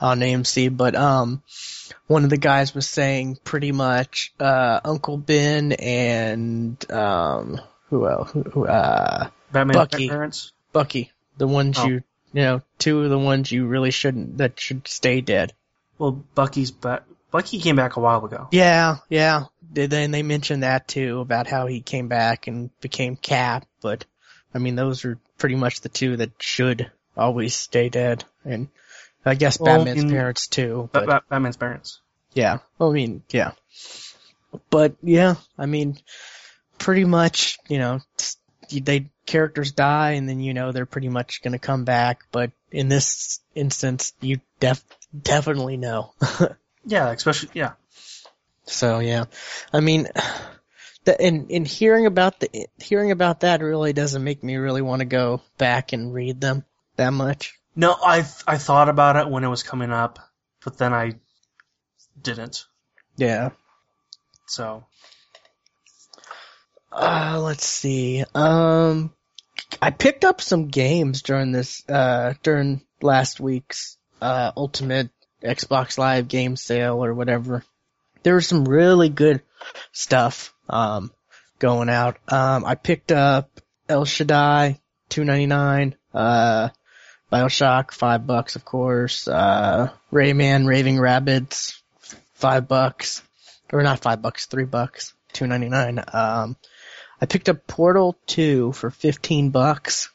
on 0.00 0.20
AMC. 0.20 0.74
But 0.74 0.94
um, 0.94 1.42
one 2.06 2.24
of 2.24 2.30
the 2.30 2.38
guys 2.38 2.74
was 2.74 2.88
saying 2.88 3.38
pretty 3.44 3.72
much, 3.72 4.32
uh, 4.40 4.80
Uncle 4.82 5.18
Ben 5.18 5.72
and 5.72 6.90
um, 6.90 7.60
who 7.90 8.08
else? 8.08 8.30
Who, 8.32 8.66
uh, 8.66 9.28
Batman 9.52 9.74
Bucky. 9.74 10.08
parents. 10.08 10.52
Bucky, 10.72 11.12
the 11.36 11.46
ones 11.46 11.76
Oh. 11.78 11.86
you, 11.86 11.94
you 12.32 12.42
know, 12.42 12.62
two 12.78 13.02
of 13.02 13.10
the 13.10 13.18
ones 13.18 13.50
you 13.50 13.66
really 13.66 13.90
shouldn't, 13.90 14.38
that 14.38 14.58
should 14.58 14.86
stay 14.88 15.20
dead. 15.20 15.52
Well, 15.98 16.12
Bucky's 16.34 16.70
back. 16.70 17.02
Bucky 17.30 17.58
came 17.60 17.76
back 17.76 17.96
a 17.96 18.00
while 18.00 18.24
ago. 18.24 18.48
Yeah, 18.52 18.96
yeah. 19.08 19.44
They- 19.72 19.86
Then 19.86 20.10
they 20.10 20.22
mentioned 20.22 20.62
that 20.64 20.88
too 20.88 21.20
about 21.20 21.46
how 21.46 21.66
he 21.66 21.80
came 21.80 22.08
back 22.08 22.46
and 22.48 22.70
became 22.80 23.14
Cap, 23.16 23.66
but 23.82 24.04
I 24.54 24.58
mean 24.58 24.74
those 24.74 25.04
are 25.04 25.18
pretty 25.38 25.54
much 25.56 25.80
the 25.80 25.88
two 25.88 26.16
that 26.16 26.30
should 26.40 26.90
always 27.16 27.54
stay 27.54 27.88
dead, 27.88 28.24
and 28.44 28.68
I 29.24 29.34
guess 29.36 29.60
Well, 29.60 29.76
Batman's 29.78 30.02
in- 30.04 30.10
parents 30.10 30.48
too. 30.48 30.88
But 30.92 31.06
Ba- 31.06 31.22
Batman's 31.28 31.56
parents. 31.56 32.00
yeah, 32.34 32.58
I 32.80 32.88
mean 32.90 33.22
yeah, 33.30 33.52
but 34.70 34.94
yeah, 35.02 35.36
I 35.58 35.66
mean 35.66 35.98
pretty 36.80 37.04
much 37.04 37.58
you 37.68 37.78
know 37.78 38.00
they 38.72 39.08
characters 39.26 39.72
die 39.72 40.12
and 40.12 40.28
then 40.28 40.40
you 40.40 40.54
know 40.54 40.72
they're 40.72 40.86
pretty 40.86 41.08
much 41.08 41.42
gonna 41.42 41.58
come 41.58 41.84
back, 41.84 42.24
but 42.32 42.50
in 42.72 42.88
this 42.88 43.40
instance 43.54 44.12
you 44.20 44.40
def 44.58 44.82
definitely 45.22 45.76
know. 45.76 46.12
Yeah, 46.84 47.10
especially 47.10 47.50
yeah. 47.52 47.72
So 48.64 49.00
yeah, 49.00 49.24
I 49.72 49.80
mean, 49.80 50.08
the, 51.04 51.20
and 51.20 51.50
in 51.50 51.64
hearing 51.64 52.06
about 52.06 52.40
the 52.40 52.66
hearing 52.78 53.10
about 53.10 53.40
that 53.40 53.60
really 53.60 53.92
doesn't 53.92 54.24
make 54.24 54.42
me 54.42 54.56
really 54.56 54.82
want 54.82 55.00
to 55.00 55.06
go 55.06 55.42
back 55.58 55.92
and 55.92 56.14
read 56.14 56.40
them 56.40 56.64
that 56.96 57.12
much. 57.12 57.58
No, 57.76 57.96
I 58.02 58.26
I 58.46 58.58
thought 58.58 58.88
about 58.88 59.16
it 59.16 59.28
when 59.28 59.44
it 59.44 59.48
was 59.48 59.62
coming 59.62 59.92
up, 59.92 60.18
but 60.64 60.78
then 60.78 60.94
I 60.94 61.16
didn't. 62.20 62.64
Yeah. 63.16 63.50
So 64.46 64.84
Uh, 66.92 67.40
let's 67.42 67.64
see. 67.64 68.24
Um, 68.34 69.12
I 69.80 69.90
picked 69.90 70.24
up 70.24 70.40
some 70.40 70.68
games 70.68 71.22
during 71.22 71.52
this 71.52 71.82
uh 71.88 72.34
during 72.42 72.82
last 73.00 73.40
week's 73.40 73.96
uh 74.20 74.52
Ultimate 74.56 75.10
Xbox 75.42 75.98
Live 75.98 76.28
game 76.28 76.56
sale 76.56 77.04
or 77.04 77.14
whatever. 77.14 77.64
There 78.22 78.34
was 78.34 78.46
some 78.46 78.64
really 78.64 79.08
good 79.08 79.42
stuff 79.92 80.52
um 80.68 81.12
going 81.58 81.88
out. 81.88 82.18
Um, 82.28 82.64
I 82.64 82.74
picked 82.74 83.12
up 83.12 83.50
El 83.88 84.04
Shaddai, 84.04 84.80
two 85.08 85.24
ninety 85.24 85.46
nine. 85.46 85.94
Uh, 86.12 86.70
Bioshock, 87.32 87.92
five 87.92 88.26
bucks, 88.26 88.56
of 88.56 88.64
course. 88.64 89.28
Uh, 89.28 89.90
Rayman, 90.12 90.66
Raving 90.66 90.96
Rabbids 90.96 91.80
five 92.34 92.66
bucks, 92.66 93.22
or 93.72 93.82
not 93.82 94.00
five 94.00 94.20
bucks, 94.22 94.46
three 94.46 94.64
bucks, 94.64 95.14
two 95.32 95.46
ninety 95.46 95.68
nine. 95.68 96.02
Um, 96.12 96.56
I 97.20 97.26
picked 97.26 97.48
up 97.48 97.66
Portal 97.66 98.16
two 98.26 98.72
for 98.72 98.90
fifteen 98.90 99.50
bucks 99.50 100.10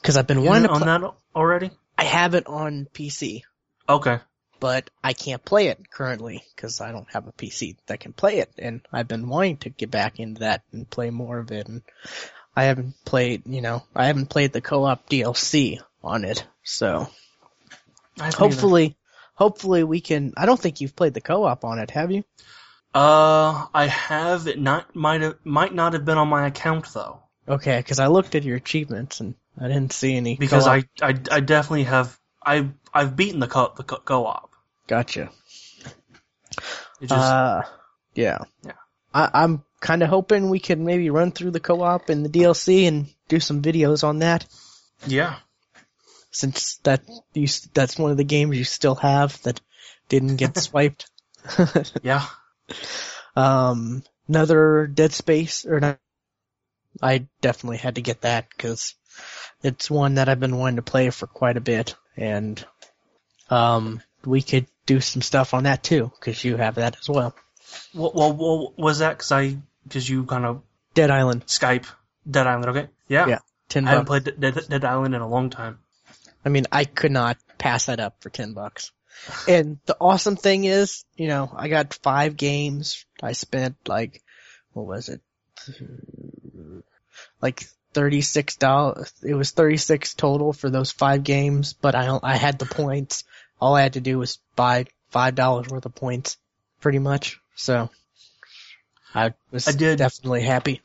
because 0.00 0.16
I've 0.16 0.26
been 0.26 0.42
you 0.42 0.48
wanting 0.48 0.68
to. 0.68 0.70
on 0.74 0.80
Pl- 0.80 0.86
that 0.86 1.14
already? 1.34 1.70
I 1.96 2.04
have 2.04 2.34
it 2.34 2.46
on 2.46 2.86
PC, 2.94 3.42
Okay. 3.88 4.18
but 4.60 4.88
I 5.02 5.12
can't 5.14 5.44
play 5.44 5.68
it 5.68 5.90
currently 5.90 6.44
because 6.54 6.80
I 6.80 6.92
don't 6.92 7.10
have 7.12 7.26
a 7.26 7.32
PC 7.32 7.76
that 7.86 8.00
can 8.00 8.12
play 8.12 8.38
it, 8.38 8.50
and 8.58 8.80
I've 8.92 9.08
been 9.08 9.28
wanting 9.28 9.56
to 9.58 9.70
get 9.70 9.90
back 9.90 10.20
into 10.20 10.40
that 10.40 10.62
and 10.72 10.88
play 10.88 11.10
more 11.10 11.38
of 11.38 11.50
it. 11.50 11.66
And 11.66 11.82
I 12.54 12.64
haven't 12.64 12.94
played, 13.04 13.42
you 13.46 13.60
know, 13.60 13.82
I 13.96 14.06
haven't 14.06 14.30
played 14.30 14.52
the 14.52 14.60
co-op 14.60 15.08
DLC 15.08 15.80
on 16.04 16.24
it, 16.24 16.44
so 16.62 17.08
hopefully, 18.20 18.96
hopefully 19.34 19.82
we 19.84 20.00
can. 20.00 20.32
I 20.36 20.46
don't 20.46 20.58
think 20.60 20.80
you've 20.80 20.96
played 20.96 21.14
the 21.14 21.20
co-op 21.20 21.64
on 21.64 21.80
it, 21.80 21.90
have 21.90 22.12
you? 22.12 22.22
Uh, 22.94 23.66
I 23.74 23.86
have 23.86 24.46
it. 24.46 24.58
Not 24.58 24.94
might 24.96 25.20
have 25.20 25.36
might 25.44 25.74
not 25.74 25.92
have 25.92 26.04
been 26.04 26.18
on 26.18 26.28
my 26.28 26.46
account 26.46 26.86
though, 26.92 27.22
Okay, 27.46 27.78
because 27.78 27.98
I 27.98 28.06
looked 28.06 28.34
at 28.34 28.44
your 28.44 28.56
achievements 28.56 29.20
and 29.20 29.34
I 29.60 29.68
didn't 29.68 29.92
see 29.92 30.16
any. 30.16 30.36
because 30.36 30.64
co-op. 30.64 30.84
I, 31.02 31.06
I 31.08 31.14
I 31.30 31.40
definitely 31.40 31.84
have. 31.84 32.18
I 32.44 32.68
I've 32.94 33.14
beaten 33.16 33.40
the 33.40 33.46
co 33.46 33.72
the 33.76 33.82
co- 33.84 34.02
co-op. 34.04 34.50
gotcha. 34.86 35.30
It 37.00 37.08
just 37.08 37.12
uh, 37.12 37.62
yeah. 38.14 38.38
Yeah. 38.64 38.72
I, 39.14 39.30
I'm 39.34 39.64
kind 39.80 40.02
of 40.02 40.08
hoping 40.08 40.48
we 40.50 40.58
can 40.58 40.84
maybe 40.84 41.10
run 41.10 41.30
through 41.32 41.52
the 41.52 41.60
co-op 41.60 42.08
and 42.08 42.24
the 42.24 42.28
DLC 42.30 42.88
and 42.88 43.06
do 43.28 43.38
some 43.38 43.62
videos 43.62 44.02
on 44.02 44.20
that, 44.20 44.46
yeah. 45.06 45.36
since 46.30 46.76
that 46.84 47.02
you 47.34 47.46
that's 47.74 47.98
one 47.98 48.10
of 48.10 48.16
the 48.16 48.24
games 48.24 48.56
you 48.56 48.64
still 48.64 48.96
have 48.96 49.40
that 49.42 49.60
didn't 50.08 50.36
get 50.36 50.56
swiped. 50.68 51.10
Yeah. 52.02 52.26
Um, 53.36 54.02
another 54.28 54.86
Dead 54.86 55.12
Space 55.12 55.64
or 55.64 55.80
not? 55.80 55.98
I 57.00 57.26
definitely 57.40 57.78
had 57.78 57.96
to 57.96 58.02
get 58.02 58.22
that 58.22 58.48
because 58.50 58.94
it's 59.62 59.90
one 59.90 60.14
that 60.14 60.28
I've 60.28 60.40
been 60.40 60.58
wanting 60.58 60.76
to 60.76 60.82
play 60.82 61.10
for 61.10 61.26
quite 61.26 61.56
a 61.56 61.60
bit, 61.60 61.94
and 62.16 62.64
um, 63.50 64.02
we 64.24 64.42
could 64.42 64.66
do 64.86 65.00
some 65.00 65.22
stuff 65.22 65.54
on 65.54 65.64
that 65.64 65.82
too 65.82 66.10
because 66.18 66.42
you 66.42 66.56
have 66.56 66.76
that 66.76 66.96
as 66.98 67.08
well. 67.08 67.34
Well, 67.94 68.12
well, 68.14 68.32
well 68.32 68.74
was 68.76 68.98
that 69.00 69.18
because 69.18 69.32
I 69.32 69.58
because 69.84 70.08
you 70.08 70.24
kind 70.24 70.44
of 70.44 70.62
Dead 70.94 71.10
Island, 71.10 71.46
Skype 71.46 71.86
Dead 72.28 72.46
Island? 72.46 72.76
Okay. 72.76 72.88
Yeah. 73.06 73.26
Yeah. 73.26 73.38
ten 73.68 73.86
I 73.86 73.90
haven't 73.90 74.06
bucks. 74.06 74.24
played 74.24 74.40
Dead, 74.40 74.54
Dead, 74.54 74.68
Dead 74.68 74.84
Island 74.84 75.14
in 75.14 75.20
a 75.20 75.28
long 75.28 75.50
time. 75.50 75.78
I 76.44 76.48
mean, 76.48 76.66
I 76.72 76.84
could 76.84 77.12
not 77.12 77.36
pass 77.58 77.86
that 77.86 78.00
up 78.00 78.22
for 78.22 78.30
10 78.30 78.52
bucks. 78.52 78.92
And 79.46 79.78
the 79.86 79.96
awesome 80.00 80.36
thing 80.36 80.64
is, 80.64 81.04
you 81.16 81.28
know, 81.28 81.52
I 81.54 81.68
got 81.68 81.94
five 81.94 82.36
games. 82.36 83.04
I 83.22 83.32
spent 83.32 83.76
like, 83.86 84.22
what 84.72 84.86
was 84.86 85.08
it? 85.08 85.20
Like 87.40 87.66
$36. 87.94 89.12
It 89.24 89.34
was 89.34 89.50
36 89.50 90.14
total 90.14 90.52
for 90.52 90.70
those 90.70 90.92
five 90.92 91.24
games, 91.24 91.72
but 91.72 91.94
I, 91.94 92.18
I 92.22 92.36
had 92.36 92.58
the 92.58 92.66
points. 92.66 93.24
All 93.60 93.74
I 93.74 93.82
had 93.82 93.94
to 93.94 94.00
do 94.00 94.18
was 94.18 94.38
buy 94.56 94.86
$5 95.12 95.70
worth 95.70 95.86
of 95.86 95.94
points, 95.94 96.36
pretty 96.80 96.98
much. 96.98 97.40
So, 97.56 97.90
I 99.14 99.34
was 99.50 99.66
I 99.66 99.72
did- 99.72 99.98
definitely 99.98 100.42
happy. 100.42 100.80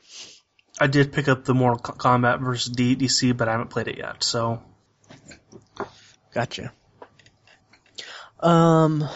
I 0.79 0.87
did 0.87 1.13
pick 1.13 1.27
up 1.27 1.45
the 1.45 1.53
Mortal 1.53 1.93
Kombat 1.93 2.39
versus 2.39 2.73
DDC, 2.73 3.37
but 3.37 3.47
I 3.47 3.51
haven't 3.51 3.69
played 3.69 3.87
it 3.87 3.97
yet. 3.99 4.23
So 4.23 4.63
Gotcha. 6.33 6.73
Um, 8.43 9.07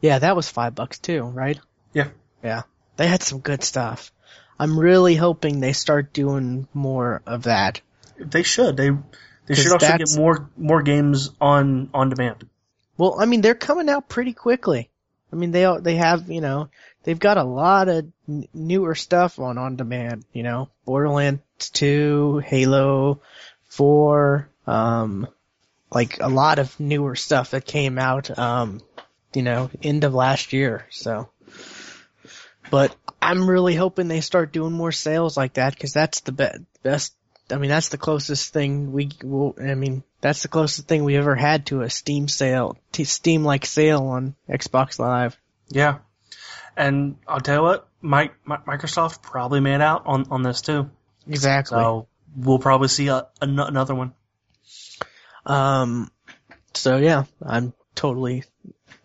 yeah, 0.00 0.18
that 0.18 0.36
was 0.36 0.48
five 0.48 0.74
bucks 0.74 0.98
too, 0.98 1.22
right? 1.22 1.58
Yeah. 1.92 2.08
Yeah. 2.42 2.62
They 2.96 3.06
had 3.06 3.22
some 3.22 3.40
good 3.40 3.62
stuff. 3.62 4.12
I'm 4.58 4.78
really 4.78 5.14
hoping 5.16 5.60
they 5.60 5.72
start 5.72 6.12
doing 6.12 6.68
more 6.74 7.22
of 7.26 7.44
that. 7.44 7.80
they 8.18 8.42
should. 8.42 8.76
They 8.76 8.90
they 9.46 9.54
should 9.54 9.72
also 9.72 9.96
get 9.96 10.16
more 10.16 10.50
more 10.56 10.82
games 10.82 11.30
on 11.40 11.90
on 11.94 12.10
demand. 12.10 12.48
Well, 12.96 13.16
I 13.18 13.26
mean, 13.26 13.40
they're 13.40 13.54
coming 13.54 13.88
out 13.88 14.08
pretty 14.08 14.32
quickly. 14.32 14.90
I 15.32 15.36
mean, 15.36 15.50
they 15.50 15.66
they 15.80 15.96
have, 15.96 16.30
you 16.30 16.40
know, 16.40 16.68
they've 17.04 17.18
got 17.18 17.38
a 17.38 17.44
lot 17.44 17.88
of 17.88 18.06
n- 18.28 18.46
newer 18.52 18.94
stuff 18.94 19.38
on 19.38 19.58
on 19.58 19.76
demand. 19.76 20.24
You 20.32 20.42
know, 20.42 20.68
Borderlands 20.84 21.40
2, 21.58 22.42
Halo 22.44 23.20
4, 23.70 24.48
um, 24.66 25.26
like 25.94 26.18
a 26.20 26.28
lot 26.28 26.58
of 26.58 26.78
newer 26.80 27.14
stuff 27.14 27.50
that 27.50 27.64
came 27.64 27.98
out, 27.98 28.36
um, 28.38 28.80
you 29.34 29.42
know, 29.42 29.70
end 29.82 30.04
of 30.04 30.14
last 30.14 30.52
year. 30.52 30.86
So, 30.90 31.28
but 32.70 32.94
I'm 33.20 33.48
really 33.48 33.74
hoping 33.74 34.08
they 34.08 34.20
start 34.20 34.52
doing 34.52 34.72
more 34.72 34.92
sales 34.92 35.36
like 35.36 35.54
that 35.54 35.74
because 35.74 35.92
that's 35.92 36.20
the 36.20 36.32
be- 36.32 36.66
best. 36.82 37.14
I 37.50 37.56
mean, 37.56 37.70
that's 37.70 37.90
the 37.90 37.98
closest 37.98 38.52
thing 38.52 38.92
we 38.92 39.10
will. 39.22 39.54
I 39.60 39.74
mean, 39.74 40.02
that's 40.20 40.42
the 40.42 40.48
closest 40.48 40.88
thing 40.88 41.04
we 41.04 41.16
ever 41.16 41.34
had 41.34 41.66
to 41.66 41.82
a 41.82 41.90
Steam 41.90 42.28
sale, 42.28 42.78
Steam 42.92 43.44
like 43.44 43.66
sale 43.66 44.04
on 44.04 44.34
Xbox 44.48 44.98
Live. 44.98 45.36
Yeah, 45.68 45.98
and 46.76 47.16
I'll 47.28 47.40
tell 47.40 47.56
you 47.56 47.62
what, 47.62 47.88
Mike, 48.00 48.32
Microsoft 48.46 49.22
probably 49.22 49.60
made 49.60 49.80
out 49.80 50.04
on 50.06 50.26
on 50.30 50.42
this 50.42 50.62
too. 50.62 50.90
Exactly. 51.28 51.76
So 51.76 52.06
we'll 52.36 52.58
probably 52.58 52.88
see 52.88 53.08
a, 53.08 53.26
an- 53.40 53.58
another 53.58 53.94
one. 53.94 54.14
Um, 55.44 56.10
so 56.74 56.96
yeah, 56.98 57.24
I'm 57.44 57.72
totally 57.94 58.44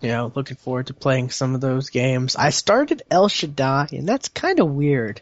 you 0.02 0.10
know, 0.10 0.32
looking 0.36 0.58
forward 0.58 0.88
to 0.88 0.94
playing 0.94 1.30
some 1.32 1.56
of 1.56 1.62
those 1.62 1.90
games. 1.90 2.36
I 2.36 2.52
started 2.52 3.04
El 3.10 3.30
Shaddai, 3.30 3.88
and 3.92 4.08
that's 4.08 4.30
kind 4.30 4.60
of 4.60 4.70
weird. 4.70 5.22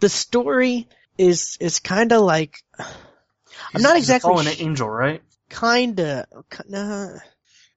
The 0.00 0.08
story 0.08 0.88
is 1.18 1.56
is 1.60 1.80
kind 1.80 2.12
of 2.12 2.22
like 2.22 2.62
I'm 2.78 3.82
not 3.82 3.96
He's 3.96 4.08
a 4.08 4.14
exactly 4.16 4.28
fallen 4.30 4.46
sh- 4.46 4.60
angel, 4.60 4.88
right? 4.88 5.22
kinda, 5.48 6.26
kinda, 6.50 7.22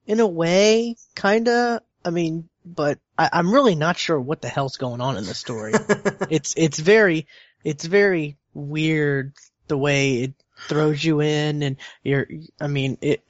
in 0.06 0.20
a 0.20 0.28
way, 0.28 0.96
kinda. 1.16 1.82
I 2.04 2.10
mean, 2.12 2.50
but 2.66 3.00
I, 3.18 3.30
I'm 3.34 3.52
really 3.54 3.76
not 3.76 3.98
sure 3.98 4.20
what 4.20 4.42
the 4.42 4.50
hell's 4.50 4.78
going 4.78 5.02
on 5.02 5.18
in 5.18 5.26
the 5.26 5.34
story. 5.34 5.74
it's 6.30 6.54
it's 6.56 6.78
very 6.78 7.28
it's 7.64 7.86
very 7.86 8.38
weird 8.54 9.34
the 9.68 9.78
way 9.78 10.24
it 10.24 10.34
throws 10.68 11.04
you 11.04 11.22
in 11.22 11.64
and 11.64 11.78
you're 12.04 12.28
I 12.60 12.68
mean 12.68 12.98
it 13.02 13.24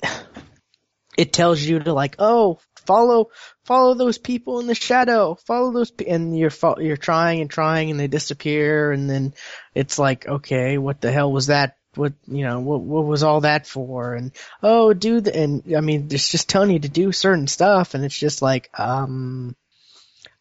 it 1.17 1.33
tells 1.33 1.61
you 1.61 1.79
to 1.79 1.93
like 1.93 2.15
oh 2.19 2.59
follow 2.85 3.29
follow 3.65 3.93
those 3.93 4.17
people 4.17 4.59
in 4.59 4.67
the 4.67 4.73
shadow. 4.73 5.35
Follow 5.45 5.71
those 5.71 5.91
pe-, 5.91 6.05
and 6.05 6.37
you're 6.37 6.51
you're 6.79 6.97
trying 6.97 7.41
and 7.41 7.49
trying 7.49 7.91
and 7.91 7.99
they 7.99 8.07
disappear 8.07 8.91
and 8.91 9.09
then 9.09 9.33
it's 9.75 9.99
like 9.99 10.27
okay 10.27 10.77
what 10.77 11.01
the 11.01 11.11
hell 11.11 11.31
was 11.31 11.47
that 11.47 11.75
what 11.95 12.13
you 12.27 12.43
know 12.43 12.59
what 12.59 12.81
what 12.81 13.05
was 13.05 13.23
all 13.23 13.41
that 13.41 13.67
for? 13.67 14.15
And 14.15 14.31
oh 14.63 14.93
do 14.93 15.21
the 15.21 15.35
and 15.35 15.63
I 15.75 15.81
mean 15.81 16.07
it's 16.11 16.31
just 16.31 16.49
telling 16.49 16.71
you 16.71 16.79
to 16.79 16.89
do 16.89 17.11
certain 17.11 17.47
stuff 17.47 17.93
and 17.93 18.03
it's 18.05 18.17
just 18.17 18.41
like 18.41 18.69
um 18.79 19.55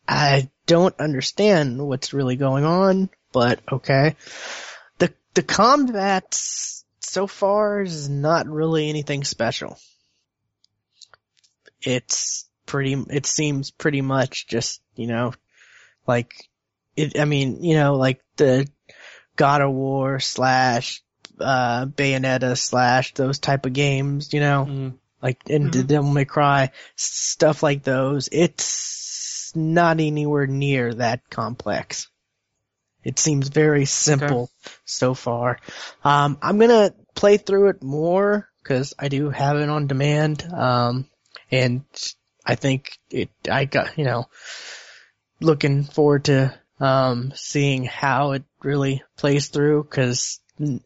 I 0.07 0.49
don't 0.66 0.99
understand 0.99 1.86
what's 1.86 2.14
really 2.14 2.36
going 2.36 2.64
on 2.64 3.11
but 3.32 3.61
okay. 3.70 4.16
The 4.99 5.12
the 5.34 5.43
combat 5.43 6.34
so 7.09 7.26
far 7.26 7.80
is 7.82 8.09
not 8.09 8.46
really 8.46 8.88
anything 8.88 9.24
special 9.24 9.78
it's 11.82 12.48
pretty 12.66 12.92
it 13.11 13.26
seems 13.26 13.70
pretty 13.70 14.00
much 14.00 14.46
just 14.46 14.80
you 14.94 15.06
know 15.06 15.32
like 16.06 16.34
it 16.96 17.18
I 17.18 17.24
mean 17.24 17.62
you 17.62 17.74
know 17.74 17.94
like 17.96 18.20
the 18.36 18.68
God 19.36 19.61
of 19.62 19.72
War 19.72 20.20
slash 20.20 21.02
uh 21.40 21.86
Bayonetta 21.86 22.59
slash 22.59 23.14
those 23.14 23.38
type 23.38 23.64
of 23.66 23.72
games 23.72 24.32
you 24.34 24.40
know 24.40 24.66
Mm. 24.68 24.94
like 25.22 25.40
in 25.48 25.70
the 25.70 25.78
Mhm. 25.82 25.86
Devil 25.86 26.11
May 26.11 26.24
Cry 26.24 26.70
stuff 26.96 27.62
like 27.62 27.84
those 27.84 28.28
it's 28.32 29.52
not 29.54 30.00
anywhere 30.00 30.46
near 30.46 30.92
that 30.94 31.30
complex 31.30 32.09
it 33.09 33.18
seems 33.18 33.48
very 33.48 33.86
simple 33.86 34.50
so 34.84 35.14
far. 35.14 35.59
Um 36.04 36.38
I'm 36.42 36.59
gonna 36.59 36.92
play 37.14 37.36
through 37.38 37.70
it 37.70 37.82
more 37.82 38.48
because 38.62 38.94
I 38.98 39.09
do 39.09 39.30
have 39.30 39.56
it 39.56 39.68
on 39.68 39.86
demand 39.86 40.44
um 40.52 41.06
and 41.50 41.82
I 42.44 42.54
think 42.54 42.98
it 43.11 43.30
I 43.50 43.64
got 43.64 43.96
you 43.98 44.04
know 44.04 44.26
looking 45.40 45.84
forward 45.84 46.24
to 46.26 46.54
um 46.80 47.32
seeing 47.34 47.84
how 47.84 48.32
it 48.32 48.44
really 48.62 49.02
plays 49.16 49.48
through 49.48 49.84
because 49.84 50.40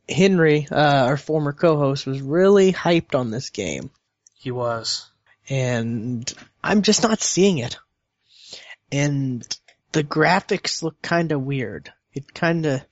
Henry 0.09 0.69
uh 0.71 1.07
our 1.11 1.17
former 1.17 1.53
co-host 1.53 2.07
was 2.07 2.21
really 2.23 2.73
hyped 2.73 3.15
on 3.19 3.31
this 3.31 3.51
game. 3.51 3.91
He 4.39 4.51
was. 4.51 5.11
and 5.49 6.33
I'm 6.63 6.83
just 6.83 7.03
not 7.03 7.21
seeing 7.21 7.59
it. 7.59 7.77
And 8.93 9.43
the 9.93 10.05
graphics 10.05 10.83
look 10.83 11.01
kind 11.03 11.33
of 11.33 11.43
weird 11.43 11.93
it 12.15 12.33
kind 12.35 12.67
of 12.67 12.83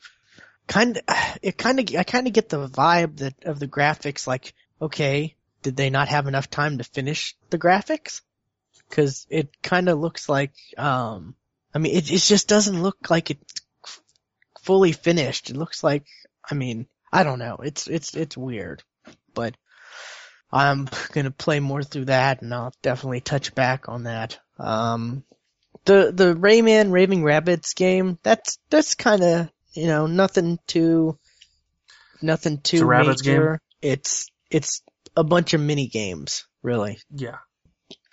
kind 0.67 0.97
of 0.97 1.39
it 1.43 1.59
kind 1.59 1.81
of 1.81 1.97
I 1.97 2.05
kind 2.05 2.27
of 2.27 2.33
get 2.33 2.49
the 2.49 2.69
vibe 2.69 3.19
that 3.19 3.35
of 3.45 3.59
the 3.59 3.69
graphics 3.69 4.27
like 4.27 4.55
okay 4.81 5.35
did 5.63 5.77
they 5.77 5.91
not 5.91 6.09
have 6.09 6.27
enough 6.27 6.49
time 6.49 6.79
to 6.79 6.85
finish 6.85 7.37
the 7.51 7.59
graphics? 7.59 8.23
Because 8.89 9.27
it 9.31 9.63
kind 9.63 9.89
of 9.89 9.99
looks 9.99 10.29
like 10.29 10.53
um 10.79 11.35
I 11.75 11.79
mean 11.79 11.97
it 11.97 12.11
it 12.11 12.19
just 12.19 12.49
doesn't 12.49 12.83
look 12.83 13.11
like 13.11 13.31
it's 13.31 13.55
fully 14.63 14.93
finished. 14.93 15.51
It 15.51 15.57
looks 15.57 15.85
like 15.85 16.07
I 16.49 16.55
mean 16.55 16.87
I 17.13 17.25
don't 17.25 17.39
know. 17.39 17.57
It's 17.63 17.87
it's 17.87 18.15
it's 18.15 18.37
weird. 18.37 18.83
But 19.35 19.57
I'm 20.53 20.89
gonna 21.13 21.31
play 21.31 21.61
more 21.61 21.83
through 21.83 22.07
that 22.07 22.43
and 22.43 22.53
I'll 22.55 22.75
definitely 22.83 23.21
touch 23.21 23.55
back 23.55 23.89
on 23.89 24.05
that. 24.05 24.39
Um 24.59 25.25
the 25.85 26.13
the 26.15 26.35
Rayman 26.35 26.91
Raving 26.93 27.23
Rabbids 27.23 27.75
game 27.75 28.19
that's 28.23 28.59
that's 28.71 28.95
kind 28.95 29.23
of 29.23 29.51
you 29.73 29.87
know 29.87 30.07
nothing 30.07 30.59
too 30.67 31.19
nothing 32.23 32.61
too 32.61 32.79
a 32.83 32.87
Rabbids 32.87 33.23
game? 33.23 33.35
major 33.35 33.61
it's 33.83 34.31
it's 34.51 34.83
a 35.17 35.25
bunch 35.25 35.55
of 35.55 35.61
mini 35.61 35.89
games 35.89 36.47
really 36.63 36.99
Yeah. 37.15 37.39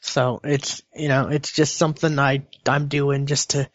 so 0.02 0.40
it's 0.44 0.82
you 0.96 1.08
know 1.10 1.28
it's 1.28 1.52
just 1.52 1.78
something 1.78 2.18
I 2.20 2.46
I'm 2.68 2.88
doing 2.88 3.26
just 3.26 3.52
to 3.52 3.70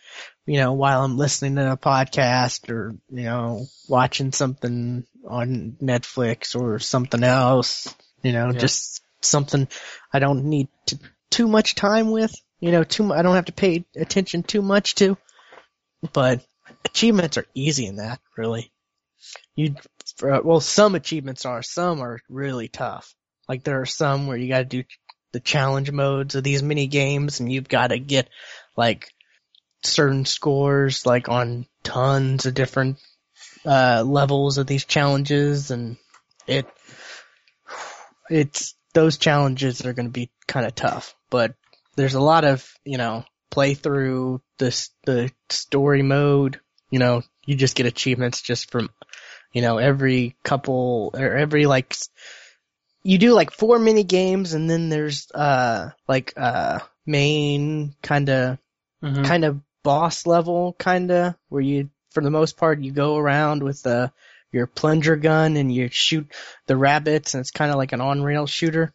you 0.47 0.59
know 0.59 0.73
while 0.73 1.05
I'm 1.05 1.17
listening 1.19 1.57
to 1.57 1.73
a 1.73 1.77
podcast 1.77 2.71
or 2.71 2.95
you 3.11 3.25
know 3.25 3.67
watching 3.89 4.33
something 4.33 5.05
on 5.29 5.77
Netflix 5.83 6.59
or 6.59 6.79
something 6.79 7.23
else 7.23 7.95
you 8.23 8.33
know 8.33 8.51
Yeah. 8.53 8.59
just 8.59 9.03
something 9.21 9.69
I 10.13 10.19
don't 10.19 10.47
need 10.47 10.69
to, 10.87 10.99
too 11.31 11.47
much 11.47 11.75
time 11.75 12.11
with 12.11 12.35
you 12.63 12.71
know 12.71 12.85
too 12.85 13.13
I 13.13 13.21
don't 13.23 13.35
have 13.35 13.47
to 13.47 13.53
pay 13.53 13.85
attention 13.95 14.45
too 14.45 14.63
much 14.63 14.95
to 14.97 15.19
but 16.13 16.41
achievements 16.85 17.37
are 17.37 17.47
easy 17.55 17.87
in 17.87 17.97
that 17.97 18.21
really. 18.37 18.73
You 19.55 19.75
for, 20.17 20.41
well 20.43 20.61
some 20.61 20.95
achievements 20.95 21.45
are 21.45 21.63
some 21.63 22.01
are 22.01 22.21
really 22.29 22.69
tough. 22.69 23.15
Like 23.49 23.65
there 23.65 23.81
are 23.81 23.87
some 23.87 24.27
where 24.27 24.37
you 24.37 24.49
got 24.49 24.59
to 24.59 24.65
do 24.65 24.85
the 25.33 25.41
challenge 25.41 25.91
modes 25.91 26.37
of 26.37 26.45
these 26.45 26.63
mini 26.63 26.87
games 26.87 27.41
and 27.41 27.53
you've 27.53 27.69
got 27.69 27.89
to 27.89 27.99
get 27.99 28.29
like 28.77 29.09
certain 29.83 30.25
scores 30.25 31.05
like 31.05 31.29
on 31.29 31.67
tons 31.83 32.47
of 32.47 32.55
different 32.55 32.99
uh 33.67 34.05
levels 34.07 34.59
of 34.59 34.67
these 34.67 34.85
challenges 34.85 35.73
and 35.73 35.97
it 36.47 36.67
it's 38.31 38.75
those 38.95 39.17
challenges 39.17 39.85
are 39.85 39.95
going 39.95 40.07
to 40.07 40.13
be 40.13 40.31
kind 40.47 40.67
of 40.67 40.75
tough 40.75 41.17
but 41.31 41.55
there's 41.97 42.15
a 42.15 42.21
lot 42.21 42.45
of 42.45 42.69
you 42.85 42.99
know 42.99 43.25
play 43.51 43.75
through 43.75 44.41
this 44.59 44.91
the 45.05 45.31
story 45.51 46.03
mode 46.03 46.61
you 46.91 46.99
know 46.99 47.23
you 47.45 47.55
just 47.55 47.77
get 47.77 47.87
achievements 47.87 48.41
just 48.41 48.71
from 48.71 48.89
you 49.53 49.61
know 49.63 49.79
every 49.79 50.37
couple 50.43 51.11
or 51.15 51.37
every 51.37 51.67
like 51.67 51.95
you 53.03 53.19
do 53.19 53.33
like 53.35 53.51
four 53.51 53.79
mini 53.79 54.05
games 54.05 54.55
and 54.55 54.71
then 54.71 54.89
there's 54.89 55.31
uh 55.35 55.91
like 56.09 56.33
uh 56.37 56.79
main 57.07 57.95
kind 58.03 58.29
of 58.29 58.59
Mhm. 59.03 59.25
kind 59.25 59.45
of 59.45 59.61
boss 59.83 60.27
level 60.27 60.77
kind 60.79 61.11
of 61.11 61.35
where 61.49 61.61
you 61.61 61.91
for 62.13 62.23
the 62.23 62.31
most 62.31 62.57
part 62.57 62.81
you 62.81 62.93
go 62.93 63.17
around 63.17 63.65
with 63.65 63.85
uh 63.85 64.09
your 64.53 64.69
plunger 64.69 65.17
gun 65.17 65.57
and 65.57 65.75
you 65.75 65.89
shoot 65.89 66.31
the 66.69 66.77
rabbits 66.77 67.35
and 67.35 67.41
it's 67.41 67.51
kind 67.51 67.73
of 67.73 67.77
like 67.79 67.91
an 67.93 68.01
on 68.01 68.23
rail 68.23 68.47
shooter 68.47 68.93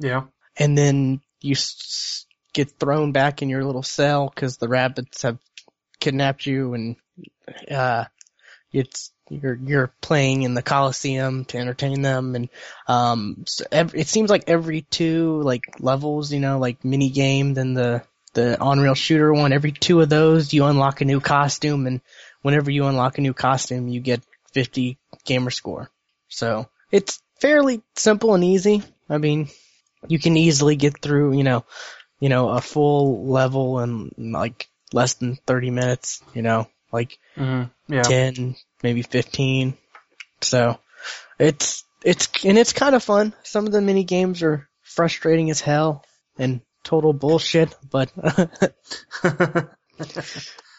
Yeah. 0.00 0.24
and 0.56 0.76
then 0.76 1.20
you 1.40 1.52
s- 1.52 2.26
get 2.52 2.70
thrown 2.78 3.12
back 3.12 3.42
in 3.42 3.48
your 3.48 3.64
little 3.64 3.82
cell 3.82 4.30
because 4.34 4.56
the 4.56 4.68
rabbits 4.68 5.22
have 5.22 5.38
kidnapped 6.00 6.46
you 6.46 6.74
and 6.74 6.96
uh 7.70 8.04
it's 8.72 9.12
you're 9.30 9.58
you're 9.62 9.92
playing 10.00 10.42
in 10.42 10.54
the 10.54 10.62
coliseum 10.62 11.44
to 11.44 11.58
entertain 11.58 12.02
them 12.02 12.34
and 12.34 12.48
um 12.86 13.44
so 13.46 13.64
ev 13.72 13.94
it 13.94 14.06
seems 14.08 14.30
like 14.30 14.44
every 14.46 14.82
two 14.82 15.42
like 15.42 15.62
levels 15.80 16.32
you 16.32 16.40
know 16.40 16.58
like 16.58 16.84
mini 16.84 17.10
game 17.10 17.54
then 17.54 17.74
the 17.74 18.02
the 18.34 18.58
on 18.60 18.78
rail 18.78 18.94
shooter 18.94 19.32
one 19.32 19.52
every 19.52 19.72
two 19.72 20.00
of 20.00 20.08
those 20.08 20.52
you 20.52 20.64
unlock 20.64 21.00
a 21.00 21.04
new 21.04 21.20
costume 21.20 21.86
and 21.86 22.00
whenever 22.42 22.70
you 22.70 22.86
unlock 22.86 23.18
a 23.18 23.22
new 23.22 23.34
costume 23.34 23.88
you 23.88 24.00
get 24.00 24.22
50 24.52 24.98
gamer 25.24 25.50
score. 25.50 25.90
So 26.28 26.68
it's 26.90 27.22
fairly 27.40 27.82
simple 27.96 28.34
and 28.34 28.44
easy. 28.44 28.82
I 29.08 29.18
mean 29.18 29.48
you 30.06 30.18
can 30.18 30.36
easily 30.36 30.76
get 30.76 31.00
through, 31.00 31.36
you 31.36 31.44
know, 31.44 31.64
you 32.20 32.28
know, 32.28 32.50
a 32.50 32.60
full 32.60 33.26
level 33.28 33.80
in 33.80 34.12
like 34.16 34.68
less 34.92 35.14
than 35.14 35.36
30 35.46 35.70
minutes, 35.70 36.22
you 36.34 36.42
know, 36.42 36.68
like 36.92 37.18
Mhm. 37.36 37.70
Yeah. 37.88 38.02
10, 38.02 38.56
maybe 38.82 39.02
15. 39.02 39.76
So 40.40 40.78
it's, 41.38 41.84
it's, 42.04 42.28
and 42.44 42.58
it's 42.58 42.72
kind 42.72 42.94
of 42.94 43.02
fun. 43.02 43.34
Some 43.42 43.66
of 43.66 43.72
the 43.72 43.80
mini 43.80 44.04
games 44.04 44.42
are 44.42 44.68
frustrating 44.82 45.50
as 45.50 45.60
hell 45.60 46.04
and 46.38 46.60
total 46.84 47.12
bullshit, 47.12 47.74
but 47.90 48.12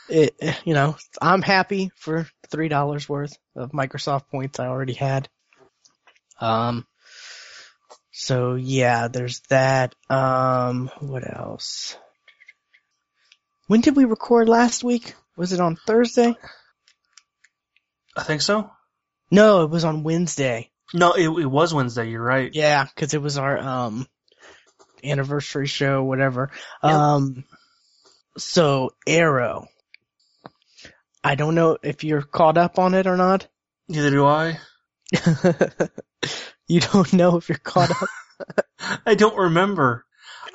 it, 0.10 0.36
you 0.66 0.74
know, 0.74 0.98
I'm 1.22 1.42
happy 1.42 1.92
for 1.96 2.28
$3 2.50 3.10
worth 3.10 3.38
of 3.56 3.72
Microsoft 3.72 4.30
points 4.30 4.60
I 4.60 4.68
already 4.68 4.94
had. 4.94 5.30
Um, 6.40 6.86
so 8.20 8.56
yeah, 8.56 9.08
there's 9.08 9.40
that. 9.48 9.96
Um, 10.10 10.92
what 11.00 11.24
else? 11.26 11.96
When 13.68 13.80
did 13.80 13.96
we 13.96 14.04
record 14.04 14.50
last 14.50 14.84
week? 14.84 15.16
Was 15.38 15.54
it 15.54 15.62
on 15.62 15.78
Thursday? 15.78 16.36
I 18.18 18.24
think 18.24 18.42
so. 18.42 18.70
No, 19.32 19.64
it 19.64 19.70
was 19.70 19.86
on 19.86 20.04
Wednesday. 20.04 20.70
No, 20.94 21.14
it, 21.14 21.30
it 21.30 21.46
was 21.46 21.74
Wednesday. 21.74 22.10
You're 22.10 22.22
right. 22.22 22.54
Yeah, 22.54 22.84
because 22.84 23.14
it 23.14 23.22
was 23.22 23.38
our 23.38 23.58
um 23.58 24.06
anniversary 25.02 25.68
show, 25.68 26.04
whatever. 26.04 26.52
Yep. 26.84 26.92
Um, 26.92 27.46
so 28.38 28.96
Arrow. 29.08 29.70
I 31.24 31.36
don't 31.36 31.56
know 31.56 31.78
if 31.82 32.04
you're 32.04 32.22
caught 32.22 32.58
up 32.58 32.80
on 32.80 32.96
it 32.96 33.08
or 33.08 33.16
not. 33.16 33.48
Neither 33.88 34.12
do 34.12 34.26
I. 34.26 34.60
you 36.74 36.80
don't 36.80 37.12
know 37.14 37.38
if 37.38 37.50
you're 37.50 37.58
caught 37.58 37.90
up. 37.90 38.66
I 39.06 39.16
don't 39.16 39.36
remember. 39.36 40.06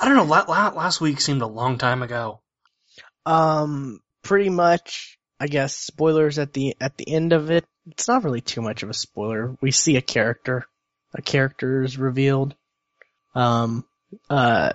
I 0.01 0.07
don't 0.07 0.17
know. 0.17 0.25
La- 0.25 0.45
la- 0.49 0.73
last 0.73 1.01
week 1.01 1.21
seemed 1.21 1.43
a 1.43 1.47
long 1.47 1.77
time 1.77 2.03
ago. 2.03 2.41
Um, 3.27 4.01
pretty 4.23 4.49
much, 4.49 5.19
I 5.41 5.49
guess 5.49 5.77
spoilers 5.77 6.39
at 6.39 6.53
the 6.53 6.77
at 6.81 6.97
the 6.97 7.12
end 7.12 7.33
of 7.33 7.51
it. 7.51 7.65
It's 7.89 8.07
not 8.07 8.23
really 8.23 8.41
too 8.41 8.62
much 8.62 8.85
of 8.85 8.91
a 8.91 8.95
spoiler. 8.95 9.57
We 9.61 9.73
see 9.73 9.97
a 9.97 10.01
character. 10.01 10.67
A 11.15 11.21
character 11.21 11.83
is 11.83 11.99
revealed. 11.99 12.55
Um, 13.35 13.85
uh, 14.31 14.71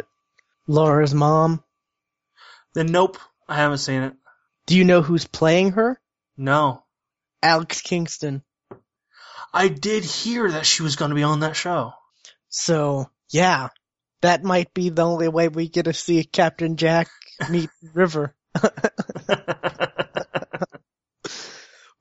Laurel's 0.68 1.14
mom. 1.14 1.64
Then 2.74 2.88
nope, 2.88 3.18
I 3.48 3.56
haven't 3.56 3.78
seen 3.78 4.04
it. 4.04 4.14
Do 4.68 4.78
you 4.78 4.84
know 4.84 5.02
who's 5.02 5.26
playing 5.26 5.72
her? 5.72 6.00
No. 6.38 6.84
Alex 7.42 7.82
Kingston. 7.82 8.44
I 9.54 9.68
did 9.68 10.04
hear 10.04 10.52
that 10.52 10.66
she 10.66 10.84
was 10.84 10.96
going 10.96 11.10
to 11.10 11.16
be 11.16 11.24
on 11.24 11.42
that 11.42 11.56
show. 11.56 11.94
So 12.50 13.10
yeah, 13.30 13.70
that 14.22 14.44
might 14.44 14.74
be 14.74 14.90
the 14.90 15.04
only 15.04 15.28
way 15.28 15.48
we 15.48 15.70
get 15.70 15.86
to 15.86 15.94
see 15.94 16.24
Captain 16.24 16.76
Jack 16.78 17.10
meet 17.50 17.70
River. 17.94 18.36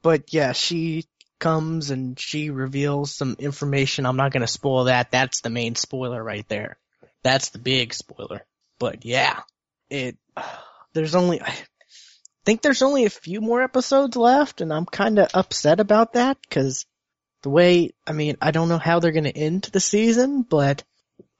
But 0.02 0.32
yeah, 0.32 0.52
she 0.52 1.04
comes 1.38 1.90
and 1.90 2.18
she 2.18 2.50
reveals 2.50 3.14
some 3.14 3.36
information. 3.38 4.06
I'm 4.06 4.16
not 4.16 4.32
gonna 4.32 4.46
spoil 4.46 4.84
that. 4.84 5.10
That's 5.10 5.40
the 5.40 5.50
main 5.50 5.74
spoiler 5.74 6.22
right 6.22 6.48
there. 6.48 6.78
That's 7.22 7.50
the 7.50 7.58
big 7.58 7.94
spoiler. 7.94 8.44
But 8.78 9.04
yeah, 9.04 9.40
it, 9.90 10.16
there's 10.94 11.14
only, 11.14 11.42
I 11.42 11.54
think 12.44 12.62
there's 12.62 12.82
only 12.82 13.04
a 13.04 13.10
few 13.10 13.40
more 13.40 13.62
episodes 13.62 14.16
left 14.16 14.60
and 14.60 14.72
I'm 14.72 14.86
kinda 14.86 15.28
upset 15.34 15.80
about 15.80 16.14
that 16.14 16.38
cause 16.50 16.86
the 17.42 17.50
way, 17.50 17.90
I 18.06 18.12
mean, 18.12 18.36
I 18.40 18.50
don't 18.50 18.68
know 18.68 18.78
how 18.78 19.00
they're 19.00 19.12
gonna 19.12 19.28
end 19.28 19.62
the 19.72 19.80
season, 19.80 20.42
but 20.42 20.84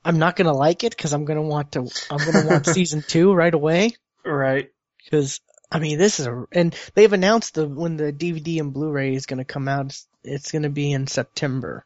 I'm 0.05 0.19
not 0.19 0.37
gonna 0.37 0.53
like 0.53 0.85
it 0.85 0.97
cause 0.97 1.13
I'm 1.13 1.25
gonna 1.25 1.43
want 1.43 1.73
to, 1.73 1.89
I'm 2.11 2.19
gonna 2.25 2.47
want 2.47 2.67
season 2.79 3.03
two 3.07 3.33
right 3.35 3.53
away. 3.55 3.95
right. 4.25 4.71
Cause, 5.11 5.41
I 5.71 5.79
mean, 5.81 5.99
this 5.99 6.21
is 6.21 6.27
a, 6.27 6.45
and 6.53 6.75
they've 6.95 7.13
announced 7.13 7.55
the, 7.55 7.67
when 7.69 7.97
the 7.97 8.13
DVD 8.13 8.61
and 8.61 8.73
Blu-ray 8.73 9.15
is 9.15 9.27
gonna 9.27 9.45
come 9.45 9.69
out, 9.69 9.87
it's, 9.87 10.07
it's 10.23 10.53
gonna 10.53 10.71
be 10.71 10.93
in 10.93 11.07
September. 11.07 11.85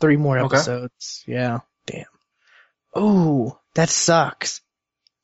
Three 0.00 0.16
more 0.16 0.38
Okay. 0.38 0.56
episodes. 0.56 1.24
Yeah. 1.26 1.60
Damn. 1.86 2.04
Oh, 2.94 3.58
that 3.74 3.88
sucks. 3.88 4.60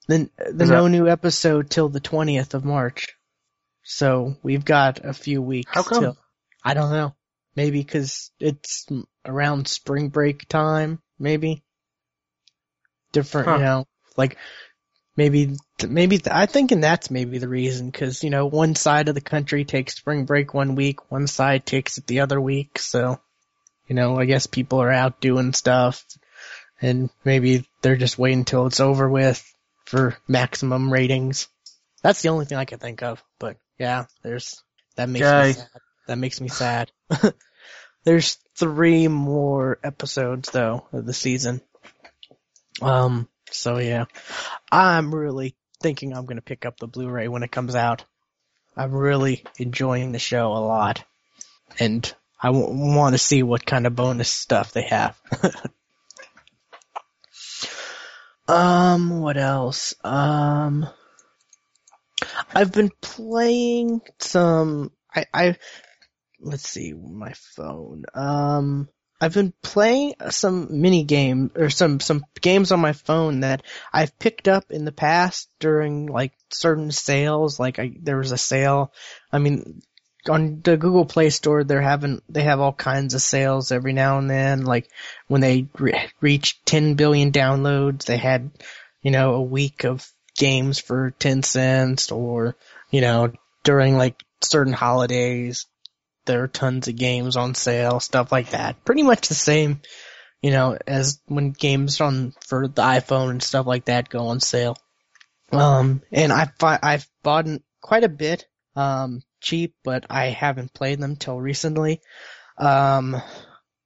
Then, 0.09 0.31
uh, 0.39 0.45
the 0.53 0.67
no 0.67 0.85
that- 0.85 0.91
new 0.91 1.09
episode 1.09 1.71
till 1.71 1.89
the 1.89 2.01
20th 2.01 2.55
of 2.55 2.65
March. 2.65 3.17
So, 3.85 4.37
we've 4.43 4.65
got 4.65 5.05
a 5.05 5.13
few 5.13 5.43
weeks 5.43 5.71
How 5.75 5.83
come? 5.83 6.03
till, 6.03 6.17
I 6.65 6.75
don't 6.75 6.91
know. 6.93 7.15
Maybe 7.55 7.85
cause 7.85 8.31
it's 8.41 8.87
around 9.25 9.69
spring 9.69 10.09
break 10.09 10.49
time, 10.49 11.01
maybe. 11.19 11.63
Different, 13.13 13.49
Huh. 13.49 13.57
you 13.57 13.63
know, 13.63 13.87
like, 14.17 14.39
maybe 15.17 15.57
maybe 15.87 16.21
I 16.31 16.47
think 16.47 16.73
and 16.73 16.83
that's 16.83 17.11
maybe 17.11 17.39
the 17.39 17.49
reason 17.49 17.91
because 17.91 18.25
you 18.25 18.31
know 18.31 18.47
one 18.47 18.75
side 18.75 19.09
of 19.09 19.15
the 19.15 19.21
country 19.21 19.65
takes 19.65 19.97
spring 19.97 20.25
break 20.25 20.55
one 20.55 20.75
week, 20.75 21.11
one 21.11 21.27
side 21.27 21.67
takes 21.67 21.99
it 21.99 22.07
the 22.07 22.21
other 22.21 22.41
week. 22.41 22.79
So 22.79 23.21
you 23.89 23.95
know 23.95 24.19
I 24.19 24.25
guess 24.25 24.47
people 24.47 24.81
are 24.81 24.91
out 24.91 25.21
doing 25.21 25.53
stuff, 25.53 26.05
and 26.81 27.11
maybe 27.25 27.69
they're 27.83 27.97
just 27.97 28.19
waiting 28.19 28.41
until 28.41 28.67
it's 28.67 28.81
over 28.81 29.09
with 29.09 29.45
for 29.85 30.17
maximum 30.27 30.93
ratings. 30.93 31.49
That's 32.03 32.23
the 32.23 32.31
only 32.31 32.47
thing 32.47 32.59
I 32.59 32.65
can 32.65 32.79
think 32.79 33.03
of. 33.03 33.23
But 33.39 33.57
yeah, 33.79 34.07
there's 34.23 34.63
that 34.97 35.09
makes 35.09 35.27
me 35.27 35.53
sad. 35.53 35.69
That 36.07 36.19
makes 36.19 36.41
me 36.41 36.49
sad. 36.49 36.91
there's 38.05 38.39
three 38.57 39.09
more 39.09 39.79
episodes 39.83 40.51
though 40.51 40.87
of 40.93 41.07
the 41.07 41.15
season. 41.15 41.61
Um. 42.81 43.29
So 43.51 43.79
yeah, 43.79 44.05
I'm 44.71 45.15
really 45.15 45.55
thinking 45.81 46.15
I'm 46.15 46.27
gonna 46.27 46.41
pick 46.41 46.65
up 46.65 46.79
the 46.79 46.87
Blu-ray 46.87 47.29
when 47.29 47.43
it 47.43 47.53
comes 47.53 47.75
out. 47.75 48.05
I'm 48.77 48.93
really 48.93 49.45
enjoying 49.59 50.13
the 50.13 50.19
show 50.19 50.53
a 50.53 50.65
lot, 50.65 51.05
and 51.79 52.13
I 52.41 52.49
w- 52.49 52.95
want 52.95 53.15
to 53.15 53.19
see 53.19 53.43
what 53.43 53.67
kind 53.67 53.87
of 53.87 53.95
bonus 53.95 54.31
stuff 54.31 54.73
they 54.73 54.83
have. 54.83 55.21
um, 58.49 59.21
what 59.21 59.37
else? 59.37 59.95
Um, 60.03 60.89
I've 62.55 62.73
been 62.73 62.91
playing 63.01 64.01
some. 64.19 64.93
I 65.15 65.27
I 65.35 65.57
let's 66.43 66.69
see 66.69 66.93
my 66.93 67.33
phone. 67.35 68.05
Um, 68.15 68.89
I've 69.21 69.35
been 69.35 69.55
playing 69.63 70.15
some 70.31 70.81
mini 70.81 71.05
game 71.05 71.53
or 71.55 71.71
some 71.71 72.01
some 72.01 72.25
games 72.41 72.73
on 72.73 72.81
my 72.81 72.93
phone 72.93 73.41
that 73.41 73.63
I've 73.93 74.19
picked 74.19 74.49
up 74.49 74.71
in 74.71 74.85
the 74.85 74.93
past 74.93 75.49
during 75.61 76.07
like 76.07 76.33
certain 76.51 76.91
sales. 76.91 77.61
Like 77.61 77.79
I, 77.79 77.93
there 78.03 78.19
was 78.19 78.33
a 78.33 78.37
sale. 78.39 78.93
I 79.31 79.39
mean, 79.39 79.81
on 80.29 80.61
the 80.63 80.77
Google 80.77 81.05
Play 81.05 81.31
Store, 81.31 81.63
they're 81.63 81.81
having 81.81 82.21
they 82.29 82.43
have 82.43 82.59
all 82.59 82.73
kinds 82.73 83.15
of 83.15 83.23
sales 83.23 83.71
every 83.71 83.93
now 83.93 84.19
and 84.19 84.29
then. 84.29 84.65
Like 84.65 84.89
when 85.29 85.41
they 85.41 85.69
re- 85.79 86.11
reach 86.21 86.61
10 86.65 86.95
billion 86.95 87.31
downloads, 87.31 88.05
they 88.05 88.17
had 88.17 88.51
you 89.03 89.13
know 89.13 89.35
a 89.35 89.43
week 89.43 89.85
of 89.85 90.05
games 90.37 90.81
for 90.81 91.13
10 91.13 91.45
cents, 91.45 92.11
or 92.11 92.57
you 92.91 93.01
know 93.01 93.33
during 93.63 93.97
like 93.97 94.21
certain 94.43 94.73
holidays, 94.73 95.67
there 96.25 96.43
are 96.43 96.49
tons 96.49 96.89
of 96.89 96.97
games 96.97 97.37
on 97.37 97.55
sale, 97.55 98.01
stuff 98.01 98.33
like 98.33 98.51
that. 98.51 98.85
Pretty 98.85 99.03
much 99.03 99.29
the 99.29 99.35
same, 99.35 99.81
you 100.41 100.51
know, 100.51 100.77
as 100.87 101.21
when 101.27 101.51
games 101.51 102.01
on 102.01 102.33
for 102.47 102.69
the 102.69 102.83
iPhone 102.83 103.31
and 103.31 103.43
stuff 103.43 103.67
like 103.67 103.87
that 103.87 104.09
go 104.09 104.29
on 104.29 104.41
sale. 104.41 104.77
Um, 105.51 106.03
and 106.11 106.33
I've 106.33 106.53
I've 106.61 107.07
bought 107.23 107.47
quite 107.81 108.05
a 108.05 108.09
bit, 108.09 108.47
um, 108.75 109.23
cheap, 109.41 109.75
but 109.85 110.07
I 110.09 110.27
haven't 110.27 110.73
played 110.73 110.99
them 110.99 111.17
till 111.17 111.39
recently. 111.39 112.01
Um, 112.57 113.21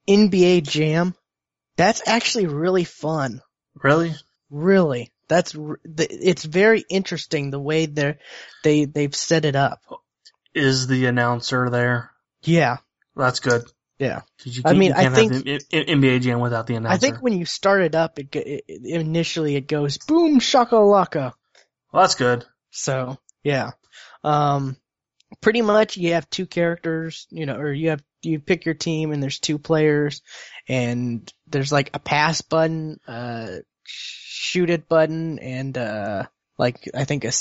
NBA 0.08 0.62
Jam, 0.62 1.14
that's 1.76 2.06
actually 2.06 2.46
really 2.46 2.84
fun. 2.84 3.40
Really? 3.82 4.14
Really, 4.48 5.12
that's 5.28 5.56
it's 5.84 6.44
very 6.44 6.84
interesting 6.88 7.50
the 7.50 7.58
way 7.58 7.86
they're 7.86 8.18
they 8.62 8.84
they've 8.84 9.14
set 9.14 9.44
it 9.44 9.56
up. 9.56 9.80
Is 10.54 10.86
the 10.86 11.06
announcer 11.06 11.68
there? 11.68 12.12
Yeah, 12.46 12.76
That's 13.14 13.40
good. 13.40 13.64
Yeah. 13.98 14.22
you 14.44 14.62
I 14.64 14.74
mean, 14.74 14.90
you 14.90 14.94
I 14.96 15.08
think- 15.08 15.32
have 15.32 15.44
the 15.44 15.54
I- 15.72 15.78
I- 15.78 15.84
NBA 15.84 16.20
Jam 16.20 16.40
without 16.40 16.66
the 16.66 16.74
announcer. 16.76 16.94
I 16.94 16.98
think 16.98 17.22
when 17.22 17.32
you 17.38 17.46
start 17.46 17.80
it 17.82 17.94
up, 17.94 18.18
it, 18.18 18.34
it 18.36 18.64
it- 18.68 18.84
initially 19.00 19.56
it 19.56 19.66
goes 19.68 19.96
boom 19.98 20.38
shakalaka. 20.38 21.32
well, 21.92 22.02
that's 22.02 22.14
good. 22.14 22.44
So 22.70 23.16
yeah, 23.42 23.70
um, 24.22 24.76
pretty 25.40 25.62
much 25.62 25.96
you 25.96 26.12
have 26.12 26.28
two 26.28 26.46
characters, 26.46 27.26
you 27.30 27.46
know, 27.46 27.56
or 27.56 27.72
you 27.72 27.88
have 27.90 28.02
you 28.22 28.38
pick 28.38 28.66
your 28.66 28.74
team 28.74 29.12
and 29.12 29.22
there's 29.22 29.38
two 29.38 29.58
players, 29.58 30.20
and 30.68 31.32
there's 31.46 31.72
like 31.72 31.90
a 31.94 31.98
pass 31.98 32.42
button, 32.42 33.00
uh, 33.08 33.48
shoot 33.84 34.68
it 34.68 34.88
button, 34.90 35.38
and 35.38 35.78
uh, 35.78 36.24
like 36.58 36.86
I 36.94 37.04
think 37.04 37.24
a 37.24 37.32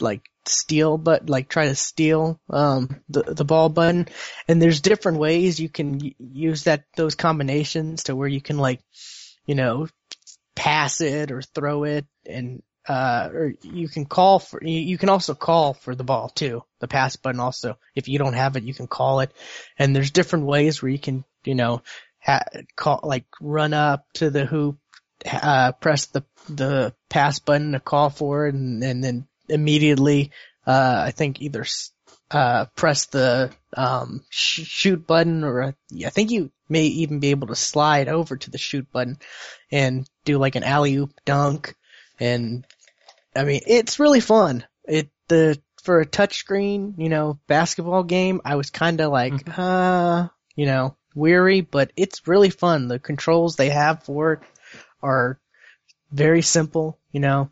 like 0.00 0.22
steal 0.46 0.98
but 0.98 1.28
like 1.28 1.48
try 1.48 1.66
to 1.66 1.74
steal 1.74 2.38
um 2.50 3.00
the 3.08 3.22
the 3.22 3.44
ball 3.44 3.68
button. 3.68 4.08
And 4.48 4.60
there's 4.60 4.80
different 4.80 5.18
ways 5.18 5.60
you 5.60 5.68
can 5.68 6.00
use 6.18 6.64
that 6.64 6.84
those 6.96 7.14
combinations 7.14 8.04
to 8.04 8.16
where 8.16 8.28
you 8.28 8.40
can 8.40 8.58
like 8.58 8.80
you 9.46 9.54
know 9.54 9.88
pass 10.54 11.00
it 11.00 11.30
or 11.30 11.42
throw 11.42 11.84
it 11.84 12.06
and 12.26 12.62
uh 12.86 13.30
or 13.32 13.54
you 13.62 13.88
can 13.88 14.04
call 14.04 14.38
for 14.38 14.62
you, 14.62 14.78
you 14.78 14.98
can 14.98 15.08
also 15.08 15.34
call 15.34 15.74
for 15.74 15.94
the 15.94 16.04
ball 16.04 16.28
too 16.28 16.62
the 16.80 16.88
pass 16.88 17.16
button 17.16 17.40
also. 17.40 17.78
If 17.94 18.08
you 18.08 18.18
don't 18.18 18.34
have 18.34 18.56
it 18.56 18.64
you 18.64 18.74
can 18.74 18.86
call 18.86 19.20
it. 19.20 19.32
And 19.78 19.94
there's 19.94 20.10
different 20.10 20.46
ways 20.46 20.82
where 20.82 20.90
you 20.90 20.98
can 20.98 21.24
you 21.44 21.54
know 21.54 21.82
ha- 22.20 22.44
call 22.76 23.00
like 23.02 23.24
run 23.40 23.72
up 23.72 24.06
to 24.14 24.30
the 24.30 24.44
hoop 24.44 24.78
uh 25.24 25.72
press 25.72 26.06
the 26.06 26.24
the 26.50 26.94
pass 27.08 27.38
button 27.38 27.72
to 27.72 27.80
call 27.80 28.10
for 28.10 28.46
it 28.46 28.54
and, 28.54 28.84
and 28.84 29.02
then 29.02 29.26
immediately 29.48 30.30
uh 30.66 31.02
I 31.06 31.10
think 31.10 31.40
either 31.40 31.64
uh 32.30 32.66
press 32.76 33.06
the 33.06 33.50
um 33.76 34.24
sh- 34.30 34.64
shoot 34.64 35.06
button 35.06 35.44
or 35.44 35.62
uh, 35.62 35.72
I 36.04 36.10
think 36.10 36.30
you 36.30 36.50
may 36.68 36.84
even 36.84 37.20
be 37.20 37.30
able 37.30 37.48
to 37.48 37.56
slide 37.56 38.08
over 38.08 38.36
to 38.36 38.50
the 38.50 38.58
shoot 38.58 38.90
button 38.90 39.18
and 39.70 40.08
do 40.24 40.38
like 40.38 40.56
an 40.56 40.64
alley 40.64 40.96
oop 40.96 41.12
dunk 41.24 41.74
and 42.18 42.66
I 43.36 43.44
mean 43.44 43.60
it's 43.66 43.98
really 43.98 44.20
fun. 44.20 44.64
It 44.84 45.10
the 45.28 45.60
for 45.84 46.00
a 46.00 46.06
touchscreen, 46.06 46.94
you 46.96 47.10
know, 47.10 47.38
basketball 47.46 48.02
game, 48.04 48.40
I 48.44 48.56
was 48.56 48.70
kind 48.70 49.00
of 49.02 49.12
like, 49.12 49.34
uh, 49.58 50.28
you 50.56 50.64
know, 50.64 50.96
weary, 51.14 51.60
but 51.60 51.92
it's 51.94 52.26
really 52.26 52.48
fun. 52.48 52.88
The 52.88 52.98
controls 52.98 53.56
they 53.56 53.68
have 53.68 54.02
for 54.02 54.32
it 54.32 54.40
are 55.02 55.38
very 56.10 56.40
simple. 56.40 56.98
You 57.12 57.20
know, 57.20 57.50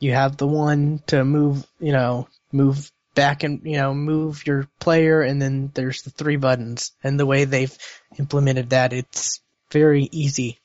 you 0.00 0.12
have 0.12 0.36
the 0.36 0.46
one 0.46 1.02
to 1.08 1.24
move, 1.24 1.64
you 1.78 1.92
know, 1.92 2.26
move 2.50 2.90
back 3.14 3.42
and 3.42 3.60
you 3.64 3.76
know 3.76 3.94
move 3.94 4.46
your 4.46 4.66
player, 4.80 5.22
and 5.22 5.40
then 5.40 5.70
there's 5.74 6.02
the 6.02 6.10
three 6.10 6.36
buttons. 6.36 6.92
And 7.04 7.20
the 7.20 7.26
way 7.26 7.44
they've 7.44 7.76
implemented 8.18 8.70
that, 8.70 8.92
it's 8.92 9.40
very 9.70 10.08
easy, 10.10 10.58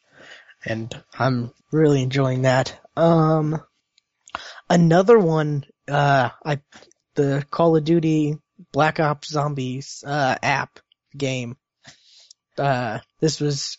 and 0.64 0.92
I'm 1.20 1.52
really 1.72 2.02
enjoying 2.02 2.44
that. 2.44 2.80
Um, 2.96 3.62
another 4.70 5.20
one, 5.20 5.66
uh, 5.88 6.30
I 6.44 6.62
the 7.16 7.46
Call 7.52 7.76
of 7.76 7.84
Duty 7.84 8.38
Black 8.72 9.00
Ops 9.00 9.30
Zombies 9.30 10.04
uh, 10.08 10.36
app 10.42 10.80
game. 11.16 11.58
Uh, 12.58 13.00
this 13.20 13.42
was 13.42 13.78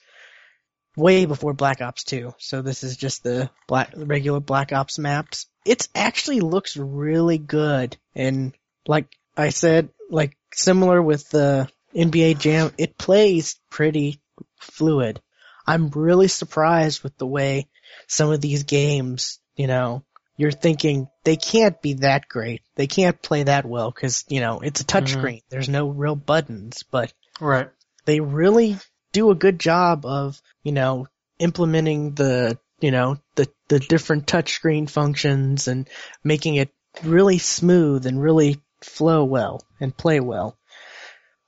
way 0.97 1.27
before 1.27 1.53
Black 1.53 1.81
Ops 1.81 2.05
2, 2.05 2.35
so 2.39 2.63
this 2.63 2.83
is 2.83 2.97
just 2.97 3.23
the 3.23 3.51
black 3.69 3.93
regular 3.95 4.41
Black 4.41 4.73
Ops 4.73 4.99
maps. 4.99 5.47
It 5.65 5.89
actually 5.95 6.41
looks 6.41 6.77
really 6.77 7.39
good, 7.39 7.97
and 8.15 8.53
like 8.87 9.07
I 9.37 9.51
said, 9.51 9.91
like 10.11 10.37
similar 10.53 11.01
with 11.03 11.29
the 11.31 11.69
NBA 11.95 12.39
Jam, 12.39 12.73
it 12.79 12.99
plays 12.99 13.59
pretty 13.71 14.21
fluid. 14.59 15.21
I'm 15.67 15.91
really 15.91 16.29
surprised 16.29 17.03
with 17.03 17.17
the 17.19 17.27
way 17.27 17.69
some 18.07 18.31
of 18.31 18.41
these 18.41 18.65
games, 18.65 19.41
you 19.57 19.67
know, 19.67 20.05
you're 20.37 20.53
thinking 20.53 21.09
they 21.25 21.37
can't 21.37 21.81
be 21.81 21.95
that 21.95 22.29
great. 22.29 22.63
They 22.75 22.87
can't 22.87 23.21
play 23.21 23.45
that 23.45 23.65
well 23.65 23.91
because, 23.91 24.25
you 24.29 24.41
know, 24.41 24.61
it's 24.61 24.81
a 24.81 24.85
touchscreen. 24.85 25.39
Mm-hmm. 25.39 25.47
There's 25.49 25.69
no 25.69 25.89
real 25.89 26.15
buttons, 26.15 26.85
but 26.91 27.13
right. 27.41 27.71
they 28.05 28.21
really 28.21 28.77
do 29.17 29.31
a 29.31 29.35
good 29.35 29.59
job 29.59 30.05
of, 30.05 30.41
you 30.63 30.73
know, 30.73 31.07
implementing 31.39 32.15
the, 32.15 32.59
you 32.81 32.91
know, 32.91 33.17
the, 33.35 33.49
the 33.69 33.79
different 33.79 34.27
touchscreen 34.27 34.91
functions 34.91 35.69
and 35.69 35.89
making 36.23 36.57
it 36.57 36.69
really 37.03 37.39
smooth 37.39 38.05
and 38.05 38.21
really 38.21 38.61
flow 38.83 39.25
well 39.25 39.65
and 39.81 39.97
play 39.97 40.21
well. 40.21 40.59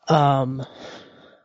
Um, 0.09 0.65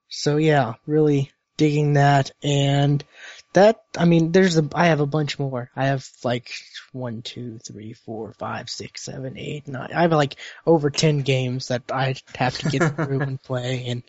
so 0.08 0.38
yeah, 0.38 0.76
really 0.88 1.30
digging 1.58 1.94
that 1.94 2.32
and 2.42 3.04
that 3.52 3.84
I 3.98 4.06
mean, 4.06 4.32
there's 4.32 4.58
a 4.58 4.68
I 4.74 4.88
have 4.88 5.02
a 5.02 5.06
bunch 5.06 5.38
more. 5.38 5.70
I 5.76 5.88
have 5.88 6.08
like 6.24 6.52
one, 6.94 7.22
two, 7.22 7.60
three, 7.60 7.94
four, 7.94 8.34
five, 8.34 8.70
six, 8.70 9.04
seven, 9.04 9.38
eight, 9.38 9.68
nine. 9.68 9.92
I 9.94 10.02
have 10.04 10.12
like 10.12 10.38
over 10.66 10.90
ten 10.90 11.20
games 11.20 11.68
that 11.68 11.84
I 11.92 12.16
have 12.36 12.58
to 12.60 12.70
get 12.70 12.96
through 12.96 13.22
and 13.22 13.42
play, 13.42 13.86
and 13.88 14.04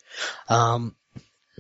um, 0.49 0.95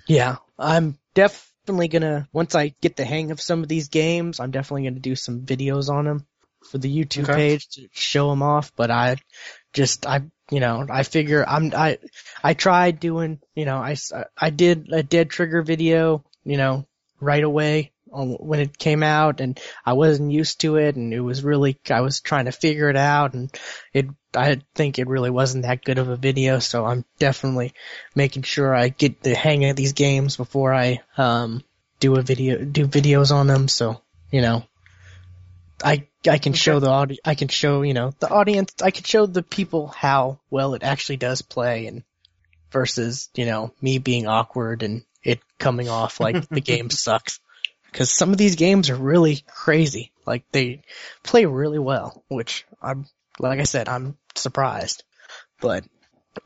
yeah, 0.06 0.36
I'm 0.58 0.98
definitely 1.14 1.88
gonna 1.88 2.28
once 2.32 2.54
I 2.54 2.74
get 2.80 2.96
the 2.96 3.04
hang 3.04 3.30
of 3.30 3.40
some 3.40 3.62
of 3.62 3.68
these 3.68 3.88
games, 3.88 4.40
I'm 4.40 4.50
definitely 4.50 4.84
gonna 4.88 5.00
do 5.00 5.16
some 5.16 5.42
videos 5.42 5.88
on 5.88 6.04
them 6.04 6.26
for 6.70 6.78
the 6.78 6.94
YouTube 6.94 7.24
okay. 7.24 7.34
page 7.34 7.68
to 7.70 7.88
show 7.92 8.30
them 8.30 8.42
off. 8.42 8.72
But 8.76 8.90
I 8.90 9.16
just 9.72 10.06
I 10.06 10.22
you 10.50 10.60
know 10.60 10.86
I 10.88 11.02
figure 11.02 11.44
I'm 11.46 11.72
I 11.74 11.98
I 12.42 12.54
tried 12.54 13.00
doing 13.00 13.40
you 13.54 13.64
know 13.64 13.78
I 13.78 13.96
I 14.36 14.50
did 14.50 14.92
a 14.92 15.02
dead 15.02 15.30
trigger 15.30 15.62
video 15.62 16.24
you 16.44 16.56
know 16.56 16.86
right 17.20 17.42
away 17.42 17.92
when 18.14 18.60
it 18.60 18.78
came 18.78 19.02
out 19.02 19.40
and 19.40 19.58
I 19.84 19.94
wasn't 19.94 20.32
used 20.32 20.60
to 20.60 20.76
it 20.76 20.96
and 20.96 21.12
it 21.12 21.20
was 21.20 21.44
really, 21.44 21.78
I 21.90 22.00
was 22.00 22.20
trying 22.20 22.46
to 22.46 22.52
figure 22.52 22.88
it 22.88 22.96
out 22.96 23.34
and 23.34 23.50
it, 23.92 24.06
I 24.34 24.60
think 24.74 24.98
it 24.98 25.08
really 25.08 25.30
wasn't 25.30 25.64
that 25.64 25.84
good 25.84 25.98
of 25.98 26.08
a 26.08 26.16
video 26.16 26.58
so 26.58 26.84
I'm 26.84 27.04
definitely 27.18 27.72
making 28.14 28.42
sure 28.42 28.74
I 28.74 28.88
get 28.88 29.22
the 29.22 29.34
hang 29.34 29.64
of 29.64 29.76
these 29.76 29.92
games 29.92 30.36
before 30.36 30.72
I, 30.72 31.00
um, 31.16 31.62
do 32.00 32.16
a 32.16 32.22
video, 32.22 32.64
do 32.64 32.86
videos 32.86 33.34
on 33.34 33.46
them 33.46 33.68
so, 33.68 34.00
you 34.30 34.40
know, 34.40 34.64
I, 35.82 36.06
I 36.28 36.38
can 36.38 36.52
okay. 36.52 36.58
show 36.58 36.80
the 36.80 36.90
audi- 36.90 37.20
I 37.24 37.34
can 37.34 37.48
show, 37.48 37.82
you 37.82 37.94
know, 37.94 38.12
the 38.18 38.30
audience, 38.30 38.74
I 38.82 38.90
can 38.90 39.04
show 39.04 39.26
the 39.26 39.42
people 39.42 39.88
how 39.88 40.40
well 40.50 40.74
it 40.74 40.82
actually 40.82 41.16
does 41.16 41.42
play 41.42 41.86
and 41.86 42.04
versus, 42.70 43.28
you 43.34 43.46
know, 43.46 43.72
me 43.80 43.98
being 43.98 44.26
awkward 44.26 44.82
and 44.82 45.04
it 45.22 45.40
coming 45.58 45.88
off 45.88 46.20
like 46.20 46.48
the 46.48 46.60
game 46.72 46.90
sucks. 46.90 47.40
Because 47.94 48.10
some 48.10 48.32
of 48.32 48.38
these 48.38 48.56
games 48.56 48.90
are 48.90 48.96
really 48.96 49.44
crazy. 49.46 50.10
Like 50.26 50.42
they 50.50 50.82
play 51.22 51.46
really 51.46 51.78
well, 51.78 52.24
which 52.26 52.66
I'm, 52.82 53.06
like 53.38 53.60
I 53.60 53.62
said, 53.62 53.88
I'm 53.88 54.16
surprised. 54.34 55.04
But, 55.60 55.84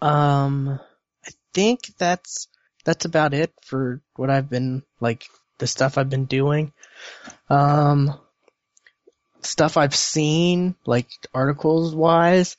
um, 0.03 0.79
I 1.27 1.31
think 1.55 1.81
that's, 1.97 2.49
that's 2.85 3.07
about 3.07 3.33
it 3.33 3.51
for 3.63 4.03
what 4.15 4.29
I've 4.29 4.51
been, 4.51 4.83
like, 5.01 5.25
the 5.57 5.67
stuff 5.67 5.97
I've 5.97 6.11
been 6.11 6.27
doing. 6.27 6.75
Um, 7.49 8.13
stuff 9.41 9.79
I've 9.79 9.97
seen, 9.97 10.75
like 10.85 11.09
articles 11.33 11.95
wise, 11.95 12.59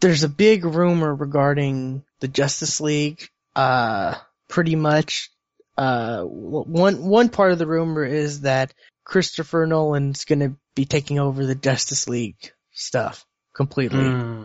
there's 0.00 0.22
a 0.22 0.30
big 0.30 0.64
rumor 0.64 1.14
regarding 1.14 2.02
the 2.20 2.28
Justice 2.28 2.80
League, 2.80 3.28
uh, 3.54 4.14
pretty 4.48 4.74
much 4.74 5.30
uh, 5.76 6.22
one 6.22 7.02
one 7.04 7.28
part 7.28 7.52
of 7.52 7.58
the 7.58 7.66
rumor 7.66 8.04
is 8.04 8.42
that 8.42 8.72
Christopher 9.04 9.66
Nolan's 9.66 10.24
going 10.24 10.40
to 10.40 10.56
be 10.74 10.84
taking 10.84 11.18
over 11.18 11.44
the 11.44 11.54
Justice 11.54 12.08
League 12.08 12.52
stuff 12.72 13.24
completely. 13.54 14.04
Hmm. 14.04 14.42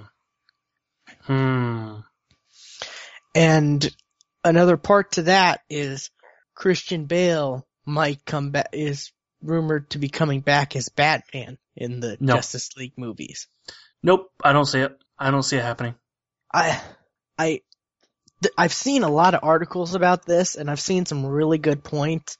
Hmm. 1.23 1.95
And 3.33 3.95
another 4.43 4.77
part 4.77 5.13
to 5.13 5.23
that 5.23 5.61
is 5.69 6.09
Christian 6.53 7.05
Bale 7.05 7.65
might 7.85 8.25
come 8.25 8.51
back 8.51 8.69
is 8.73 9.11
rumored 9.41 9.89
to 9.91 9.99
be 9.99 10.09
coming 10.09 10.41
back 10.41 10.75
as 10.75 10.89
Batman 10.89 11.57
in 11.75 11.99
the 11.99 12.17
nope. 12.19 12.37
Justice 12.37 12.69
League 12.77 12.93
movies. 12.97 13.47
Nope, 14.03 14.31
I 14.43 14.53
don't 14.53 14.65
see 14.65 14.81
it. 14.81 14.97
I 15.17 15.31
don't 15.31 15.43
see 15.43 15.57
it 15.57 15.63
happening. 15.63 15.95
I 16.53 16.81
I 17.37 17.61
I've 18.57 18.73
seen 18.73 19.03
a 19.03 19.09
lot 19.09 19.33
of 19.33 19.43
articles 19.43 19.95
about 19.95 20.25
this, 20.25 20.55
and 20.55 20.69
I've 20.69 20.79
seen 20.79 21.05
some 21.05 21.25
really 21.25 21.57
good 21.57 21.83
points. 21.83 22.37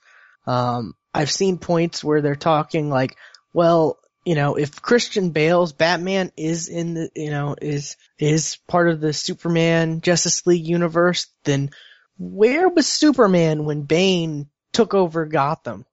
Um, 0.47 0.95
I've 1.13 1.31
seen 1.31 1.57
points 1.57 2.03
where 2.03 2.21
they're 2.21 2.35
talking 2.35 2.89
like, 2.89 3.17
well, 3.53 3.99
you 4.25 4.35
know, 4.35 4.55
if 4.55 4.81
Christian 4.81 5.31
Bale's 5.31 5.73
Batman 5.73 6.31
is 6.37 6.67
in 6.69 6.93
the, 6.93 7.09
you 7.15 7.31
know, 7.31 7.55
is 7.59 7.97
is 8.19 8.57
part 8.67 8.89
of 8.89 9.01
the 9.01 9.13
Superman 9.13 10.01
Justice 10.01 10.45
League 10.45 10.67
universe, 10.67 11.27
then 11.43 11.71
where 12.17 12.69
was 12.69 12.87
Superman 12.87 13.65
when 13.65 13.81
Bane 13.81 14.47
took 14.73 14.93
over 14.93 15.25
Gotham? 15.25 15.85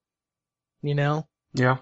You 0.82 0.94
know? 0.94 1.26
Yeah. 1.54 1.78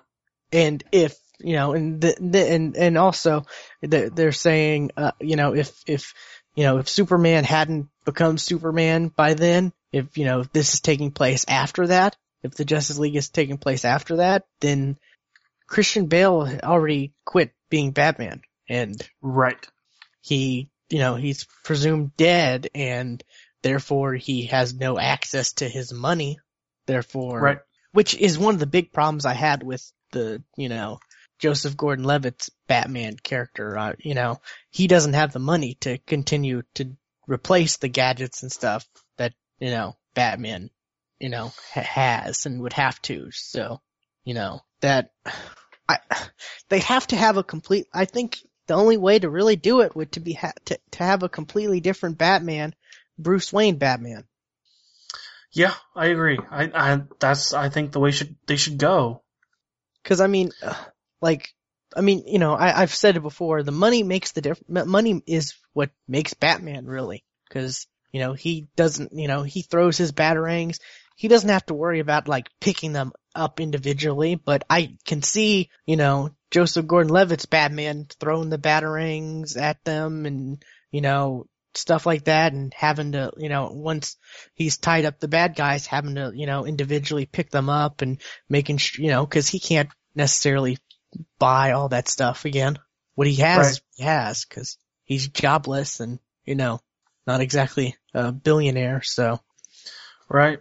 And 0.53 0.83
if 0.93 1.17
you 1.41 1.55
know, 1.55 1.73
and 1.73 2.01
the, 2.01 2.17
the 2.21 2.51
and 2.51 2.77
and 2.77 2.97
also 2.97 3.45
they're, 3.83 4.09
they're 4.09 4.33
saying, 4.33 4.93
uh, 4.97 5.13
you 5.21 5.37
know, 5.37 5.55
if 5.55 5.83
if 5.87 6.15
you 6.57 6.65
know, 6.65 6.79
if 6.79 6.89
Superman 6.89 7.45
hadn't 7.45 7.89
become 8.05 8.39
Superman 8.39 9.09
by 9.09 9.35
then, 9.35 9.73
if, 9.93 10.19
you 10.19 10.25
know, 10.25 10.41
if 10.41 10.53
this 10.53 10.75
is 10.75 10.81
taking 10.81 11.13
place 11.13 11.45
after 11.47 11.87
that, 11.89 12.17
if 12.43 12.55
the 12.55 12.65
Justice 12.65 12.99
League 12.99 13.17
is 13.17 13.29
taking 13.29 13.59
place 13.59 13.85
after 13.85 14.17
that, 14.17 14.47
then 14.61 14.97
Christian 15.67 16.07
Bale 16.07 16.59
already 16.63 17.13
quit 17.25 17.53
being 17.69 17.91
Batman 17.91 18.41
and 18.69 19.01
right. 19.21 19.65
He, 20.23 20.71
you 20.89 20.99
know, 20.99 21.15
he's 21.17 21.47
presumed 21.65 22.17
dead 22.17 22.69
and 22.75 23.23
therefore 23.63 24.15
he 24.15 24.47
has 24.47 24.75
no 24.75 24.99
access 24.99 25.53
to 25.55 25.69
his 25.69 25.93
money. 25.93 26.39
Therefore, 26.87 27.41
right. 27.41 27.59
which 27.93 28.15
is 28.15 28.39
one 28.39 28.55
of 28.55 28.61
the 28.61 28.67
big 28.67 28.93
problems 28.93 29.27
I 29.27 29.35
had 29.35 29.63
with 29.63 29.85
the, 30.13 30.43
you 30.57 30.69
know, 30.69 31.01
Joseph 31.39 31.77
Gordon-Levitt's 31.77 32.51
Batman 32.67 33.17
character. 33.17 33.79
Uh, 33.79 33.93
you 33.99 34.15
know, 34.15 34.41
he 34.71 34.87
doesn't 34.87 35.15
have 35.15 35.33
the 35.33 35.39
money 35.39 35.75
to 35.81 35.99
continue 35.99 36.63
to 36.75 36.97
replace 37.27 37.77
the 37.77 37.89
gadgets 37.89 38.43
and 38.43 38.53
stuff 38.53 38.89
that 39.19 39.35
you 39.59 39.71
know 39.71 39.97
Batman, 40.15 40.71
you 41.21 41.29
know, 41.29 41.53
ha- 41.73 41.81
has 41.83 42.47
and 42.47 42.63
would 42.63 42.73
have 42.73 43.01
to. 43.03 43.31
So, 43.33 43.81
you 44.25 44.35
know, 44.35 44.61
that 44.81 45.11
I 45.89 45.99
they 46.69 46.81
have 46.81 47.07
to 47.09 47.17
have 47.17 47.37
a 47.37 47.45
complete. 47.45 47.87
I 47.93 48.05
think 48.05 48.39
the 48.67 48.75
only 48.75 48.97
way 48.97 49.19
to 49.19 49.31
really 49.31 49.57
do 49.57 49.81
it 49.81 49.95
would 49.95 50.13
to 50.13 50.21
be 50.21 50.33
ha- 50.33 50.53
to 50.67 50.79
to 50.93 51.05
have 51.05 51.23
a 51.23 51.29
completely 51.29 51.81
different 51.81 52.19
Batman, 52.19 52.75
Bruce 53.19 53.53
Wayne 53.53 53.77
Batman. 53.77 54.25
Yeah, 55.53 55.75
I 55.95 56.07
agree. 56.07 56.39
I, 56.51 56.71
I 56.75 57.03
that's 57.19 57.53
I 57.53 57.69
think 57.69 57.93
the 57.93 58.01
way 58.01 58.11
should 58.11 58.37
they 58.47 58.57
should 58.57 58.79
go. 58.79 59.23
Because 60.03 60.21
I 60.21 60.27
mean, 60.27 60.51
uh, 60.63 60.75
like, 61.21 61.53
I 61.95 62.01
mean, 62.01 62.25
you 62.27 62.39
know, 62.39 62.55
I, 62.55 62.83
I've 62.83 62.95
said 62.95 63.17
it 63.17 63.21
before. 63.23 63.63
The 63.63 63.73
money 63.73 64.03
makes 64.03 64.33
the 64.33 64.41
difference. 64.41 64.87
Money 64.87 65.23
is 65.27 65.55
what 65.73 65.91
makes 66.09 66.35
Batman 66.35 66.87
really, 66.87 67.25
because 67.49 67.87
you 68.13 68.21
know 68.21 68.33
he 68.33 68.69
doesn't, 68.77 69.13
you 69.13 69.29
know, 69.29 69.43
he 69.43 69.63
throws 69.63 69.97
his 69.97 70.13
batarangs. 70.13 70.79
He 71.17 71.29
doesn't 71.29 71.49
have 71.49 71.65
to 71.67 71.75
worry 71.75 72.01
about 72.01 72.29
like 72.29 72.51
picking 72.61 72.93
them 72.93 73.13
up 73.35 73.61
individually. 73.61 74.35
But 74.35 74.65
I 74.69 74.97
can 75.05 75.23
see, 75.23 75.71
you 75.87 75.97
know, 75.97 76.31
Joseph 76.51 76.87
Gordon-Levitt's 76.87 77.47
Batman 77.47 78.07
throwing 78.21 78.51
the 78.51 78.59
batarangs 78.59 79.57
at 79.57 79.83
them, 79.85 80.27
and 80.27 80.63
you 80.91 81.01
know, 81.01 81.47
stuff 81.77 82.07
like 82.07 82.25
that 82.25 82.53
and 82.53 82.73
having 82.75 83.13
to, 83.13 83.33
you 83.37 83.49
know, 83.49 83.71
once 83.73 84.17
he's 84.55 84.79
tied 84.79 85.05
up 85.05 85.21
the 85.21 85.29
bad 85.29 85.55
guys, 85.55 85.87
having 85.87 86.17
to, 86.17 86.33
you 86.35 86.47
know, 86.47 86.67
individually 86.67 87.27
pick 87.27 87.51
them 87.51 87.69
up 87.69 88.03
and 88.03 88.21
making, 88.49 88.79
you 88.99 89.09
know, 89.09 89.27
cause 89.27 89.49
he 89.49 89.61
can't 89.61 89.91
necessarily 90.15 90.79
buy 91.39 91.73
all 91.73 91.89
that 91.91 92.09
stuff 92.09 92.45
again. 92.45 92.79
What 93.15 93.27
he 93.27 93.37
has, 93.37 93.67
Right. 93.67 93.81
he 93.97 94.03
has, 94.05 94.45
cause 94.45 94.77
he's 95.05 95.29
jobless 95.29 96.01
and, 96.01 96.19
you 96.45 96.55
know, 96.55 96.81
not 97.27 97.41
exactly 97.41 97.97
a 98.15 98.33
billionaire, 98.33 99.03
so. 99.03 99.41
Right. 100.29 100.59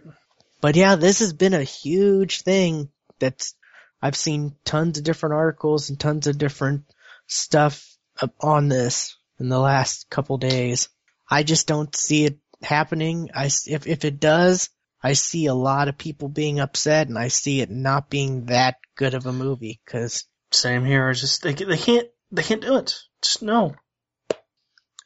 But 0.60 0.76
yeah, 0.76 0.96
this 0.96 1.18
has 1.20 1.32
been 1.32 1.54
a 1.54 1.62
huge 1.62 2.42
thing 2.42 2.90
that's, 3.18 3.54
I've 4.00 4.16
seen 4.16 4.56
tons 4.64 4.98
of 4.98 5.04
different 5.04 5.34
articles 5.34 5.90
and 5.90 5.98
tons 5.98 6.26
of 6.26 6.38
different 6.38 6.84
stuff 7.26 7.96
on 8.40 8.68
this 8.68 9.16
in 9.38 9.48
the 9.48 9.58
last 9.58 10.08
couple 10.10 10.38
days. 10.38 10.88
I 11.30 11.42
just 11.42 11.66
don't 11.66 11.94
see 11.94 12.24
it 12.24 12.38
happening. 12.62 13.30
I, 13.34 13.46
if, 13.66 13.86
if 13.86 14.04
it 14.04 14.20
does, 14.20 14.70
I 15.02 15.12
see 15.12 15.46
a 15.46 15.54
lot 15.54 15.88
of 15.88 15.98
people 15.98 16.28
being 16.28 16.58
upset 16.58 17.08
and 17.08 17.18
I 17.18 17.28
see 17.28 17.60
it 17.60 17.70
not 17.70 18.08
being 18.08 18.46
that 18.46 18.76
good 18.96 19.14
of 19.14 19.26
a 19.26 19.32
movie 19.32 19.80
cause, 19.86 20.24
Same 20.50 20.84
here. 20.84 21.12
Just 21.12 21.42
they 21.42 21.54
they 21.54 21.76
can't 21.76 22.08
they 22.30 22.42
can't 22.42 22.62
do 22.62 22.76
it. 22.76 22.94
Just 23.22 23.42
no. 23.42 23.74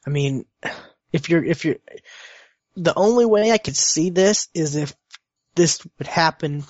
I 0.06 0.10
mean, 0.10 0.44
if 1.12 1.28
you're, 1.28 1.44
if 1.44 1.64
you're, 1.64 1.76
the 2.76 2.94
only 2.94 3.26
way 3.26 3.50
I 3.52 3.58
could 3.58 3.76
see 3.76 4.10
this 4.10 4.48
is 4.54 4.76
if 4.76 4.94
this 5.54 5.86
would 5.98 6.06
happen, 6.06 6.64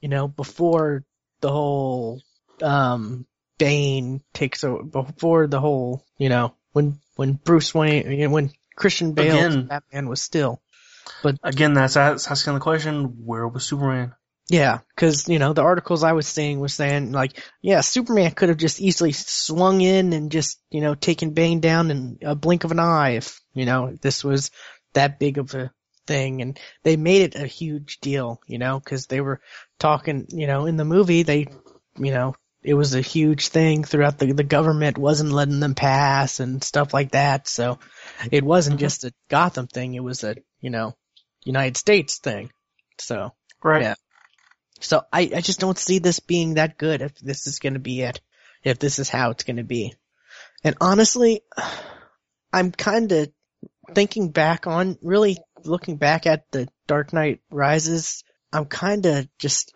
you 0.00 0.08
know, 0.08 0.28
before 0.28 1.04
the 1.40 1.50
whole, 1.50 2.22
um, 2.62 3.26
Bane 3.58 4.22
takes 4.34 4.64
over, 4.64 4.82
before 4.82 5.46
the 5.46 5.60
whole, 5.60 6.04
you 6.18 6.28
know, 6.28 6.54
when, 6.72 6.98
when 7.14 7.32
Bruce 7.32 7.74
Wayne, 7.74 8.30
when 8.30 8.50
Christian 8.74 9.12
Bale, 9.12 9.36
Again. 9.36 9.66
Batman 9.66 10.08
was 10.08 10.20
still, 10.20 10.60
But 11.22 11.38
Again, 11.42 11.72
that's 11.72 11.96
asking 11.96 12.54
the 12.54 12.60
question: 12.60 13.24
Where 13.24 13.48
was 13.48 13.64
Superman? 13.64 14.14
Yeah, 14.48 14.80
cause, 14.96 15.28
you 15.28 15.38
know, 15.38 15.52
the 15.52 15.62
articles 15.62 16.04
I 16.04 16.12
was 16.12 16.26
seeing 16.26 16.60
was 16.60 16.72
saying 16.72 17.10
like, 17.12 17.42
yeah, 17.62 17.80
Superman 17.80 18.30
could 18.30 18.48
have 18.48 18.58
just 18.58 18.80
easily 18.80 19.12
swung 19.12 19.80
in 19.80 20.12
and 20.12 20.30
just, 20.30 20.60
you 20.70 20.80
know, 20.80 20.94
taken 20.94 21.30
Bane 21.30 21.60
down 21.60 21.90
in 21.90 22.18
a 22.22 22.34
blink 22.36 22.62
of 22.64 22.70
an 22.70 22.78
eye 22.78 23.16
if, 23.16 23.40
you 23.54 23.64
know, 23.66 23.96
this 24.00 24.22
was 24.22 24.52
that 24.94 25.18
big 25.18 25.38
of 25.38 25.54
a 25.54 25.72
thing 26.06 26.42
and 26.42 26.60
they 26.84 26.96
made 26.96 27.22
it 27.22 27.34
a 27.34 27.46
huge 27.46 27.98
deal, 27.98 28.40
you 28.46 28.58
know, 28.58 28.78
cause 28.78 29.06
they 29.06 29.20
were 29.20 29.40
talking, 29.80 30.26
you 30.30 30.46
know, 30.46 30.66
in 30.66 30.76
the 30.76 30.84
movie 30.84 31.24
they, 31.24 31.46
you 31.98 32.12
know, 32.12 32.34
it 32.62 32.74
was 32.74 32.94
a 32.94 33.00
huge 33.00 33.48
thing 33.48 33.82
throughout 33.82 34.18
the, 34.18 34.32
the 34.32 34.44
government 34.44 34.96
wasn't 34.96 35.32
letting 35.32 35.60
them 35.60 35.74
pass 35.74 36.38
and 36.38 36.62
stuff 36.62 36.94
like 36.94 37.12
that. 37.12 37.48
So 37.48 37.78
it 38.30 38.44
wasn't 38.44 38.76
Mhm. 38.76 38.80
just 38.80 39.04
a 39.04 39.12
Gotham 39.28 39.66
thing. 39.66 39.94
It 39.94 40.04
was 40.04 40.22
a, 40.22 40.36
you 40.60 40.70
know, 40.70 40.94
United 41.44 41.76
States 41.76 42.18
thing. 42.18 42.50
So. 43.00 43.32
Right. 43.62 43.82
Yeah. 43.82 43.94
So 44.80 45.02
I, 45.12 45.30
I 45.36 45.40
just 45.40 45.60
don't 45.60 45.78
see 45.78 45.98
this 45.98 46.20
being 46.20 46.54
that 46.54 46.78
good 46.78 47.02
if 47.02 47.18
this 47.18 47.46
is 47.46 47.58
gonna 47.58 47.78
be 47.78 48.02
it. 48.02 48.20
If 48.62 48.78
this 48.78 48.98
is 48.98 49.08
how 49.08 49.30
it's 49.30 49.44
gonna 49.44 49.64
be. 49.64 49.94
And 50.64 50.76
honestly, 50.80 51.42
I'm 52.52 52.72
kinda 52.72 53.28
thinking 53.94 54.30
back 54.30 54.66
on, 54.66 54.98
really 55.02 55.38
looking 55.64 55.96
back 55.96 56.26
at 56.26 56.50
the 56.50 56.68
Dark 56.86 57.12
Knight 57.12 57.40
Rises, 57.50 58.24
I'm 58.52 58.66
kinda 58.66 59.28
just 59.38 59.74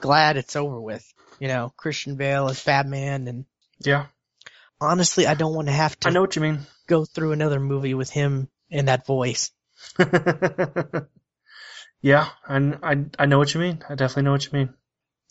glad 0.00 0.36
it's 0.36 0.56
over 0.56 0.80
with. 0.80 1.04
You 1.38 1.48
know, 1.48 1.72
Christian 1.76 2.16
Bale 2.16 2.48
as 2.48 2.62
Batman 2.62 3.26
and 3.28 3.44
Yeah. 3.80 4.06
honestly 4.80 5.26
I 5.26 5.34
don't 5.34 5.54
want 5.54 5.68
to 5.68 5.72
have 5.72 5.98
to. 6.00 6.08
I 6.08 6.10
to 6.10 6.14
know 6.14 6.20
what 6.20 6.36
you 6.36 6.42
mean. 6.42 6.60
go 6.86 7.04
through 7.04 7.32
another 7.32 7.60
movie 7.60 7.94
with 7.94 8.10
him 8.10 8.48
in 8.70 8.86
that 8.86 9.06
voice. 9.06 9.50
yeah, 12.04 12.28
I, 12.46 12.56
I 12.82 13.04
I 13.18 13.24
know 13.24 13.38
what 13.38 13.54
you 13.54 13.60
mean. 13.60 13.82
I 13.88 13.94
definitely 13.94 14.24
know 14.24 14.32
what 14.32 14.44
you 14.44 14.50
mean. 14.52 14.74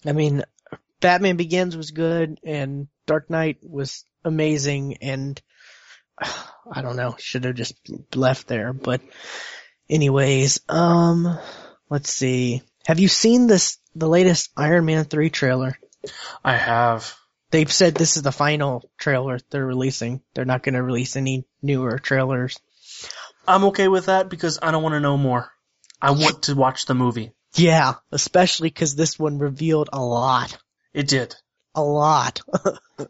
I 0.08 0.12
mean, 0.12 0.44
Batman 1.00 1.38
Begins 1.38 1.78
was 1.78 1.92
good 1.92 2.40
and 2.44 2.88
Dark 3.06 3.30
Knight 3.30 3.60
was 3.62 4.06
amazing 4.26 4.98
and 4.98 5.40
I 6.18 6.82
don't 6.82 6.96
know, 6.96 7.16
should 7.20 7.44
have 7.44 7.54
just 7.54 7.76
left 8.16 8.48
there, 8.48 8.74
but 8.74 9.02
anyways, 9.88 10.62
um, 10.68 11.38
let's 11.92 12.12
see. 12.12 12.64
Have 12.88 13.00
you 13.00 13.08
seen 13.08 13.46
this, 13.46 13.78
the 13.94 14.10
latest 14.10 14.50
Iron 14.58 14.86
Man 14.86 15.06
3 15.06 15.30
trailer? 15.30 15.78
I 16.44 16.58
have. 16.58 17.14
They've 17.52 17.72
said 17.72 17.94
this 17.94 18.18
is 18.18 18.24
the 18.24 18.32
final 18.32 18.90
trailer 18.98 19.38
they're 19.52 19.64
releasing. 19.64 20.22
They're 20.34 20.44
not 20.44 20.64
gonna 20.64 20.82
release 20.82 21.16
any 21.18 21.46
newer 21.62 22.00
trailers. 22.00 22.58
I'm 23.48 23.66
okay 23.66 23.90
with 23.90 24.08
that 24.08 24.28
because 24.28 24.58
I 24.60 24.72
don't 24.72 24.82
want 24.82 24.94
to 24.94 25.00
know 25.00 25.18
more. 25.18 25.53
I 26.04 26.12
want 26.12 26.44
to 26.44 26.56
watch 26.56 26.86
the 26.86 26.94
movie. 26.94 27.32
Yeah, 27.56 27.94
especially 28.12 28.70
cause 28.72 28.96
this 28.96 29.18
one 29.18 29.38
revealed 29.40 29.90
a 29.94 30.04
lot. 30.04 30.58
It 30.94 31.08
did. 31.08 31.36
a 31.74 31.82
lot. 31.82 32.42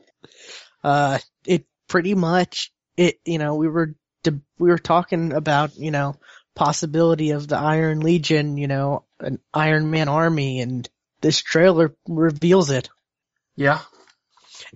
uh, 0.84 1.20
it 1.46 1.66
pretty 1.88 2.14
much, 2.14 2.72
it, 2.96 3.20
you 3.26 3.40
know, 3.40 3.56
we 3.56 3.68
were, 3.68 3.96
de- 4.24 4.42
we 4.60 4.70
were 4.70 4.78
talking 4.78 5.34
about, 5.34 5.76
you 5.76 5.92
know, 5.92 6.16
possibility 6.56 7.32
of 7.32 7.48
the 7.48 7.58
Iron 7.58 8.00
Legion, 8.00 8.58
you 8.58 8.68
know, 8.68 9.06
an 9.20 9.40
Iron 9.54 9.90
Man 9.90 10.08
army 10.08 10.62
and 10.62 10.88
this 11.22 11.42
trailer 11.42 11.96
reveals 12.08 12.70
it. 12.70 12.90
Yeah. 13.56 13.80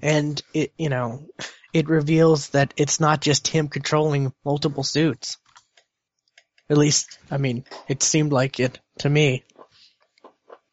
And 0.02 0.42
it, 0.54 0.74
you 0.78 0.90
know, 0.90 1.28
it 1.74 1.88
reveals 1.88 2.50
that 2.50 2.74
it's 2.78 3.00
not 3.00 3.22
just 3.22 3.48
him 3.48 3.68
controlling 3.68 4.34
multiple 4.44 4.84
suits. 4.84 5.38
At 6.70 6.78
least, 6.78 7.18
I 7.32 7.38
mean, 7.38 7.64
it 7.88 8.04
seemed 8.04 8.34
like 8.34 8.60
it 8.60 8.80
to 9.00 9.10
me. 9.10 9.44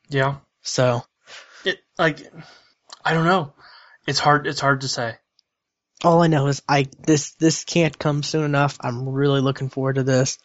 Yeah. 0.09 0.37
So, 0.63 1.03
It 1.65 1.79
like 1.99 2.21
I 3.05 3.15
don't 3.15 3.27
know. 3.27 3.53
It's 4.07 4.19
hard. 4.19 4.47
It's 4.47 4.61
hard 4.61 4.81
to 4.83 4.89
say. 4.89 5.17
all 6.03 6.23
I 6.23 6.27
know 6.27 6.49
is 6.49 6.63
I 6.69 6.87
this 7.07 7.35
this 7.35 7.65
can't 7.65 7.99
come 7.99 8.23
soon 8.23 8.45
enough. 8.45 8.77
I'm 8.81 9.09
really 9.09 9.41
looking 9.41 9.69
forward 9.71 9.97
to 9.97 10.03
this. 10.03 10.39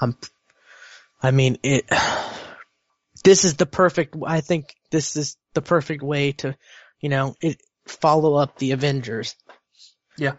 I'm 0.00 0.16
I 1.22 1.30
mean 1.30 1.58
it 1.62 1.84
this 3.24 3.44
is 3.44 3.56
the 3.56 3.66
perfect 3.66 4.16
I 4.24 4.40
think 4.40 4.74
this 4.90 5.16
is 5.16 5.36
the 5.54 5.62
perfect 5.62 6.02
way 6.02 6.32
to, 6.32 6.56
you 7.00 7.08
know, 7.08 7.34
it 7.40 7.60
follow 7.86 8.34
up 8.34 8.58
the 8.58 8.72
Avengers. 8.72 9.34
Yeah. 10.16 10.34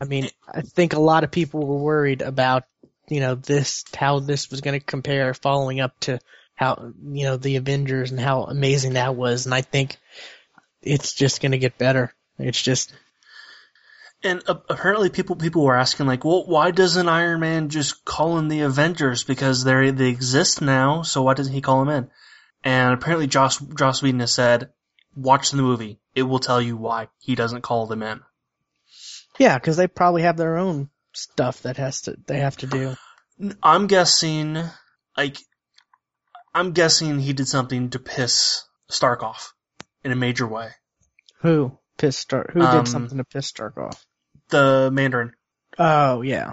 I 0.00 0.04
mean, 0.06 0.28
I 0.48 0.62
think 0.62 0.92
a 0.94 1.00
lot 1.00 1.24
of 1.24 1.30
people 1.30 1.66
were 1.66 1.82
worried 1.82 2.22
about, 2.22 2.64
you 3.10 3.20
know, 3.20 3.34
this 3.34 3.84
how 3.94 4.20
this 4.20 4.50
was 4.50 4.60
going 4.60 4.78
to 4.78 4.84
compare 4.84 5.34
following 5.34 5.80
up 5.80 5.98
to 6.00 6.20
how, 6.54 6.92
you 7.02 7.24
know, 7.24 7.36
the 7.36 7.56
Avengers 7.56 8.10
and 8.10 8.20
how 8.20 8.44
amazing 8.44 8.94
that 8.94 9.16
was 9.16 9.46
and 9.46 9.54
I 9.54 9.62
think 9.62 9.98
it's 10.82 11.14
just 11.14 11.40
going 11.40 11.52
to 11.52 11.58
get 11.58 11.78
better. 11.78 12.12
It's 12.38 12.62
just 12.62 12.92
And 14.22 14.42
apparently, 14.46 15.08
people 15.08 15.36
people 15.36 15.64
were 15.64 15.76
asking 15.76 16.06
like, 16.06 16.24
well, 16.24 16.44
why 16.46 16.70
doesn't 16.70 17.08
Iron 17.08 17.40
Man 17.40 17.68
just 17.70 18.04
call 18.04 18.38
in 18.38 18.48
the 18.48 18.60
Avengers 18.60 19.24
because 19.24 19.64
they 19.64 19.90
they 19.90 20.08
exist 20.08 20.60
now? 20.60 21.02
So 21.02 21.22
why 21.22 21.34
doesn't 21.34 21.52
he 21.54 21.62
call 21.62 21.84
them 21.84 21.94
in? 21.94 22.10
And 22.62 22.94
apparently, 22.94 23.26
Joss 23.26 23.58
Joss 23.58 24.02
Whedon 24.02 24.20
has 24.20 24.34
said, 24.34 24.70
watch 25.16 25.50
the 25.50 25.56
movie. 25.56 26.00
It 26.14 26.24
will 26.24 26.38
tell 26.38 26.60
you 26.60 26.76
why 26.76 27.08
he 27.18 27.34
doesn't 27.34 27.62
call 27.62 27.86
them 27.86 28.02
in. 28.02 28.20
Yeah, 29.38 29.56
because 29.56 29.76
they 29.76 29.88
probably 29.88 30.22
have 30.22 30.36
their 30.36 30.58
own 30.58 30.90
stuff 31.12 31.62
that 31.62 31.76
has 31.76 32.02
to 32.02 32.16
they 32.26 32.40
have 32.40 32.56
to 32.58 32.66
do. 32.66 32.94
I'm 33.62 33.86
guessing, 33.86 34.58
like, 35.16 35.38
I'm 36.54 36.72
guessing 36.72 37.18
he 37.20 37.32
did 37.32 37.48
something 37.48 37.90
to 37.90 37.98
piss 37.98 38.64
Stark 38.90 39.22
off 39.22 39.52
in 40.04 40.12
a 40.12 40.16
major 40.16 40.46
way. 40.46 40.70
Who 41.40 41.78
pissed 41.96 42.18
Stark? 42.20 42.52
Who 42.52 42.60
Um, 42.62 42.84
did 42.84 42.90
something 42.90 43.18
to 43.18 43.24
piss 43.24 43.46
Stark 43.46 43.78
off? 43.78 44.04
The 44.50 44.90
Mandarin. 44.92 45.32
Oh 45.78 46.22
yeah, 46.22 46.52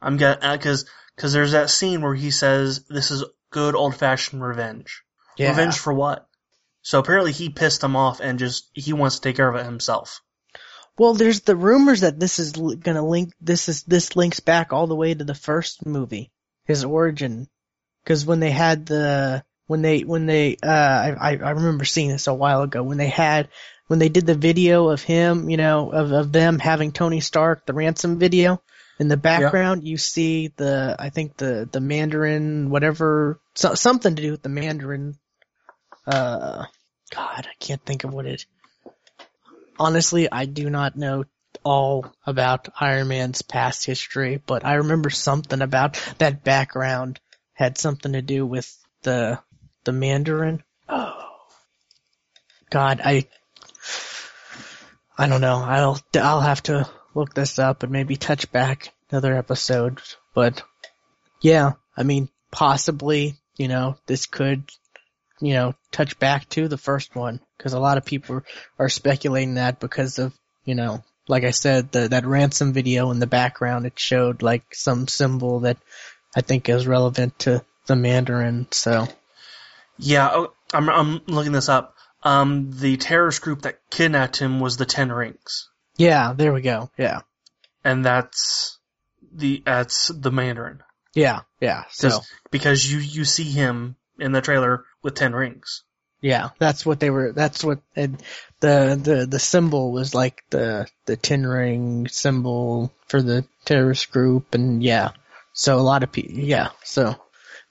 I'm 0.00 0.16
get 0.16 0.40
because 0.42 0.84
because 1.16 1.32
there's 1.32 1.52
that 1.52 1.70
scene 1.70 2.02
where 2.02 2.14
he 2.14 2.30
says 2.30 2.84
this 2.88 3.10
is 3.10 3.24
good 3.50 3.74
old 3.74 3.96
fashioned 3.96 4.42
revenge. 4.44 5.02
yeah. 5.36 5.48
Revenge 5.50 5.78
for 5.78 5.92
what? 5.92 6.26
So 6.82 6.98
apparently 6.98 7.32
he 7.32 7.48
pissed 7.48 7.82
him 7.82 7.96
off 7.96 8.20
and 8.20 8.38
just 8.38 8.68
he 8.74 8.92
wants 8.92 9.16
to 9.16 9.22
take 9.22 9.36
care 9.36 9.48
of 9.48 9.56
it 9.56 9.64
himself. 9.64 10.20
Well, 10.98 11.14
there's 11.14 11.40
the 11.40 11.56
rumors 11.56 12.02
that 12.02 12.20
this 12.20 12.38
is 12.38 12.52
gonna 12.52 13.06
link. 13.06 13.32
This 13.40 13.68
is 13.68 13.82
this 13.84 14.14
links 14.14 14.40
back 14.40 14.72
all 14.72 14.86
the 14.86 14.96
way 14.96 15.14
to 15.14 15.24
the 15.24 15.34
first 15.34 15.86
movie, 15.86 16.30
his 16.64 16.84
origin. 16.84 17.48
Because 18.04 18.26
when 18.26 18.40
they 18.40 18.50
had 18.50 18.86
the 18.86 19.44
when 19.66 19.82
they 19.82 20.00
when 20.00 20.26
they 20.26 20.56
uh 20.62 21.14
I 21.18 21.36
I 21.36 21.50
remember 21.50 21.84
seeing 21.84 22.10
this 22.10 22.26
a 22.26 22.34
while 22.34 22.62
ago 22.62 22.82
when 22.82 22.98
they 22.98 23.08
had 23.08 23.48
when 23.86 23.98
they 23.98 24.08
did 24.08 24.26
the 24.26 24.34
video 24.34 24.88
of 24.88 25.02
him, 25.02 25.48
you 25.48 25.56
know, 25.56 25.90
of 25.90 26.12
of 26.12 26.32
them 26.32 26.58
having 26.58 26.92
Tony 26.92 27.20
Stark, 27.20 27.66
the 27.66 27.74
ransom 27.74 28.18
video. 28.18 28.62
In 28.98 29.08
the 29.08 29.16
background, 29.16 29.88
you 29.88 29.96
see 29.96 30.48
the 30.56 30.94
I 30.98 31.08
think 31.08 31.36
the 31.36 31.68
the 31.70 31.80
Mandarin 31.80 32.70
whatever 32.70 33.40
so, 33.54 33.74
something 33.74 34.14
to 34.14 34.22
do 34.22 34.30
with 34.30 34.42
the 34.42 34.48
Mandarin. 34.48 35.16
Uh, 36.06 36.66
God, 37.14 37.46
I 37.50 37.54
can't 37.58 37.84
think 37.84 38.04
of 38.04 38.12
what 38.12 38.26
it. 38.26 38.44
Honestly, 39.78 40.30
I 40.30 40.46
do 40.46 40.70
not 40.70 40.96
know 40.96 41.24
all 41.64 42.12
about 42.26 42.68
Iron 42.80 43.08
Man's 43.08 43.42
past 43.42 43.84
history, 43.84 44.40
but 44.44 44.64
I 44.64 44.74
remember 44.74 45.10
something 45.10 45.62
about 45.62 46.00
that 46.18 46.44
background 46.44 47.20
had 47.54 47.78
something 47.78 48.12
to 48.12 48.22
do 48.22 48.46
with 48.46 48.76
the 49.02 49.38
the 49.84 49.92
Mandarin. 49.92 50.62
Oh, 50.88 51.28
God, 52.70 53.00
I 53.04 53.28
I 55.16 55.28
don't 55.28 55.40
know. 55.40 55.56
I'll 55.56 56.00
I'll 56.16 56.40
have 56.40 56.62
to 56.64 56.88
look 57.14 57.34
this 57.34 57.58
up 57.58 57.82
and 57.82 57.92
maybe 57.92 58.16
touch 58.16 58.50
back 58.50 58.92
another 59.10 59.34
episode. 59.36 60.00
But 60.34 60.62
yeah, 61.40 61.72
I 61.96 62.02
mean, 62.02 62.28
possibly, 62.50 63.36
you 63.56 63.68
know, 63.68 63.96
this 64.06 64.26
could, 64.26 64.70
you 65.42 65.54
know, 65.54 65.74
touch 65.90 66.18
back 66.18 66.48
to 66.50 66.68
the 66.68 66.78
first 66.78 67.14
one 67.16 67.40
because 67.58 67.72
a 67.72 67.80
lot 67.80 67.98
of 67.98 68.04
people 68.04 68.42
are 68.78 68.88
speculating 68.88 69.54
that 69.54 69.80
because 69.80 70.18
of, 70.18 70.32
you 70.64 70.76
know, 70.76 71.02
like 71.26 71.44
I 71.44 71.50
said, 71.50 71.90
the, 71.90 72.08
that 72.08 72.24
ransom 72.24 72.72
video 72.72 73.10
in 73.10 73.18
the 73.18 73.26
background, 73.26 73.84
it 73.84 73.98
showed 73.98 74.42
like 74.42 74.62
some 74.72 75.08
symbol 75.08 75.60
that 75.60 75.78
I 76.34 76.40
think 76.40 76.68
is 76.68 76.86
relevant 76.86 77.40
to 77.40 77.64
the 77.86 77.96
Mandarin. 77.96 78.68
So 78.70 79.08
Yeah, 79.98 80.30
oh, 80.32 80.52
I'm 80.72 80.88
I'm 80.88 81.20
looking 81.26 81.52
this 81.52 81.68
up. 81.68 81.96
Um, 82.22 82.70
the 82.70 82.96
terrorist 82.96 83.42
group 83.42 83.62
that 83.62 83.80
kidnapped 83.90 84.36
him 84.36 84.60
was 84.60 84.76
the 84.76 84.86
Ten 84.86 85.10
Rings, 85.10 85.68
yeah, 85.96 86.32
there 86.34 86.52
we 86.52 86.62
go. 86.62 86.90
Yeah, 86.96 87.22
and 87.84 88.04
that's 88.04 88.78
the 89.32 89.62
that's 89.64 90.08
the 90.08 90.30
Mandarin. 90.30 90.82
yeah, 91.14 91.40
yeah. 91.60 91.84
So 91.90 92.20
because 92.52 92.90
you 92.90 92.98
you 92.98 93.24
see 93.24 93.50
him 93.50 93.96
in 94.18 94.32
the 94.32 94.40
trailer 94.40 94.84
with 95.02 95.14
ten 95.14 95.34
rings. 95.34 95.82
yeah, 96.20 96.50
that's 96.58 96.86
what 96.86 97.00
they 97.00 97.10
were. 97.10 97.32
That's 97.32 97.64
what 97.64 97.80
and 97.96 98.22
the 98.60 98.98
the 99.02 99.26
the 99.26 99.38
symbol 99.40 99.92
was 99.92 100.14
like 100.14 100.44
the 100.50 100.86
the 101.06 101.16
Ten 101.16 101.44
Ring 101.44 102.06
symbol 102.08 102.92
for 103.08 103.20
the 103.22 103.44
terrorist 103.64 104.10
group, 104.12 104.54
and 104.54 104.82
yeah. 104.82 105.10
So 105.52 105.78
a 105.78 105.82
lot 105.82 106.02
of 106.02 106.12
people, 106.12 106.34
yeah. 106.34 106.70
So 106.84 107.16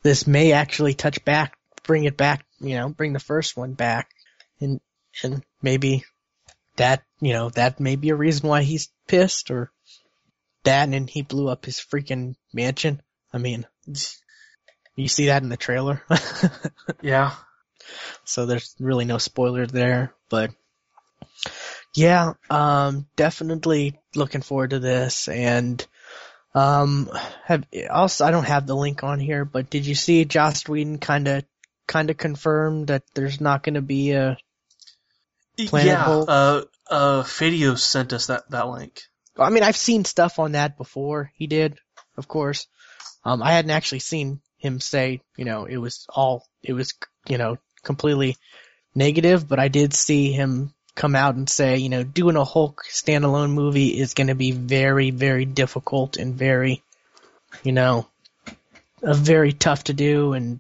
this 0.04 0.28
may 0.28 0.52
actually 0.52 0.94
touch 0.94 1.24
back, 1.26 1.58
bring 1.84 2.04
it 2.04 2.18
back, 2.18 2.46
you 2.60 2.76
know, 2.76 2.90
bring 2.90 3.14
the 3.14 3.20
first 3.20 3.56
one 3.58 3.74
back, 3.74 4.10
and 4.60 4.80
and 5.24 5.44
maybe 5.62 6.04
that 6.76 7.04
you 7.22 7.34
know 7.34 7.50
that 7.52 7.80
may 7.80 7.96
be 7.96 8.10
a 8.10 8.16
reason 8.16 8.50
why 8.50 8.64
he's 8.64 8.90
pissed 9.08 9.50
or 9.50 9.72
that, 10.64 10.90
and 10.90 11.10
he 11.10 11.22
blew 11.22 11.48
up 11.48 11.66
his 11.66 11.78
freaking 11.80 12.36
mansion. 12.54 13.02
I 13.34 13.38
mean, 13.38 13.66
you 14.96 15.08
see 15.08 15.28
that 15.28 15.44
in 15.44 15.50
the 15.50 15.58
trailer. 15.58 16.02
Yeah, 17.02 17.32
so 18.26 18.46
there's 18.46 18.76
really 18.80 19.06
no 19.06 19.18
spoiler 19.18 19.66
there, 19.66 20.14
but 20.30 20.52
yeah, 21.96 22.34
um, 22.50 23.08
definitely 23.16 24.00
looking 24.16 24.42
forward 24.42 24.72
to 24.72 24.80
this 24.80 25.28
and, 25.28 25.86
um, 26.54 27.10
have, 27.46 27.66
also, 27.90 28.26
I 28.26 28.32
don't 28.32 28.44
have 28.44 28.68
the 28.68 28.76
link 28.76 29.04
on 29.04 29.20
here, 29.20 29.46
but 29.46 29.70
did 29.70 29.86
you 29.86 29.96
see 29.96 30.26
Joss 30.26 30.68
Whedon 30.68 31.00
kinda, 31.00 31.44
kinda 31.88 32.14
confirmed 32.14 32.88
that 32.88 33.04
there's 33.14 33.42
not 33.42 33.64
gonna 33.64 33.82
be 33.82 34.12
a, 34.12 34.38
Planet 35.68 35.88
yeah. 35.88 36.04
Hulk? 36.04 36.30
Uh, 36.30 36.62
uh, 36.90 37.24
Fadio 37.24 37.78
sent 37.78 38.14
us 38.14 38.28
that 38.28 38.50
that 38.52 38.68
link. 38.68 39.02
I 39.38 39.50
mean, 39.50 39.64
I've 39.64 39.78
seen 39.78 40.06
stuff 40.06 40.40
on 40.40 40.54
that 40.54 40.78
before. 40.78 41.32
He 41.36 41.48
did, 41.48 41.78
of 42.18 42.28
course. 42.28 42.68
Um, 43.24 43.42
I 43.42 43.52
hadn't 43.52 43.72
actually 43.72 44.00
seen 44.00 44.42
him 44.62 44.80
say, 44.80 45.22
you 45.38 45.46
know, 45.46 45.66
it 45.66 45.78
was 45.78 46.06
all, 46.10 46.46
it 46.64 46.74
was, 46.74 46.94
you 47.28 47.38
know, 47.38 47.58
completely 47.84 48.38
negative, 48.96 49.48
but 49.48 49.60
I 49.60 49.68
did 49.68 49.94
see 49.94 50.32
him 50.32 50.74
come 50.96 51.16
out 51.16 51.36
and 51.36 51.50
say, 51.50 51.78
you 51.78 51.90
know, 51.90 52.04
doing 52.04 52.36
a 52.36 52.44
Hulk 52.44 52.84
standalone 52.90 53.52
movie 53.52 54.00
is 54.00 54.14
going 54.14 54.28
to 54.28 54.36
be 54.36 54.52
very, 54.52 55.12
very 55.12 55.46
difficult 55.46 56.18
and 56.18 56.36
very, 56.36 56.84
you 57.64 57.72
know, 57.72 58.08
uh, 59.04 59.14
very 59.14 59.54
tough 59.54 59.86
to 59.86 59.94
do. 59.94 60.34
And 60.34 60.60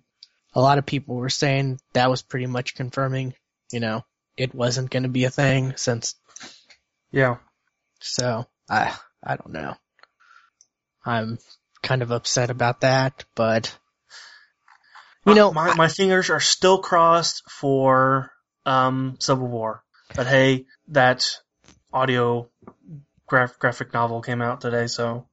a 0.55 0.61
lot 0.61 0.77
of 0.77 0.85
people 0.85 1.15
were 1.15 1.29
saying 1.29 1.79
that 1.93 2.09
was 2.09 2.21
pretty 2.21 2.47
much 2.47 2.75
confirming, 2.75 3.35
you 3.71 3.79
know, 3.79 4.03
it 4.37 4.55
wasn't 4.55 4.89
going 4.89 5.03
to 5.03 5.09
be 5.09 5.25
a 5.25 5.29
thing 5.29 5.75
since 5.75 6.15
Yeah. 7.11 7.37
so 7.99 8.47
I 8.69 8.95
I 9.23 9.35
don't 9.35 9.51
know. 9.53 9.75
I'm 11.05 11.37
kind 11.83 12.01
of 12.01 12.11
upset 12.11 12.49
about 12.49 12.81
that, 12.81 13.25
but 13.35 13.77
you 15.25 15.35
know, 15.35 15.51
my 15.51 15.75
my 15.75 15.87
fingers 15.87 16.29
are 16.29 16.39
still 16.39 16.79
crossed 16.79 17.43
for 17.49 18.31
um 18.65 19.17
Civil 19.19 19.47
War. 19.47 19.83
But 20.15 20.27
hey, 20.27 20.65
that 20.89 21.29
audio 21.93 22.49
graph, 23.27 23.57
graphic 23.59 23.93
novel 23.93 24.21
came 24.21 24.41
out 24.41 24.61
today, 24.61 24.87
so 24.87 25.27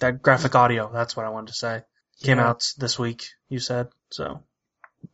that 0.00 0.22
graphic 0.22 0.54
audio, 0.54 0.90
that's 0.92 1.16
what 1.16 1.26
I 1.26 1.30
wanted 1.30 1.48
to 1.48 1.54
say. 1.54 1.82
Came 2.22 2.38
Yeah. 2.38 2.50
out 2.50 2.64
this 2.78 2.98
week, 2.98 3.24
you 3.48 3.58
said. 3.58 3.88
So 4.10 4.42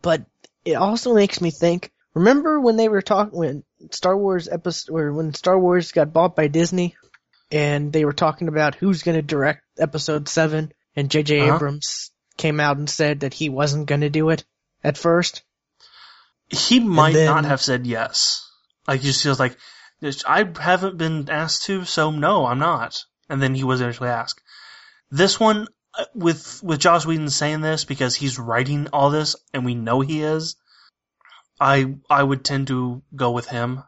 but 0.03 0.25
it 0.65 0.75
also 0.75 1.15
makes 1.15 1.41
me 1.41 1.51
think. 1.51 1.93
Remember 2.15 2.59
when 2.61 2.77
they 2.77 2.89
were 2.89 3.03
talking 3.03 3.39
when 3.39 3.65
Star 3.91 4.17
Wars 4.17 4.49
episode 4.49 4.93
or 4.93 5.13
when 5.13 5.35
Star 5.35 5.59
Wars 5.59 5.93
got 5.93 6.13
bought 6.13 6.35
by 6.35 6.49
Disney, 6.49 6.97
and 7.53 7.93
they 7.93 8.05
were 8.05 8.13
talking 8.13 8.49
about 8.49 8.75
who's 8.75 9.03
going 9.03 9.17
to 9.17 9.23
direct 9.23 9.63
Episode 9.79 10.29
Seven, 10.29 10.73
and 10.97 11.11
J.J. 11.11 11.41
Uh-huh. 11.41 11.57
Abrams 11.57 12.11
came 12.37 12.61
out 12.61 12.77
and 12.77 12.89
said 12.89 13.21
that 13.21 13.35
he 13.35 13.49
wasn't 13.49 13.87
going 13.87 14.03
to 14.03 14.11
do 14.11 14.31
it 14.31 14.45
at 14.85 14.99
first. 14.99 15.43
he 16.49 16.81
might 16.81 17.15
then- 17.15 17.27
not 17.27 17.45
have 17.45 17.61
said 17.61 17.87
yes. 17.87 18.43
Like 18.87 19.01
he 19.01 19.09
just 19.09 19.23
feels 19.23 19.41
like 19.41 19.57
I 20.27 20.49
haven't 20.61 20.99
been 20.99 21.29
asked 21.31 21.65
to, 21.65 21.85
so 21.85 22.11
no, 22.11 22.47
I'm 22.47 22.59
not. 22.59 23.05
And 23.29 23.43
then 23.43 23.55
he 23.55 23.65
was 23.65 23.81
eventually 23.81 24.11
asked. 24.11 24.41
This 25.11 25.41
one 25.41 25.67
uh, 25.99 26.05
with 26.15 26.63
with 26.63 26.79
Joss 26.79 27.05
Whedon 27.07 27.31
saying 27.31 27.63
this 27.63 27.85
because 27.85 28.15
he's 28.15 28.39
writing 28.39 28.89
all 28.93 29.11
this 29.11 29.35
and 29.53 29.65
we 29.65 29.75
know 29.75 30.01
he 30.01 30.23
is. 30.23 30.57
I 31.59 31.97
I 32.09 32.23
would 32.23 32.45
tend 32.45 32.69
to 32.69 33.03
go 33.15 33.31
with 33.33 33.47
him. 33.49 33.83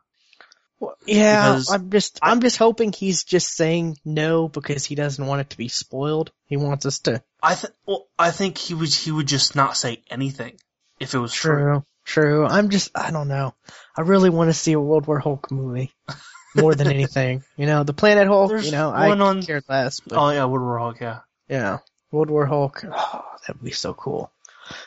Well, 0.81 0.97
yeah, 1.07 1.53
Because 1.53 1.73
I'm 1.73 1.91
just 1.91 2.19
I'm 2.23 2.41
just 2.41 2.57
hoping 2.57 2.93
he's 2.93 3.25
just 3.25 3.55
saying 3.55 3.99
no 4.05 4.49
because 4.49 4.85
he 4.85 4.95
doesn't 4.95 5.25
want 5.27 5.41
it 5.41 5.51
to 5.51 5.57
be 5.57 5.69
spoiled. 5.69 6.31
He 6.47 6.57
wants 6.57 6.87
us 6.87 7.01
to 7.01 7.23
I 7.43 7.55
th- 7.55 7.73
well, 7.87 8.07
I 8.19 8.31
think 8.31 8.59
he 8.59 8.75
would 8.75 8.89
he 8.93 9.11
would 9.11 9.27
just 9.27 9.57
not 9.57 9.77
say 9.77 10.03
anything 10.11 10.57
if 11.01 11.15
it 11.15 11.19
was 11.19 11.33
true. 11.33 11.55
True, 11.55 11.85
true. 12.05 12.47
I'm 12.47 12.71
just, 12.71 12.91
I 12.95 13.11
don't 13.11 13.29
know. 13.29 13.55
I 13.97 14.03
really 14.03 14.31
want 14.31 14.51
to 14.51 14.55
see 14.55 14.73
a 14.73 14.81
World 14.81 15.07
War 15.07 15.19
Hulk 15.19 15.51
movie 15.51 15.93
more 16.57 16.75
than 16.75 16.89
anything. 16.89 17.43
You 17.57 17.67
know, 17.67 17.83
the 17.85 17.93
Planet 17.93 18.27
Hulk. 18.29 18.51
There's 18.51 18.67
you 18.67 18.73
know, 18.73 18.91
I 18.91 19.11
on- 19.11 19.43
cared 19.43 19.65
less, 19.69 20.01
but 20.01 20.17
Oh 20.19 20.31
yeah, 20.31 20.45
World 20.45 20.65
War 20.65 20.79
Hulk, 20.79 21.01
yeah. 21.01 21.21
yeah, 21.49 21.79
World 22.13 22.31
War 22.31 22.47
Hulk. 22.47 22.85
Oh, 22.85 23.25
that 23.47 23.57
would 23.57 23.65
be 23.65 23.73
so 23.73 23.95
cool. 23.95 24.31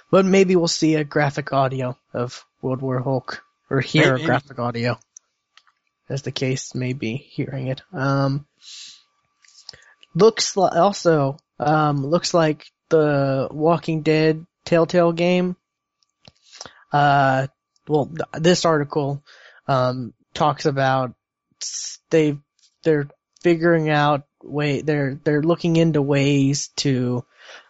But 0.09 0.25
maybe 0.25 0.55
we'll 0.55 0.67
see 0.67 0.95
a 0.95 1.03
graphic 1.03 1.51
audio 1.53 1.97
of 2.13 2.45
World 2.61 2.81
War 2.81 2.99
Hulk, 2.99 3.43
or 3.69 3.81
hear 3.81 4.11
Maybe. 4.13 4.23
a 4.23 4.25
graphic 4.25 4.59
audio, 4.59 4.99
as 6.11 6.21
the 6.21 6.31
case 6.31 6.75
may 6.75 6.93
be. 6.93 7.15
Hearing 7.15 7.67
it. 7.67 7.81
Um, 7.93 8.45
looks 10.13 10.57
li- 10.57 10.69
also 10.71 11.37
um 11.59 12.05
looks 12.05 12.33
like 12.33 12.65
the 12.89 13.47
Walking 13.51 14.01
Dead 14.01 14.45
Telltale 14.65 15.13
game. 15.13 15.55
Uh, 16.91 17.47
well, 17.87 18.07
th- 18.07 18.43
this 18.43 18.65
article 18.65 19.23
um 19.67 20.13
talks 20.33 20.65
about 20.65 21.13
they 22.09 22.37
they're 22.83 23.09
figuring 23.41 23.89
out 23.89 24.23
way 24.43 24.81
they're 24.81 25.19
they're 25.23 25.43
looking 25.43 25.75
into 25.75 26.01
ways 26.01 26.69
to 26.75 27.23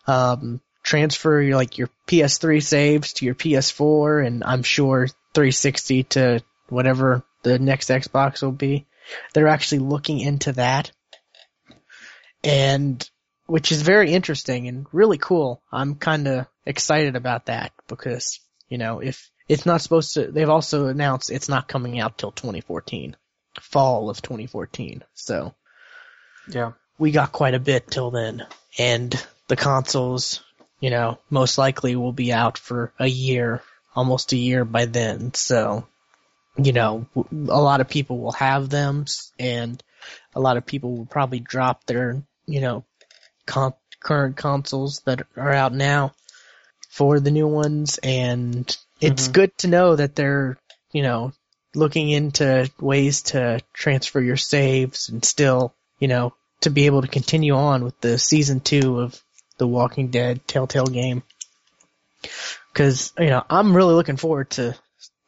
um 0.08 0.62
transfer 0.84 1.42
your, 1.42 1.56
like 1.56 1.78
your 1.78 1.90
PS3 2.08 2.62
saves 2.64 3.14
to 3.14 3.26
your 3.26 3.36
PS4 3.36 4.26
and 4.26 4.44
I'm 4.44 4.64
sure 4.64 5.08
360 5.34 6.04
to 6.04 6.44
whatever 6.70 7.24
the 7.44 7.60
next 7.60 7.90
Xbox 7.90 8.42
will 8.42 8.52
be. 8.52 8.86
They're 9.34 9.48
actually 9.48 9.80
looking 9.80 10.20
into 10.20 10.54
that. 10.54 10.92
And 12.44 13.08
which 13.46 13.72
is 13.72 13.82
very 13.82 14.12
interesting 14.14 14.68
and 14.68 14.86
really 14.92 15.18
cool. 15.18 15.62
I'm 15.72 15.96
kind 15.96 16.28
of 16.28 16.48
excited 16.66 17.16
about 17.16 17.48
that 17.48 17.74
because, 17.88 18.40
you 18.70 18.78
know, 18.78 19.00
if 19.00 19.30
it's 19.50 19.66
not 19.66 19.82
supposed 19.82 20.14
to, 20.14 20.32
they've 20.32 20.50
also 20.50 20.88
announced 20.88 21.30
it's 21.30 21.50
not 21.50 21.68
coming 21.68 22.00
out 22.00 22.18
till 22.18 22.32
2014, 22.32 23.16
fall 23.60 24.10
of 24.10 24.22
2014. 24.22 25.04
So 25.14 25.54
Yeah. 26.48 26.72
we 26.98 27.12
got 27.12 27.34
quite 27.34 27.54
a 27.54 27.60
bit 27.60 27.92
till 27.92 28.12
then. 28.12 28.46
And 28.80 29.14
the 29.48 29.58
consoles, 29.58 30.42
you 30.80 30.90
know, 30.90 31.20
most 31.30 31.58
likely 31.58 31.96
will 31.98 32.14
be 32.14 32.32
out 32.32 32.58
for 32.58 32.94
a 32.98 33.08
year, 33.08 33.62
almost 33.94 34.32
a 34.32 34.38
year 34.38 34.64
by 34.64 34.86
then. 34.86 35.34
So, 35.34 35.86
you 36.58 36.74
know, 36.74 37.06
a 37.16 37.62
lot 37.62 37.82
of 37.82 37.90
people 37.90 38.20
will 38.20 38.34
have 38.34 38.70
them 38.70 39.06
and 39.40 39.82
a 40.36 40.40
lot 40.40 40.58
of 40.58 40.66
people 40.66 40.98
will 40.98 41.06
probably 41.06 41.40
drop 41.40 41.86
their, 41.86 42.22
you 42.46 42.62
know, 42.62 42.84
con- 43.46 43.74
current 44.00 44.36
consoles 44.36 45.02
that 45.06 45.26
are 45.38 45.54
out 45.54 45.74
now 45.74 46.14
for 46.90 47.20
the 47.20 47.32
new 47.32 47.48
ones. 47.48 48.00
And 48.00 48.76
it's 49.00 49.28
Mhm. 49.30 49.34
good 49.34 49.58
to 49.60 49.68
know 49.68 49.96
that 49.96 50.16
they're, 50.16 50.58
you 50.92 51.04
know, 51.04 51.34
looking 51.74 52.10
into 52.10 52.70
ways 52.80 53.22
to 53.22 53.62
transfer 53.74 54.20
your 54.20 54.38
saves 54.38 55.10
and 55.10 55.24
still, 55.24 55.74
you 56.00 56.08
know, 56.08 56.34
to 56.62 56.70
be 56.70 56.86
able 56.86 57.02
to 57.02 57.08
continue 57.08 57.56
on 57.56 57.84
with 57.84 58.00
the 58.02 58.20
season 58.20 58.60
two 58.60 59.00
of 59.00 59.22
the 59.58 59.68
Walking 59.68 60.10
Dead 60.10 60.46
Telltale 60.48 60.86
game. 60.86 61.24
Cause, 62.74 63.14
you 63.18 63.28
know, 63.28 63.44
I'm 63.50 63.76
really 63.76 63.94
looking 63.94 64.18
forward 64.18 64.50
to 64.52 64.76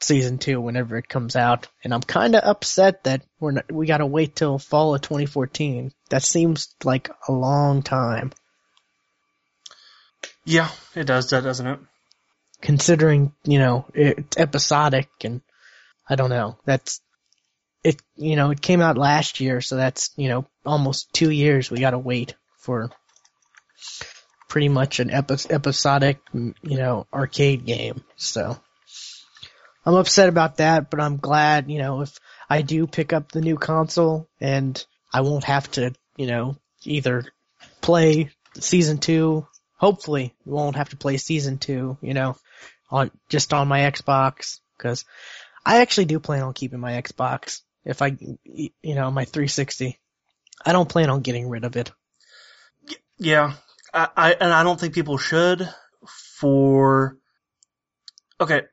season 0.03 0.37
two 0.37 0.59
whenever 0.61 0.97
it 0.97 1.07
comes 1.07 1.35
out, 1.35 1.67
and 1.83 1.93
I'm 1.93 2.01
kind 2.01 2.35
of 2.35 2.43
upset 2.43 3.03
that 3.05 3.23
we're 3.39 3.51
not, 3.51 3.71
we 3.71 3.85
got 3.87 3.97
to 3.97 4.05
wait 4.05 4.35
till 4.35 4.59
fall 4.59 4.93
of 4.95 5.01
2014. 5.01 5.91
That 6.09 6.23
seems 6.23 6.75
like 6.83 7.09
a 7.27 7.31
long 7.31 7.81
time, 7.83 8.31
Yeah, 10.45 10.69
it 10.95 11.05
does, 11.05 11.27
doesn't 11.27 11.67
it? 11.67 11.79
considering 12.61 13.33
you 13.43 13.59
know 13.59 13.85
it's 13.93 14.37
episodic, 14.37 15.09
and 15.23 15.41
I 16.09 16.15
don't 16.15 16.29
know. 16.29 16.57
That's 16.65 17.01
it. 17.83 18.01
You 18.15 18.35
know, 18.35 18.51
it 18.51 18.61
came 18.61 18.81
out 18.81 18.97
last 18.97 19.39
year, 19.39 19.59
so 19.61 19.75
that's 19.75 20.11
you 20.15 20.29
know 20.29 20.45
almost 20.65 21.11
two 21.13 21.29
years. 21.29 21.69
We 21.71 21.79
got 21.79 21.91
to 21.91 21.99
wait 21.99 22.35
for 22.59 22.89
pretty 24.47 24.69
much 24.69 24.99
an 24.99 25.09
epi- 25.09 25.49
episodic, 25.49 26.19
you 26.33 26.53
know, 26.63 27.07
arcade 27.11 27.65
game. 27.65 28.03
So 28.15 28.57
I'm 29.85 29.95
upset 29.95 30.29
about 30.29 30.57
that, 30.57 30.89
but 30.89 31.01
I'm 31.01 31.17
glad, 31.17 31.69
you 31.69 31.79
know, 31.79 32.01
if 32.01 32.17
I 32.49 32.61
do 32.61 32.87
pick 32.87 33.13
up 33.13 33.31
the 33.31 33.41
new 33.41 33.57
console 33.57 34.29
and 34.39 34.83
I 35.11 35.21
won't 35.21 35.43
have 35.43 35.69
to, 35.71 35.93
you 36.15 36.27
know, 36.27 36.57
either 36.83 37.25
play 37.81 38.31
season 38.55 38.97
two, 38.97 39.47
hopefully 39.77 40.33
won't 40.45 40.77
have 40.77 40.89
to 40.89 40.97
play 40.97 41.17
season 41.17 41.57
two, 41.57 41.97
you 42.01 42.13
know, 42.13 42.37
on, 42.89 43.11
just 43.29 43.53
on 43.53 43.67
my 43.67 43.81
Xbox, 43.81 44.59
cause 44.77 45.05
I 45.65 45.81
actually 45.81 46.05
do 46.05 46.19
plan 46.19 46.43
on 46.43 46.53
keeping 46.53 46.79
my 46.79 47.01
Xbox 47.01 47.61
if 47.85 48.01
I, 48.01 48.17
you 48.45 48.95
know, 48.95 49.11
my 49.11 49.25
360. 49.25 49.99
I 50.65 50.71
don't 50.71 50.89
plan 50.89 51.09
on 51.09 51.21
getting 51.21 51.49
rid 51.49 51.65
of 51.65 51.75
it. 51.75 51.91
Yeah, 53.17 53.53
I, 53.93 54.09
I 54.15 54.33
and 54.33 54.51
I 54.51 54.63
don't 54.63 54.79
think 54.79 54.93
people 54.93 55.17
should. 55.17 55.67
For 56.39 57.17
okay, 58.39 58.63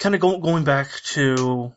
kind 0.00 0.14
of 0.16 0.20
go, 0.20 0.38
going 0.38 0.64
back 0.64 0.90
to 1.14 1.72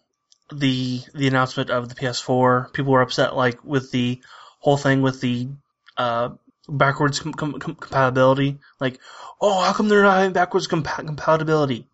the 0.52 1.02
the 1.14 1.28
announcement 1.28 1.70
of 1.70 1.90
the 1.90 1.96
PS4, 1.96 2.74
people 2.74 2.92
were 2.94 3.02
upset 3.02 3.36
like 3.36 3.64
with 3.64 3.92
the 3.92 4.22
whole 4.60 4.78
thing 4.78 5.02
with 5.02 5.22
the 5.22 5.50
uh, 5.98 6.30
backwards 6.68 7.20
com- 7.20 7.34
com- 7.34 7.60
compatibility. 7.60 8.58
Like, 8.80 9.00
oh, 9.40 9.62
how 9.62 9.74
come 9.74 9.88
they're 9.90 10.04
not 10.04 10.18
having 10.18 10.34
backwards 10.34 10.68
compa- 10.68 11.06
compatibility? 11.06 11.88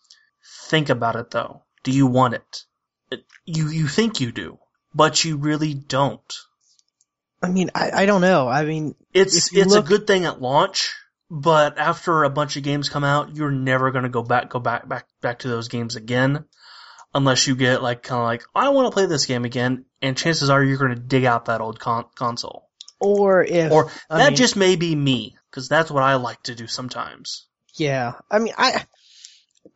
Think 0.67 0.89
about 0.89 1.15
it 1.15 1.31
though. 1.31 1.63
Do 1.83 1.91
you 1.91 2.07
want 2.07 2.35
it? 2.35 2.63
it? 3.11 3.23
You 3.45 3.69
you 3.69 3.87
think 3.87 4.19
you 4.21 4.31
do, 4.31 4.59
but 4.93 5.23
you 5.23 5.37
really 5.37 5.73
don't. 5.73 6.33
I 7.41 7.47
mean, 7.49 7.71
I, 7.73 7.91
I 8.03 8.05
don't 8.05 8.21
know. 8.21 8.47
I 8.49 8.65
mean, 8.65 8.95
It's 9.13 9.53
it's 9.53 9.71
look- 9.71 9.85
a 9.85 9.87
good 9.87 10.05
thing 10.07 10.25
at 10.25 10.41
launch, 10.41 10.93
but 11.29 11.77
after 11.77 12.23
a 12.23 12.29
bunch 12.29 12.57
of 12.57 12.63
games 12.63 12.89
come 12.89 13.03
out, 13.03 13.35
you're 13.35 13.51
never 13.51 13.91
gonna 13.91 14.09
go 14.09 14.23
back 14.23 14.49
go 14.49 14.59
back 14.59 14.87
back 14.87 15.07
back 15.21 15.39
to 15.39 15.47
those 15.47 15.67
games 15.67 15.95
again, 15.95 16.45
unless 17.13 17.47
you 17.47 17.55
get 17.55 17.83
like 17.83 18.03
kind 18.03 18.19
of 18.21 18.25
like 18.25 18.43
I 18.55 18.69
want 18.69 18.87
to 18.87 18.93
play 18.93 19.05
this 19.05 19.25
game 19.25 19.45
again, 19.45 19.85
and 20.01 20.17
chances 20.17 20.49
are 20.49 20.63
you're 20.63 20.77
gonna 20.77 20.95
dig 20.95 21.25
out 21.25 21.45
that 21.45 21.61
old 21.61 21.79
con- 21.79 22.05
console. 22.15 22.67
or 22.99 23.43
if, 23.43 23.71
Or 23.71 23.89
I 24.09 24.17
that 24.17 24.27
mean- 24.29 24.35
just 24.37 24.55
may 24.55 24.75
be 24.75 24.95
me, 24.95 25.35
because 25.49 25.69
that's 25.69 25.89
what 25.91 26.03
I 26.03 26.15
like 26.15 26.41
to 26.43 26.55
do 26.55 26.67
sometimes. 26.67 27.45
Yeah, 27.75 28.13
I 28.29 28.39
mean, 28.39 28.53
I 28.57 28.83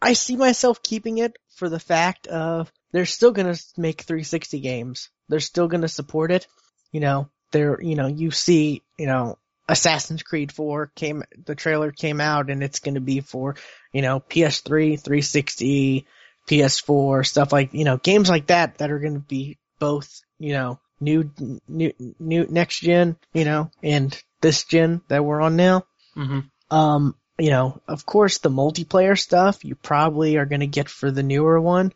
I 0.01 0.13
see 0.13 0.35
myself 0.35 0.81
keeping 0.83 1.19
it 1.19 1.37
for 1.55 1.69
the 1.69 1.79
fact 1.79 2.27
of 2.27 2.71
they're 2.91 3.05
still 3.05 3.31
gonna 3.31 3.55
make 3.77 4.01
360 4.01 4.59
games. 4.59 5.09
They're 5.29 5.39
still 5.39 5.67
gonna 5.67 5.87
support 5.87 6.31
it. 6.31 6.47
You 6.91 6.99
know, 6.99 7.29
they're 7.51 7.81
you 7.81 7.95
know 7.95 8.07
you 8.07 8.31
see 8.31 8.81
you 8.97 9.05
know 9.07 9.37
Assassin's 9.67 10.23
Creed 10.23 10.51
4 10.51 10.91
came 10.95 11.23
the 11.45 11.55
trailer 11.55 11.91
came 11.91 12.19
out 12.19 12.49
and 12.49 12.63
it's 12.63 12.79
gonna 12.79 12.99
be 12.99 13.21
for 13.21 13.55
you 13.91 14.01
know 14.01 14.19
PS3, 14.19 14.99
360, 14.99 16.05
PS4 16.47 17.25
stuff 17.25 17.51
like 17.53 17.73
you 17.73 17.85
know 17.85 17.97
games 17.97 18.29
like 18.29 18.47
that 18.47 18.77
that 18.79 18.91
are 18.91 18.99
gonna 18.99 19.19
be 19.19 19.57
both 19.79 20.21
you 20.39 20.53
know 20.53 20.79
new 20.99 21.29
new 21.67 21.93
new 22.19 22.45
next 22.49 22.79
gen 22.79 23.15
you 23.33 23.45
know 23.45 23.69
and 23.81 24.21
this 24.41 24.63
gen 24.65 25.01
that 25.07 25.23
we're 25.23 25.41
on 25.41 25.55
now. 25.55 25.85
hmm 26.13 26.39
Um, 26.69 27.15
you 27.39 27.49
know, 27.49 27.81
of 27.87 28.05
course, 28.05 28.37
the 28.37 28.49
multiplayer 28.49 29.17
stuff 29.19 29.65
you 29.65 29.75
probably 29.75 30.37
are 30.37 30.45
going 30.45 30.59
to 30.61 30.67
get 30.67 30.87
for 30.87 31.09
the 31.09 31.23
newer 31.23 31.59
one, 31.59 31.91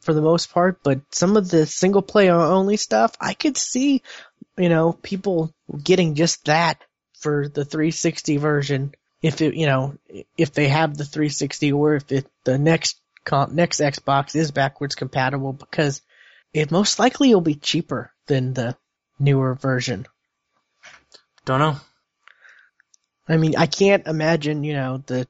for 0.00 0.14
the 0.14 0.22
most 0.22 0.52
part. 0.52 0.82
But 0.82 1.00
some 1.10 1.36
of 1.36 1.48
the 1.50 1.66
single 1.66 2.02
player 2.02 2.34
only 2.34 2.76
stuff, 2.76 3.14
I 3.20 3.34
could 3.34 3.56
see, 3.56 4.02
you 4.56 4.68
know, 4.68 4.92
people 4.92 5.52
getting 5.82 6.14
just 6.14 6.44
that 6.46 6.82
for 7.20 7.48
the 7.48 7.64
360 7.64 8.36
version. 8.36 8.94
If 9.20 9.40
it, 9.40 9.54
you 9.54 9.66
know, 9.66 9.98
if 10.36 10.52
they 10.52 10.68
have 10.68 10.96
the 10.96 11.04
360 11.04 11.72
or 11.72 11.94
if 11.94 12.12
it, 12.12 12.26
the 12.44 12.58
next 12.58 13.00
next 13.50 13.80
Xbox 13.80 14.34
is 14.34 14.52
backwards 14.52 14.94
compatible 14.94 15.52
because 15.52 16.00
it 16.54 16.70
most 16.70 16.98
likely 16.98 17.34
will 17.34 17.42
be 17.42 17.56
cheaper 17.56 18.10
than 18.26 18.54
the 18.54 18.76
newer 19.18 19.54
version. 19.54 20.06
Don't 21.44 21.58
know. 21.60 21.76
I 23.28 23.36
mean, 23.36 23.56
I 23.56 23.66
can't 23.66 24.06
imagine, 24.06 24.64
you 24.64 24.72
know, 24.72 25.02
the 25.06 25.28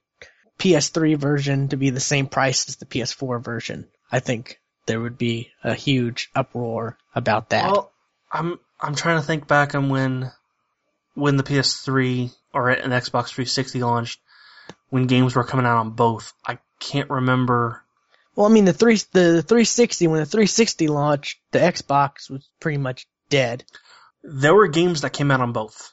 PS3 0.59 1.17
version 1.17 1.69
to 1.69 1.77
be 1.77 1.91
the 1.91 2.01
same 2.01 2.27
price 2.27 2.69
as 2.69 2.77
the 2.77 2.87
PS4 2.87 3.43
version. 3.43 3.89
I 4.11 4.21
think 4.21 4.61
there 4.87 5.01
would 5.01 5.19
be 5.19 5.51
a 5.63 5.75
huge 5.75 6.31
uproar 6.35 6.97
about 7.15 7.51
that. 7.51 7.71
Well, 7.71 7.93
I'm 8.33 8.59
I'm 8.81 8.95
trying 8.95 9.21
to 9.21 9.27
think 9.27 9.47
back 9.47 9.75
on 9.75 9.89
when 9.89 10.31
when 11.15 11.37
the 11.37 11.43
PS3 11.43 12.33
or 12.53 12.71
an 12.71 12.91
Xbox 12.91 13.29
360 13.29 13.83
launched, 13.83 14.21
when 14.91 15.07
games 15.07 15.35
were 15.35 15.45
coming 15.45 15.67
out 15.67 15.79
on 15.79 15.91
both. 15.91 16.33
I 16.47 16.59
can't 16.81 17.11
remember. 17.11 17.83
Well, 18.35 18.47
I 18.47 18.51
mean, 18.51 18.65
the 18.65 18.73
three, 18.73 18.97
the 19.13 19.43
360, 19.43 20.07
when 20.07 20.21
the 20.21 20.27
360 20.27 20.89
launched, 20.89 21.39
the 21.51 21.59
Xbox 21.59 22.31
was 22.31 22.49
pretty 22.61 22.79
much 22.79 23.07
dead. 23.29 23.65
There 24.23 24.55
were 24.55 24.69
games 24.69 25.01
that 25.01 25.13
came 25.13 25.31
out 25.31 25.41
on 25.41 25.53
both. 25.53 25.93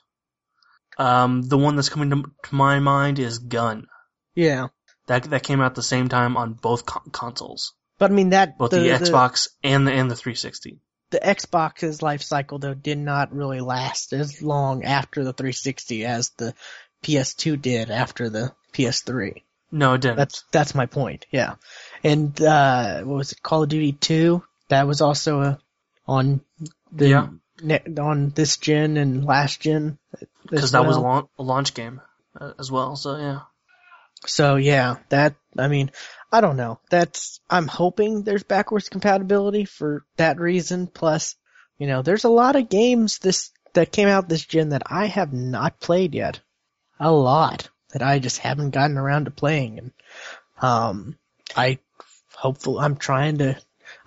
Um, 0.97 1.41
the 1.41 1.57
one 1.57 1.75
that's 1.75 1.89
coming 1.89 2.09
to, 2.11 2.31
to 2.47 2.55
my 2.55 2.79
mind 2.79 3.19
is 3.19 3.39
Gun. 3.39 3.87
Yeah. 4.35 4.67
That 5.07 5.23
that 5.25 5.43
came 5.43 5.61
out 5.61 5.67
at 5.67 5.75
the 5.75 5.83
same 5.83 6.09
time 6.09 6.37
on 6.37 6.53
both 6.53 6.85
con- 6.85 7.09
consoles, 7.11 7.73
But 7.97 8.11
I 8.11 8.13
mean, 8.13 8.29
that, 8.29 8.57
both 8.57 8.71
the, 8.71 8.77
Xbox 8.77 9.47
and 9.63 9.87
the 9.87 9.91
and 9.93 10.11
the 10.11 10.15
360. 10.15 10.79
the 11.11 11.19
Xbox's 11.19 12.01
life 12.01 12.21
cycle 12.21 12.59
though 12.59 12.73
did 12.73 12.97
not 12.97 13.33
really 13.33 13.61
last 13.61 14.11
as 14.13 14.41
long 14.41 14.83
after 14.83 15.23
the 15.23 15.33
360 15.33 16.05
as 16.05 16.29
the 16.31 16.53
PS2 17.03 17.61
did 17.61 17.89
after 17.91 18.29
the 18.29 18.51
PS3. 18.73 19.43
No, 19.71 19.93
it 19.93 20.01
didn't. 20.01 20.17
That's 20.17 20.43
that's 20.51 20.75
my 20.75 20.85
point. 20.85 21.25
Yeah, 21.31 21.55
and 22.03 22.39
uh, 22.41 23.01
what 23.03 23.17
was 23.17 23.31
it? 23.31 23.41
Call 23.41 23.63
of 23.63 23.69
Duty 23.69 23.93
Two. 23.93 24.43
That 24.69 24.87
was 24.87 25.01
also 25.01 25.41
a, 25.41 25.59
on 26.07 26.41
the 26.91 27.09
Yeah. 27.09 27.27
ne- 27.61 27.83
on 27.99 28.29
this 28.29 28.57
gen 28.57 28.97
and 28.97 29.25
last 29.25 29.61
gen. 29.61 29.97
because 30.49 30.71
that 30.71 30.85
was 30.85 30.97
a, 30.97 31.01
well. 31.01 31.09
launch, 31.11 31.29
a 31.39 31.43
launch 31.43 31.73
game 31.73 32.01
uh, 32.39 32.53
as 32.59 32.71
well. 32.71 32.95
So 32.95 33.17
yeah. 33.17 33.39
So 34.27 34.55
yeah, 34.55 34.95
that 35.09 35.35
I 35.57 35.67
mean, 35.67 35.91
I 36.31 36.41
don't 36.41 36.57
know. 36.57 36.79
That's 36.89 37.39
I'm 37.49 37.67
hoping 37.67 38.23
there's 38.23 38.43
backwards 38.43 38.89
compatibility 38.89 39.65
for 39.65 40.03
that 40.17 40.39
reason. 40.39 40.87
Plus, 40.87 41.35
you 41.77 41.87
know, 41.87 42.01
there's 42.01 42.23
a 42.23 42.29
lot 42.29 42.55
of 42.55 42.69
games 42.69 43.19
this 43.19 43.51
that 43.73 43.91
came 43.91 44.07
out 44.07 44.29
this 44.29 44.45
gen 44.45 44.69
that 44.69 44.83
I 44.85 45.05
have 45.07 45.33
not 45.33 45.79
played 45.79 46.15
yet. 46.15 46.39
A 46.99 47.11
lot 47.11 47.69
that 47.91 48.01
I 48.01 48.19
just 48.19 48.39
haven't 48.39 48.71
gotten 48.71 48.97
around 48.97 49.25
to 49.25 49.31
playing, 49.31 49.79
and 49.79 49.91
um, 50.61 51.17
I 51.55 51.79
hopefully 52.33 52.83
I'm 52.83 52.95
trying 52.95 53.39
to 53.39 53.57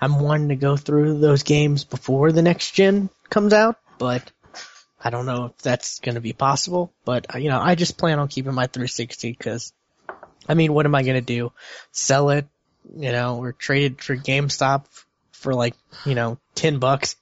I'm 0.01 0.21
wanting 0.21 0.49
to 0.49 0.57
go 0.57 0.77
through 0.77 1.19
those 1.19 1.43
games 1.43 1.85
before 1.85 2.33
the 2.33 2.43
next 2.43 2.73
gen 2.73 3.11
comes 3.31 3.53
out, 3.53 3.77
but 3.99 4.31
I 5.03 5.11
don't 5.11 5.27
know 5.27 5.47
if 5.47 5.59
that's 5.59 6.01
going 6.01 6.17
to 6.17 6.21
be 6.21 6.33
possible. 6.33 6.93
But 7.05 7.27
you 7.41 7.49
know, 7.49 7.61
I 7.61 7.75
just 7.75 7.99
plan 7.99 8.19
on 8.19 8.29
keeping 8.29 8.55
my 8.55 8.67
360 8.67 9.33
because 9.33 9.73
I 10.49 10.55
mean, 10.55 10.73
what 10.73 10.87
am 10.87 10.95
I 10.95 11.03
gonna 11.03 11.21
do? 11.21 11.53
Sell 11.93 12.31
it, 12.31 12.47
you 12.97 13.13
know, 13.13 13.39
or 13.39 13.53
trade 13.53 13.93
it 13.93 14.03
for 14.03 14.17
GameStop 14.17 14.87
for 15.33 15.55
like, 15.55 15.75
you 16.07 16.15
know, 16.15 16.39
ten 16.55 16.79
bucks? 16.79 17.17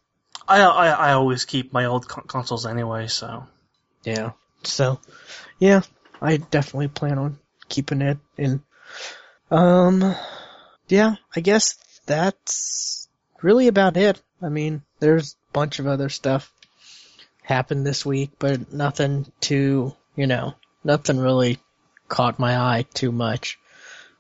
I 0.48 0.62
I, 0.62 0.89
I 0.89 1.12
always 1.12 1.44
keep 1.44 1.73
my 1.73 1.86
old 1.86 2.07
con- 2.09 2.24
consoles 2.27 2.66
anyway. 2.66 3.09
So 3.09 3.47
Yeah. 4.05 4.32
So, 4.62 5.01
yeah, 5.59 5.82
I 6.23 6.39
definitely 6.39 6.89
plan 6.89 7.19
on 7.19 7.39
keeping 7.69 8.01
it. 8.03 8.19
And, 8.39 8.62
um, 9.51 10.15
yeah, 10.89 11.16
I 11.35 11.40
guess 11.40 11.74
that's 12.07 13.09
really 13.43 13.69
about 13.69 13.97
it. 13.97 14.20
I 14.40 14.48
mean, 14.48 14.82
there's 15.01 15.32
a 15.32 15.53
bunch 15.53 15.78
of 15.78 15.86
other 15.86 16.09
stuff 16.09 16.53
happened 17.43 17.86
this 17.86 18.05
week, 18.05 18.31
but 18.39 18.73
nothing 18.73 19.31
too, 19.40 19.94
you 20.15 20.27
know, 20.27 20.55
nothing 20.85 21.19
really 21.19 21.59
caught 22.09 22.39
my 22.39 22.57
eye 22.59 22.87
too 22.95 23.12
much. 23.12 23.59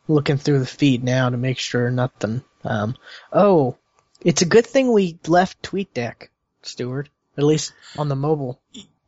Looking 0.08 0.36
through 0.36 0.60
the 0.60 0.66
feed 0.66 1.02
now 1.02 1.30
to 1.30 1.36
make 1.36 1.58
sure 1.58 1.90
nothing. 1.90 2.44
Um, 2.64 2.96
oh, 3.32 3.76
it's 4.20 4.42
a 4.42 4.46
good 4.46 4.66
thing 4.66 4.92
we 4.92 5.18
left 5.26 5.62
TweetDeck, 5.62 6.28
Stuart. 6.62 7.08
At 7.36 7.44
least 7.44 7.72
on 7.98 8.08
the 8.08 8.16
mobile. 8.16 8.60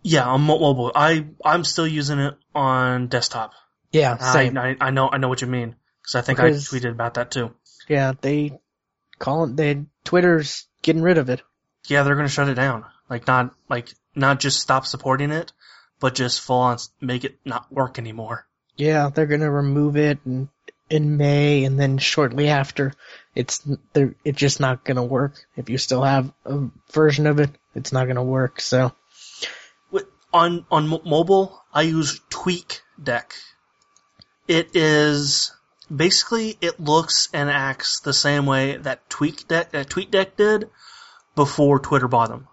yeah, 0.03 0.27
on 0.27 0.43
mobile, 0.43 0.93
I 0.95 1.27
I'm 1.45 1.65
still 1.65 1.87
using 1.87 2.19
it 2.19 2.35
on 2.55 3.07
desktop. 3.07 3.53
Yeah, 3.91 4.17
I, 4.21 4.33
same. 4.33 4.59
I 4.59 4.77
I 4.81 4.91
know 4.91 5.09
I 5.09 5.19
know 5.19 5.29
what 5.29 5.41
you 5.41 5.47
mean 5.47 5.77
because 6.03 6.17
I 6.17 6.21
think 6.21 6.39
Because- 6.39 6.73
I 6.73 6.77
tweeted 6.77 6.91
about 6.91 7.15
that 7.15 7.31
too. 7.31 7.55
Yeah, 7.89 8.13
they 8.21 8.59
call 9.19 9.45
it. 9.45 9.57
They 9.57 9.85
Twitter's 10.05 10.67
getting 10.83 11.03
rid 11.03 11.17
of 11.19 11.31
it. 11.31 11.43
Yeah, 11.87 12.03
they're 12.03 12.17
gonna 12.17 12.29
shut 12.29 12.49
it 12.49 12.55
down. 12.55 12.85
Like 13.09 13.27
not 13.27 13.55
like 13.71 13.95
not 14.15 14.41
just 14.41 14.61
stop 14.61 14.85
supporting 14.85 15.31
it, 15.31 15.53
but 16.01 16.15
just 16.15 16.41
full 16.41 16.61
on 16.61 16.79
make 17.01 17.25
it 17.25 17.39
not 17.45 17.73
work 17.73 17.99
anymore. 17.99 18.47
Yeah, 18.79 19.11
they're 19.13 19.27
gonna 19.27 19.51
remove 19.51 19.97
it 19.99 20.19
in, 20.25 20.49
in 20.89 21.17
May, 21.19 21.65
and 21.65 21.79
then 21.79 21.99
shortly 21.99 22.49
after, 22.49 22.95
it's 23.35 23.61
it's 24.25 24.39
just 24.39 24.61
not 24.61 24.85
gonna 24.85 25.05
work. 25.05 25.35
If 25.57 25.69
you 25.69 25.77
still 25.77 26.03
have 26.03 26.33
a 26.47 26.69
version 26.93 27.27
of 27.27 27.39
it, 27.41 27.51
it's 27.75 27.93
not 27.93 28.07
gonna 28.07 28.25
work. 28.25 28.61
So 28.63 28.93
On 30.33 30.67
on 30.71 30.89
mo- 30.89 31.01
mobile, 31.07 31.59
I 31.73 31.83
use 31.83 32.21
Tweak 32.29 32.83
Deck. 33.03 33.33
It 34.47 34.77
is 34.77 35.53
basically 35.95 36.59
it 36.61 36.79
looks 36.79 37.31
and 37.33 37.49
acts 37.49 38.01
the 38.01 38.13
same 38.13 38.45
way 38.45 38.77
that 38.77 39.09
Tweak 39.09 39.49
Deck 39.49 39.71
that 39.73 39.89
Tweet 39.89 40.11
Deck 40.11 40.37
did 40.37 40.69
before 41.35 41.79
Twitter 41.79 42.09
bought 42.09 42.29
them. 42.29 42.47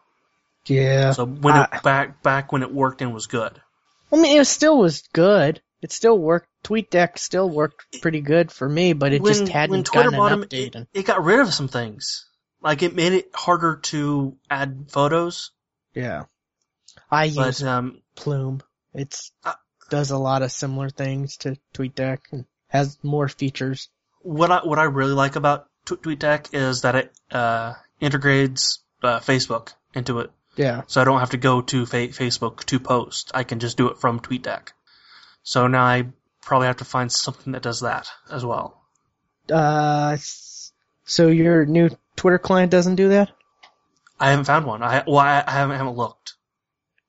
yeah, 0.68 1.12
So 1.12 1.26
when 1.26 1.54
I- 1.56 1.64
it 1.66 1.84
back 1.84 2.24
back 2.24 2.54
when 2.54 2.64
it 2.64 2.74
worked 2.74 3.02
and 3.02 3.14
was 3.14 3.28
good. 3.28 3.62
I 4.12 4.16
mean, 4.16 4.40
it 4.40 4.46
still 4.46 4.78
was 4.78 5.04
good. 5.12 5.62
It 5.86 5.92
still 5.92 6.18
worked. 6.18 6.50
TweetDeck 6.64 7.20
still 7.20 7.48
worked 7.48 8.02
pretty 8.02 8.20
good 8.22 8.52
for 8.52 8.68
me, 8.68 8.94
but 8.94 9.14
it 9.14 9.24
just 9.24 9.48
hadn't 9.50 9.70
when 9.72 9.84
gotten 9.84 10.16
an 10.16 10.42
update. 10.42 10.54
it, 10.70 10.76
and- 10.76 10.88
it 10.96 11.06
got 11.06 11.24
rid 11.24 11.40
of 11.40 11.54
some 11.54 11.68
things. 11.68 12.26
Like 12.60 12.82
it 12.82 12.96
made 12.96 13.14
it 13.14 13.30
harder 13.36 13.76
to 13.92 14.36
add 14.50 14.88
photos, 14.90 15.52
yeah, 15.94 16.24
I 17.12 17.26
use 17.26 17.36
but 17.36 17.62
um, 17.62 18.02
Plume. 18.16 18.64
It's 18.96 19.32
Uh, 19.44 19.54
does 19.92 20.10
a 20.10 20.18
lot 20.18 20.42
of 20.42 20.52
similar 20.52 20.90
things 20.90 21.38
to 21.38 21.56
TweetDeck 21.76 22.22
and 22.32 22.46
has 22.70 22.98
more 23.04 23.28
features. 23.30 23.88
what 24.22 24.50
I 24.50 24.62
what 24.66 24.80
I 24.80 24.86
really 24.86 25.14
like 25.14 25.36
about 25.36 25.68
Tw- 25.86 26.02
TweetDeck 26.02 26.56
is 26.56 26.82
that 26.82 26.96
it 26.96 27.14
uh, 27.32 27.74
integrates 28.00 28.80
uh, 29.04 29.20
Facebook 29.20 29.74
into 29.94 30.20
it, 30.22 30.32
Yeah, 30.56 30.82
so 30.88 31.00
I 31.00 31.04
don't 31.04 31.20
have 31.20 31.30
to 31.30 31.38
go 31.38 31.62
to 31.62 31.86
fa- 31.86 32.08
Facebook 32.08 32.64
to 32.66 32.80
post. 32.80 33.30
I 33.36 33.44
can 33.44 33.60
just 33.60 33.78
do 33.78 33.90
it 33.90 34.00
from 34.00 34.20
TweetDeck. 34.20 34.70
So 35.46 35.68
now 35.68 35.84
I 35.86 36.08
probably 36.42 36.68
have 36.68 36.78
to 36.78 36.86
find 36.86 37.12
something 37.12 37.54
that 37.54 37.62
does 37.62 37.82
that 37.82 38.10
as 38.30 38.44
well. 38.44 38.82
uh, 39.52 40.18
so 41.06 41.28
your 41.28 41.66
new 41.66 41.90
Twitter 42.16 42.40
client 42.40 42.72
doesn't 42.72 42.96
do 42.96 43.10
that? 43.10 43.32
I 44.20 44.32
haven't 44.32 44.46
found 44.46 44.66
one. 44.66 44.82
I 44.84 45.04
well 45.06 45.20
I, 45.20 45.44
I 45.46 45.52
haven't 45.52 45.78
haven't 45.78 45.96
looked, 45.98 46.34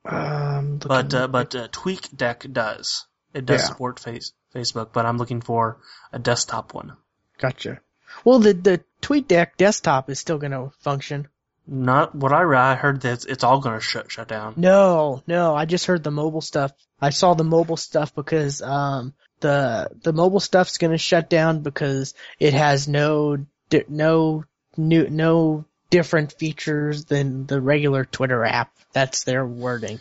Um, 0.05 0.79
but 0.79 1.15
uh, 1.15 1.29
but 1.29 1.55
uh, 1.55 1.69
TweetDeck 1.69 2.53
does. 2.53 3.07
It 3.33 3.47
does 3.47 3.63
Yeah. 3.63 3.67
support 3.69 3.99
face 4.01 4.33
Facebook, 4.55 4.93
but 4.93 5.07
I'm 5.07 5.17
looking 5.19 5.41
for 5.41 5.79
a 6.13 6.19
desktop 6.19 6.75
one. 6.75 6.97
gotcha. 7.39 7.81
Well, 8.25 8.39
the 8.39 8.53
the 8.53 8.85
TweetDeck 9.03 9.57
desktop 9.57 10.11
is 10.11 10.19
still 10.21 10.39
going 10.39 10.53
to 10.53 10.73
function. 10.81 11.29
Not 11.67 12.15
what 12.15 12.33
I 12.33 12.43
read. 12.43 12.61
I 12.61 12.75
heard 12.77 13.01
that 13.03 13.25
it's, 13.25 13.43
all 13.43 13.61
going 13.61 13.75
to 13.75 13.81
shut 13.81 14.11
shut 14.11 14.29
down. 14.29 14.55
No, 14.57 15.23
no, 15.27 15.55
I 15.55 15.65
just 15.65 15.87
heard 15.87 16.05
the 16.05 16.11
mobile 16.13 16.41
stuff. 16.41 16.73
I 17.01 17.11
saw 17.11 17.35
the 17.35 17.45
mobile 17.45 17.77
stuff 17.77 18.15
because 18.15 18.63
um 18.63 19.15
the 19.41 19.91
the 20.03 20.13
mobile 20.13 20.41
stuff's 20.41 20.79
gonna 20.79 20.99
shut 20.99 21.29
down 21.29 21.61
because 21.61 22.15
it 22.39 22.55
has 22.55 22.89
no 22.89 23.45
no 23.89 24.45
new 24.77 25.09
no 25.09 25.65
different 25.91 26.33
features 26.33 27.05
than 27.05 27.47
the 27.47 27.61
regular 27.61 28.05
Twitter 28.05 28.45
app. 28.45 28.73
That's 28.93 29.25
their 29.25 29.47
wording. 29.47 30.01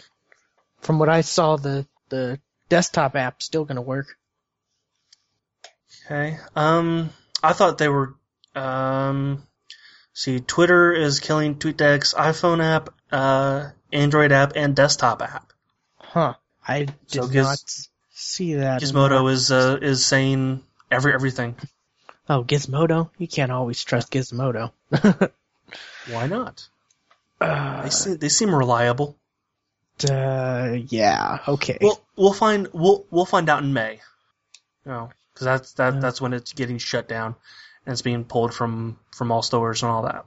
From 0.81 0.99
what 0.99 1.09
I 1.09 1.21
saw, 1.21 1.57
the 1.57 1.85
the 2.09 2.39
desktop 2.69 3.15
app 3.15 3.41
still 3.41 3.65
gonna 3.65 3.81
work. 3.81 4.17
Okay. 6.05 6.37
Um, 6.55 7.09
I 7.41 7.53
thought 7.53 7.77
they 7.77 7.89
were. 7.89 8.15
Um, 8.53 9.43
see, 10.15 10.39
Twitter 10.39 10.91
is 10.93 11.19
killing 11.19 11.55
TweetDeck's 11.55 12.15
iPhone 12.15 12.63
app, 12.63 12.89
uh, 13.11 13.69
Android 13.93 14.31
app, 14.31 14.53
and 14.55 14.75
desktop 14.75 15.21
app. 15.21 15.53
Huh? 15.99 16.33
I 16.67 16.79
did 16.85 16.95
So 17.07 17.27
Giz- 17.27 17.45
not 17.45 17.59
see 18.13 18.55
that. 18.55 18.81
Gizmodo 18.81 19.31
is 19.31 19.51
uh, 19.51 19.77
is 19.79 20.03
saying 20.03 20.63
every 20.89 21.13
everything. 21.13 21.55
Oh, 22.27 22.43
Gizmodo. 22.43 23.11
You 23.19 23.27
can't 23.27 23.51
always 23.51 23.83
trust 23.83 24.11
Gizmodo. 24.11 24.71
Why 26.09 26.25
not? 26.27 26.67
uh, 27.41 27.83
They 27.83 27.89
seem 27.91 28.17
they 28.17 28.29
seem 28.29 28.55
reliable. 28.55 29.15
uh, 30.09 30.77
yeah. 30.87 31.39
Okay. 31.47 31.77
Well, 31.81 32.01
we'll 32.15 32.33
find 32.33 32.67
we'll 32.73 33.05
we'll 33.11 33.25
find 33.25 33.47
out 33.49 33.61
in 33.63 33.73
May. 33.73 33.99
No, 34.85 35.09
because 35.33 35.45
that's 35.45 35.73
that 35.73 36.01
that's 36.01 36.19
when 36.21 36.33
it's 36.33 36.53
getting 36.53 36.77
shut 36.77 37.07
down, 37.07 37.35
and 37.85 37.93
it's 37.93 38.01
being 38.01 38.23
pulled 38.25 38.53
from 38.53 38.97
from 39.11 39.31
all 39.31 39.41
stores 39.41 39.83
and 39.83 39.91
all 39.91 40.03
that. 40.03 40.25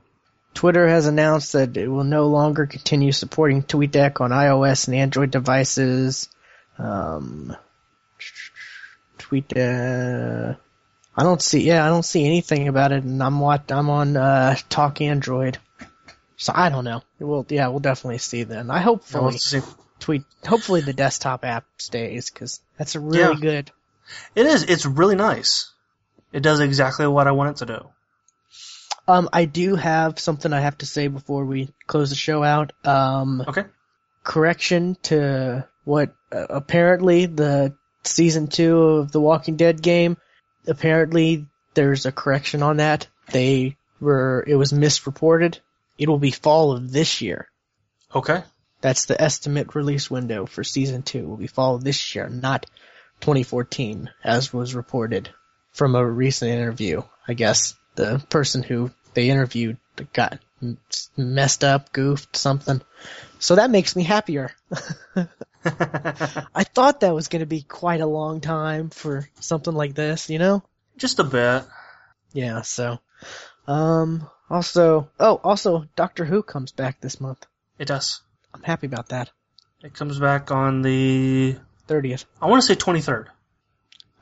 Twitter 0.54 0.88
has 0.88 1.06
announced 1.06 1.52
that 1.52 1.76
it 1.76 1.88
will 1.88 2.04
no 2.04 2.26
longer 2.26 2.66
continue 2.66 3.12
supporting 3.12 3.62
TweetDeck 3.62 4.20
on 4.20 4.30
iOS 4.30 4.88
and 4.88 4.96
Android 4.96 5.30
devices. 5.30 6.28
Um, 6.78 7.56
tweet, 9.18 9.56
uh, 9.56 10.54
I 11.16 11.22
don't 11.22 11.42
see, 11.42 11.62
yeah, 11.66 11.84
I 11.84 11.88
don't 11.88 12.04
see 12.04 12.24
anything 12.24 12.68
about 12.68 12.92
it, 12.92 13.04
and 13.04 13.22
I'm 13.22 13.40
what 13.40 13.70
I'm 13.70 13.90
on 13.90 14.16
uh, 14.16 14.56
Talk 14.68 15.00
Android, 15.00 15.58
so 16.36 16.52
I 16.54 16.70
don't 16.70 16.84
know. 16.84 17.02
We'll, 17.18 17.46
yeah, 17.48 17.68
we'll 17.68 17.80
definitely 17.80 18.18
see 18.18 18.44
then. 18.44 18.70
I 18.70 18.78
hopefully 18.80 19.38
we'll 19.52 19.64
tweet, 20.00 20.22
hopefully 20.46 20.80
the 20.80 20.92
desktop 20.92 21.44
app 21.44 21.64
stays 21.78 22.30
because 22.30 22.60
that's 22.78 22.94
a 22.94 23.00
really 23.00 23.20
Yeah. 23.20 23.34
good. 23.40 23.70
It 24.34 24.46
is. 24.46 24.62
It's 24.64 24.86
really 24.86 25.16
nice. 25.16 25.72
It 26.32 26.40
does 26.40 26.60
exactly 26.60 27.06
what 27.06 27.26
I 27.26 27.32
want 27.32 27.50
it 27.60 27.66
to 27.66 27.78
do. 27.78 27.88
Um, 29.06 29.28
I 29.32 29.46
do 29.46 29.74
have 29.74 30.18
something 30.18 30.52
I 30.52 30.60
have 30.60 30.78
to 30.78 30.86
say 30.86 31.08
before 31.08 31.44
we 31.46 31.70
close 31.86 32.10
the 32.10 32.16
show 32.16 32.44
out. 32.44 32.72
Um, 32.84 33.42
Okay. 33.48 33.64
correction 34.22 34.96
to 35.04 35.66
what 35.84 36.14
uh, 36.30 36.46
apparently 36.50 37.24
the 37.24 37.74
season 38.04 38.48
two 38.48 38.78
of 38.78 39.12
the 39.12 39.20
Walking 39.20 39.56
Dead 39.56 39.80
game. 39.80 40.18
Apparently, 40.66 41.46
there's 41.72 42.04
a 42.04 42.12
correction 42.12 42.62
on 42.62 42.76
that. 42.76 43.08
They 43.32 43.76
were 44.00 44.44
it 44.46 44.56
was 44.56 44.72
misreported. 44.72 45.58
It 45.96 46.08
will 46.08 46.18
be 46.18 46.30
fall 46.30 46.72
of 46.72 46.92
this 46.92 47.22
year. 47.22 47.48
Okay. 48.14 48.42
That's 48.82 49.06
the 49.06 49.20
estimate 49.20 49.74
release 49.74 50.10
window 50.10 50.44
for 50.46 50.62
season 50.62 51.02
two. 51.02 51.26
Will 51.26 51.36
be 51.38 51.46
fall 51.46 51.76
of 51.76 51.84
this 51.84 52.14
year, 52.14 52.28
not 52.28 52.66
2014, 53.22 54.10
as 54.22 54.52
was 54.52 54.74
reported 54.74 55.30
from 55.72 55.94
a 55.94 56.04
recent 56.04 56.50
interview. 56.50 57.02
I 57.26 57.34
guess 57.34 57.74
the 57.94 58.24
person 58.30 58.62
who 58.62 58.90
they 59.14 59.30
interviewed 59.30 59.78
got 60.12 60.38
messed 61.16 61.64
up, 61.64 61.92
goofed 61.92 62.36
something. 62.36 62.80
So 63.38 63.56
that 63.56 63.70
makes 63.70 63.94
me 63.94 64.02
happier. 64.02 64.50
I 65.64 66.64
thought 66.64 67.00
that 67.00 67.14
was 67.14 67.28
going 67.28 67.40
to 67.40 67.46
be 67.46 67.62
quite 67.62 68.00
a 68.00 68.06
long 68.06 68.40
time 68.40 68.90
for 68.90 69.28
something 69.40 69.74
like 69.74 69.94
this, 69.94 70.30
you 70.30 70.38
know? 70.38 70.62
Just 70.96 71.18
a 71.18 71.24
bit. 71.24 71.64
Yeah, 72.32 72.62
so. 72.62 72.98
Um, 73.66 74.28
also, 74.50 75.10
oh, 75.20 75.40
also, 75.44 75.86
Doctor 75.94 76.24
Who 76.24 76.42
comes 76.42 76.72
back 76.72 77.00
this 77.00 77.20
month. 77.20 77.46
It 77.78 77.86
does. 77.86 78.20
I'm 78.54 78.62
happy 78.62 78.86
about 78.86 79.10
that. 79.10 79.30
It 79.82 79.94
comes 79.94 80.18
back 80.18 80.50
on 80.50 80.82
the 80.82 81.56
30th. 81.86 82.24
I 82.42 82.46
want 82.46 82.62
to 82.62 82.66
say 82.66 82.74
23rd. 82.74 83.26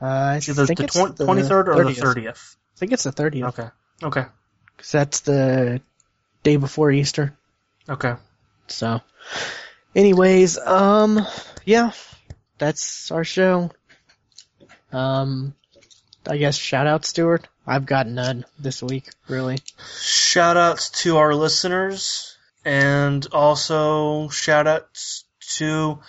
Uh, 0.01 0.05
I 0.05 0.35
either 0.37 0.65
think 0.65 0.79
the 0.79 0.85
it's 0.85 0.93
the 0.93 1.25
23rd 1.25 1.67
or 1.67 1.75
30th. 1.75 1.95
the 1.95 2.01
30th. 2.21 2.55
I 2.55 2.77
think 2.77 2.91
it's 2.91 3.03
the 3.03 3.11
30th. 3.11 3.47
Okay. 3.49 3.67
Okay. 4.03 4.25
Cause 4.77 4.91
that's 4.91 5.21
the 5.21 5.81
day 6.43 6.57
before 6.57 6.91
Easter. 6.91 7.35
Okay. 7.89 8.13
So, 8.67 9.01
anyways, 9.95 10.59
um, 10.59 11.25
yeah, 11.65 11.91
that's 12.57 13.09
our 13.11 13.23
show. 13.23 13.71
Um, 14.91 15.55
I 16.27 16.37
guess 16.37 16.55
shout 16.55 16.85
out 16.85 17.05
Stuart. 17.05 17.47
I've 17.65 17.85
got 17.85 18.07
none 18.07 18.45
this 18.59 18.83
week, 18.83 19.09
really. 19.27 19.57
Shout 19.99 20.57
outs 20.57 20.89
to 21.01 21.17
our 21.17 21.33
listeners 21.33 22.37
and 22.63 23.25
also 23.31 24.29
shout 24.29 24.67
outs 24.67 25.25
to 25.57 25.99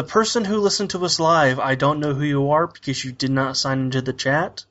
the 0.00 0.06
person 0.06 0.46
who 0.46 0.56
listened 0.56 0.88
to 0.88 1.04
us 1.04 1.20
live. 1.20 1.60
I 1.60 1.74
don't 1.74 2.00
know 2.00 2.14
who 2.14 2.24
you 2.24 2.52
are 2.52 2.66
because 2.66 3.04
you 3.04 3.12
did 3.12 3.30
not 3.30 3.58
sign 3.58 3.80
into 3.80 4.00
the 4.00 4.14
chat. 4.14 4.64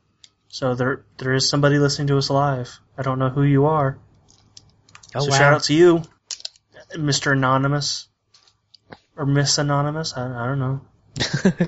So 0.48 0.74
there 0.74 1.06
there 1.20 1.36
is 1.36 1.48
somebody 1.48 1.78
listening 1.78 2.08
to 2.08 2.18
us 2.18 2.32
live. 2.32 2.80
I 2.98 3.04
don't 3.04 3.20
know 3.20 3.30
who 3.30 3.44
you 3.44 3.68
are. 3.68 4.00
Oh 5.14 5.20
so 5.20 5.30
wow. 5.30 5.38
shout 5.38 5.54
out 5.54 5.64
to 5.66 5.76
you, 5.76 6.02
Mr. 6.96 7.34
Anonymous. 7.34 8.08
Or 9.16 9.28
Miss 9.28 9.60
Anonymous, 9.60 10.18
I, 10.18 10.26
I 10.26 10.46
don't 10.48 10.60
know. 10.60 10.82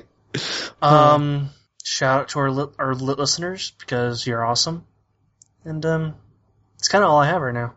Um, 0.82 1.50
shout 1.84 2.20
out 2.22 2.28
to 2.30 2.38
our 2.40 2.50
li- 2.50 2.74
our 2.78 2.94
li- 2.94 3.14
listeners 3.14 3.72
because 3.78 4.26
you're 4.26 4.44
awesome, 4.44 4.84
and 5.64 5.84
um, 5.86 6.14
it's 6.78 6.88
kind 6.88 7.04
of 7.04 7.10
all 7.10 7.18
I 7.18 7.26
have 7.26 7.42
right 7.42 7.54
now. 7.54 7.74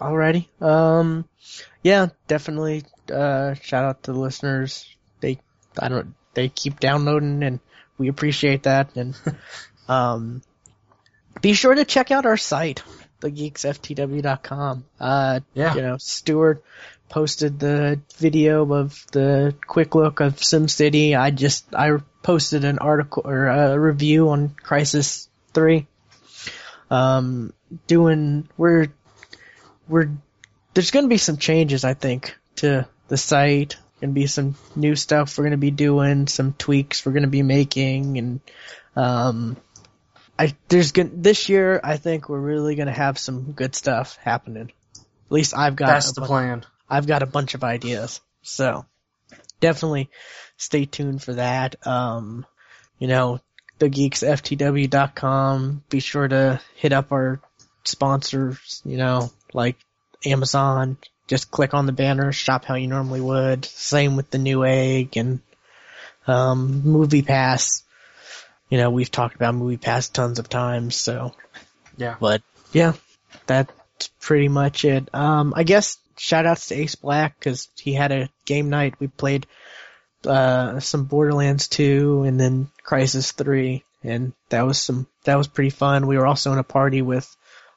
Alrighty. 0.00 0.46
Um, 0.62 1.28
yeah, 1.82 2.06
definitely. 2.28 2.84
Uh, 3.12 3.54
shout 3.54 3.84
out 3.84 4.04
to 4.04 4.12
the 4.12 4.18
listeners. 4.18 4.86
I 5.78 5.88
don't, 5.88 6.14
they 6.34 6.48
keep 6.48 6.80
downloading, 6.80 7.42
and 7.42 7.60
we 7.98 8.08
appreciate 8.08 8.64
that. 8.64 8.96
And 8.96 9.14
um, 9.88 10.42
be 11.40 11.54
sure 11.54 11.74
to 11.74 11.84
check 11.84 12.10
out 12.10 12.26
our 12.26 12.36
site, 12.36 12.82
thegeeksftw.com. 13.20 14.84
Uh, 15.00 15.40
Yeah. 15.54 15.74
you 15.74 15.82
know, 15.82 15.96
Stuart 15.98 16.62
posted 17.08 17.58
the 17.58 18.00
video 18.16 18.72
of 18.72 19.04
the 19.12 19.54
quick 19.66 19.94
look 19.94 20.20
of 20.20 20.36
SimCity. 20.36 21.18
I 21.18 21.30
just, 21.30 21.74
I 21.74 21.98
posted 22.22 22.64
an 22.64 22.78
article 22.78 23.22
or 23.26 23.46
a 23.48 23.78
review 23.78 24.30
on 24.30 24.48
Crysis 24.50 25.28
3. 25.52 25.86
Um, 26.90 27.52
doing, 27.86 28.48
we're, 28.56 28.88
we're, 29.88 30.10
there's 30.74 30.90
gonna 30.90 31.08
be 31.08 31.18
some 31.18 31.36
changes, 31.36 31.84
I 31.84 31.94
think, 31.94 32.36
to 32.56 32.86
the 33.08 33.16
site. 33.16 33.76
Gonna 34.02 34.12
be 34.12 34.26
some 34.26 34.56
new 34.76 34.96
stuff 34.96 35.38
we're 35.38 35.44
gonna 35.44 35.56
be 35.56 35.70
doing, 35.70 36.26
some 36.26 36.52
tweaks 36.52 37.06
we're 37.06 37.12
gonna 37.12 37.28
be 37.28 37.42
making, 37.42 38.18
and, 38.18 38.40
um, 38.96 39.56
I 40.38 40.54
there's 40.68 40.92
gonna 40.92 41.10
this 41.12 41.48
year. 41.48 41.80
I 41.82 41.96
think 41.96 42.28
we're 42.28 42.40
really 42.40 42.74
gonna 42.74 42.92
have 42.92 43.18
some 43.18 43.52
good 43.52 43.74
stuff 43.74 44.16
happening. 44.16 44.72
At 44.96 45.30
least 45.30 45.56
I've 45.56 45.76
got 45.76 45.86
That's 45.86 46.10
a 46.10 46.20
the 46.20 46.26
plan. 46.26 46.64
I've 46.90 47.06
got 47.06 47.22
a 47.22 47.26
bunch 47.26 47.54
of 47.54 47.64
ideas. 47.64 48.20
So 48.42 48.84
definitely 49.60 50.10
stay 50.56 50.84
tuned 50.84 51.22
for 51.22 51.34
that. 51.34 51.86
Um, 51.86 52.44
you 52.98 53.08
know, 53.08 53.40
thegeeksftw.com. 53.78 55.84
Be 55.88 56.00
sure 56.00 56.28
to 56.28 56.60
hit 56.74 56.92
up 56.92 57.12
our 57.12 57.40
sponsors, 57.84 58.82
you 58.84 58.96
know, 58.96 59.30
like 59.54 59.76
Amazon. 60.24 60.98
Just 61.32 61.50
click 61.50 61.72
on 61.72 61.86
the 61.86 61.92
banner, 61.92 62.30
shop 62.30 62.66
how 62.66 62.74
you 62.74 62.88
normally 62.88 63.22
would. 63.22 63.64
Same 63.64 64.16
with 64.16 64.30
the 64.30 64.36
Newegg 64.36 65.16
and 65.16 65.40
um, 66.26 66.82
Movie 66.84 67.22
Pass. 67.22 67.84
You 68.68 68.76
know, 68.76 68.90
we've 68.90 69.10
talked 69.10 69.34
about 69.34 69.54
Movie 69.54 69.78
Pass 69.78 70.10
tons 70.10 70.38
of 70.38 70.50
times, 70.50 70.94
so 70.94 71.34
Yeah. 71.96 72.16
but 72.20 72.42
yeah, 72.74 72.92
that's 73.46 73.72
pretty 74.20 74.48
much 74.48 74.84
it. 74.84 75.08
Um, 75.14 75.54
I 75.56 75.62
guess 75.62 75.96
shout 76.18 76.44
outs 76.44 76.66
to 76.68 76.74
Ace 76.74 76.96
Black 76.96 77.38
because 77.38 77.66
he 77.78 77.94
had 77.94 78.12
a 78.12 78.28
game 78.44 78.68
night. 78.68 78.96
We 79.00 79.06
played 79.06 79.46
uh, 80.26 80.80
some 80.80 81.04
Borderlands 81.04 81.66
2 81.68 82.24
and 82.24 82.38
then 82.38 82.68
Crysis 82.86 83.32
3, 83.32 83.82
and 84.04 84.34
that 84.50 84.66
was 84.66 84.78
some 84.78 85.06
that 85.24 85.36
was 85.36 85.48
pretty 85.48 85.70
fun. 85.70 86.06
We 86.06 86.18
were 86.18 86.26
also 86.26 86.52
in 86.52 86.58
a 86.58 86.62
party 86.62 87.00
with 87.00 87.34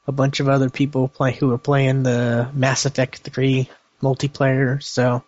a 0.08 0.12
bunch 0.12 0.40
of 0.40 0.50
other 0.50 0.70
people 0.70 1.08
play 1.08 1.34
who 1.34 1.50
were 1.50 1.58
playing 1.58 2.04
the 2.04 2.50
Mass 2.54 2.86
Effect 2.86 3.20
3 3.20 3.70
multiplayer, 4.02 4.82
so 4.82 5.24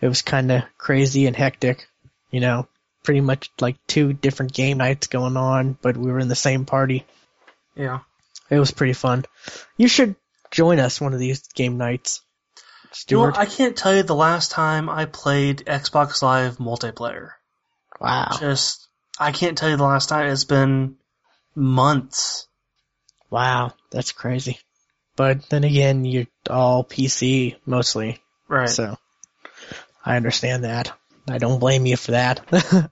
it 0.00 0.08
was 0.08 0.22
kind 0.22 0.50
of 0.50 0.62
crazy 0.78 1.26
and 1.26 1.36
hectic. 1.36 1.86
You 2.30 2.40
know, 2.40 2.68
pretty 3.02 3.20
much 3.20 3.50
like 3.60 3.76
two 3.86 4.12
different 4.12 4.52
game 4.52 4.78
nights 4.78 5.06
going 5.06 5.36
on, 5.36 5.76
but 5.80 5.96
we 5.96 6.10
were 6.10 6.20
in 6.20 6.28
the 6.28 6.34
same 6.34 6.64
party. 6.64 7.04
Yeah. 7.74 8.00
It 8.48 8.58
was 8.58 8.70
pretty 8.72 8.92
fun. 8.92 9.24
You 9.76 9.88
should 9.88 10.16
join 10.50 10.80
us 10.80 11.00
one 11.00 11.12
of 11.14 11.20
these 11.20 11.46
game 11.54 11.78
nights. 11.78 12.22
You 13.08 13.18
know, 13.18 13.32
I 13.34 13.46
can't 13.46 13.76
tell 13.76 13.94
you 13.94 14.02
the 14.02 14.16
last 14.16 14.50
time 14.50 14.90
I 14.90 15.04
played 15.04 15.58
Xbox 15.66 16.22
Live 16.22 16.58
multiplayer. 16.58 17.30
wow. 18.00 18.36
Just, 18.40 18.88
I 19.18 19.30
can't 19.30 19.56
tell 19.56 19.70
you 19.70 19.76
the 19.76 19.84
last 19.84 20.08
time. 20.08 20.28
It's 20.28 20.44
been 20.44 20.96
months. 21.54 22.48
Wow. 23.30 23.74
That's 23.90 24.12
crazy. 24.12 24.58
But 25.16 25.48
then 25.48 25.64
again, 25.64 26.04
you're 26.04 26.26
all 26.48 26.84
PC 26.84 27.56
mostly. 27.66 28.18
Right. 28.48 28.68
So 28.68 28.96
I 30.04 30.16
understand 30.16 30.64
that. 30.64 30.92
I 31.28 31.38
don't 31.38 31.60
blame 31.60 31.86
you 31.86 31.96
for 31.96 32.12
that. 32.12 32.40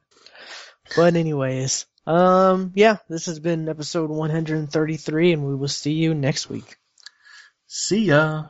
but 0.96 1.16
anyways, 1.16 1.86
um, 2.06 2.72
yeah, 2.74 2.98
this 3.08 3.26
has 3.26 3.38
been 3.38 3.68
episode 3.68 4.10
133 4.10 5.32
and 5.32 5.46
we 5.46 5.54
will 5.54 5.68
see 5.68 5.92
you 5.92 6.14
next 6.14 6.48
week. 6.50 6.76
See 7.66 8.06
ya. 8.06 8.46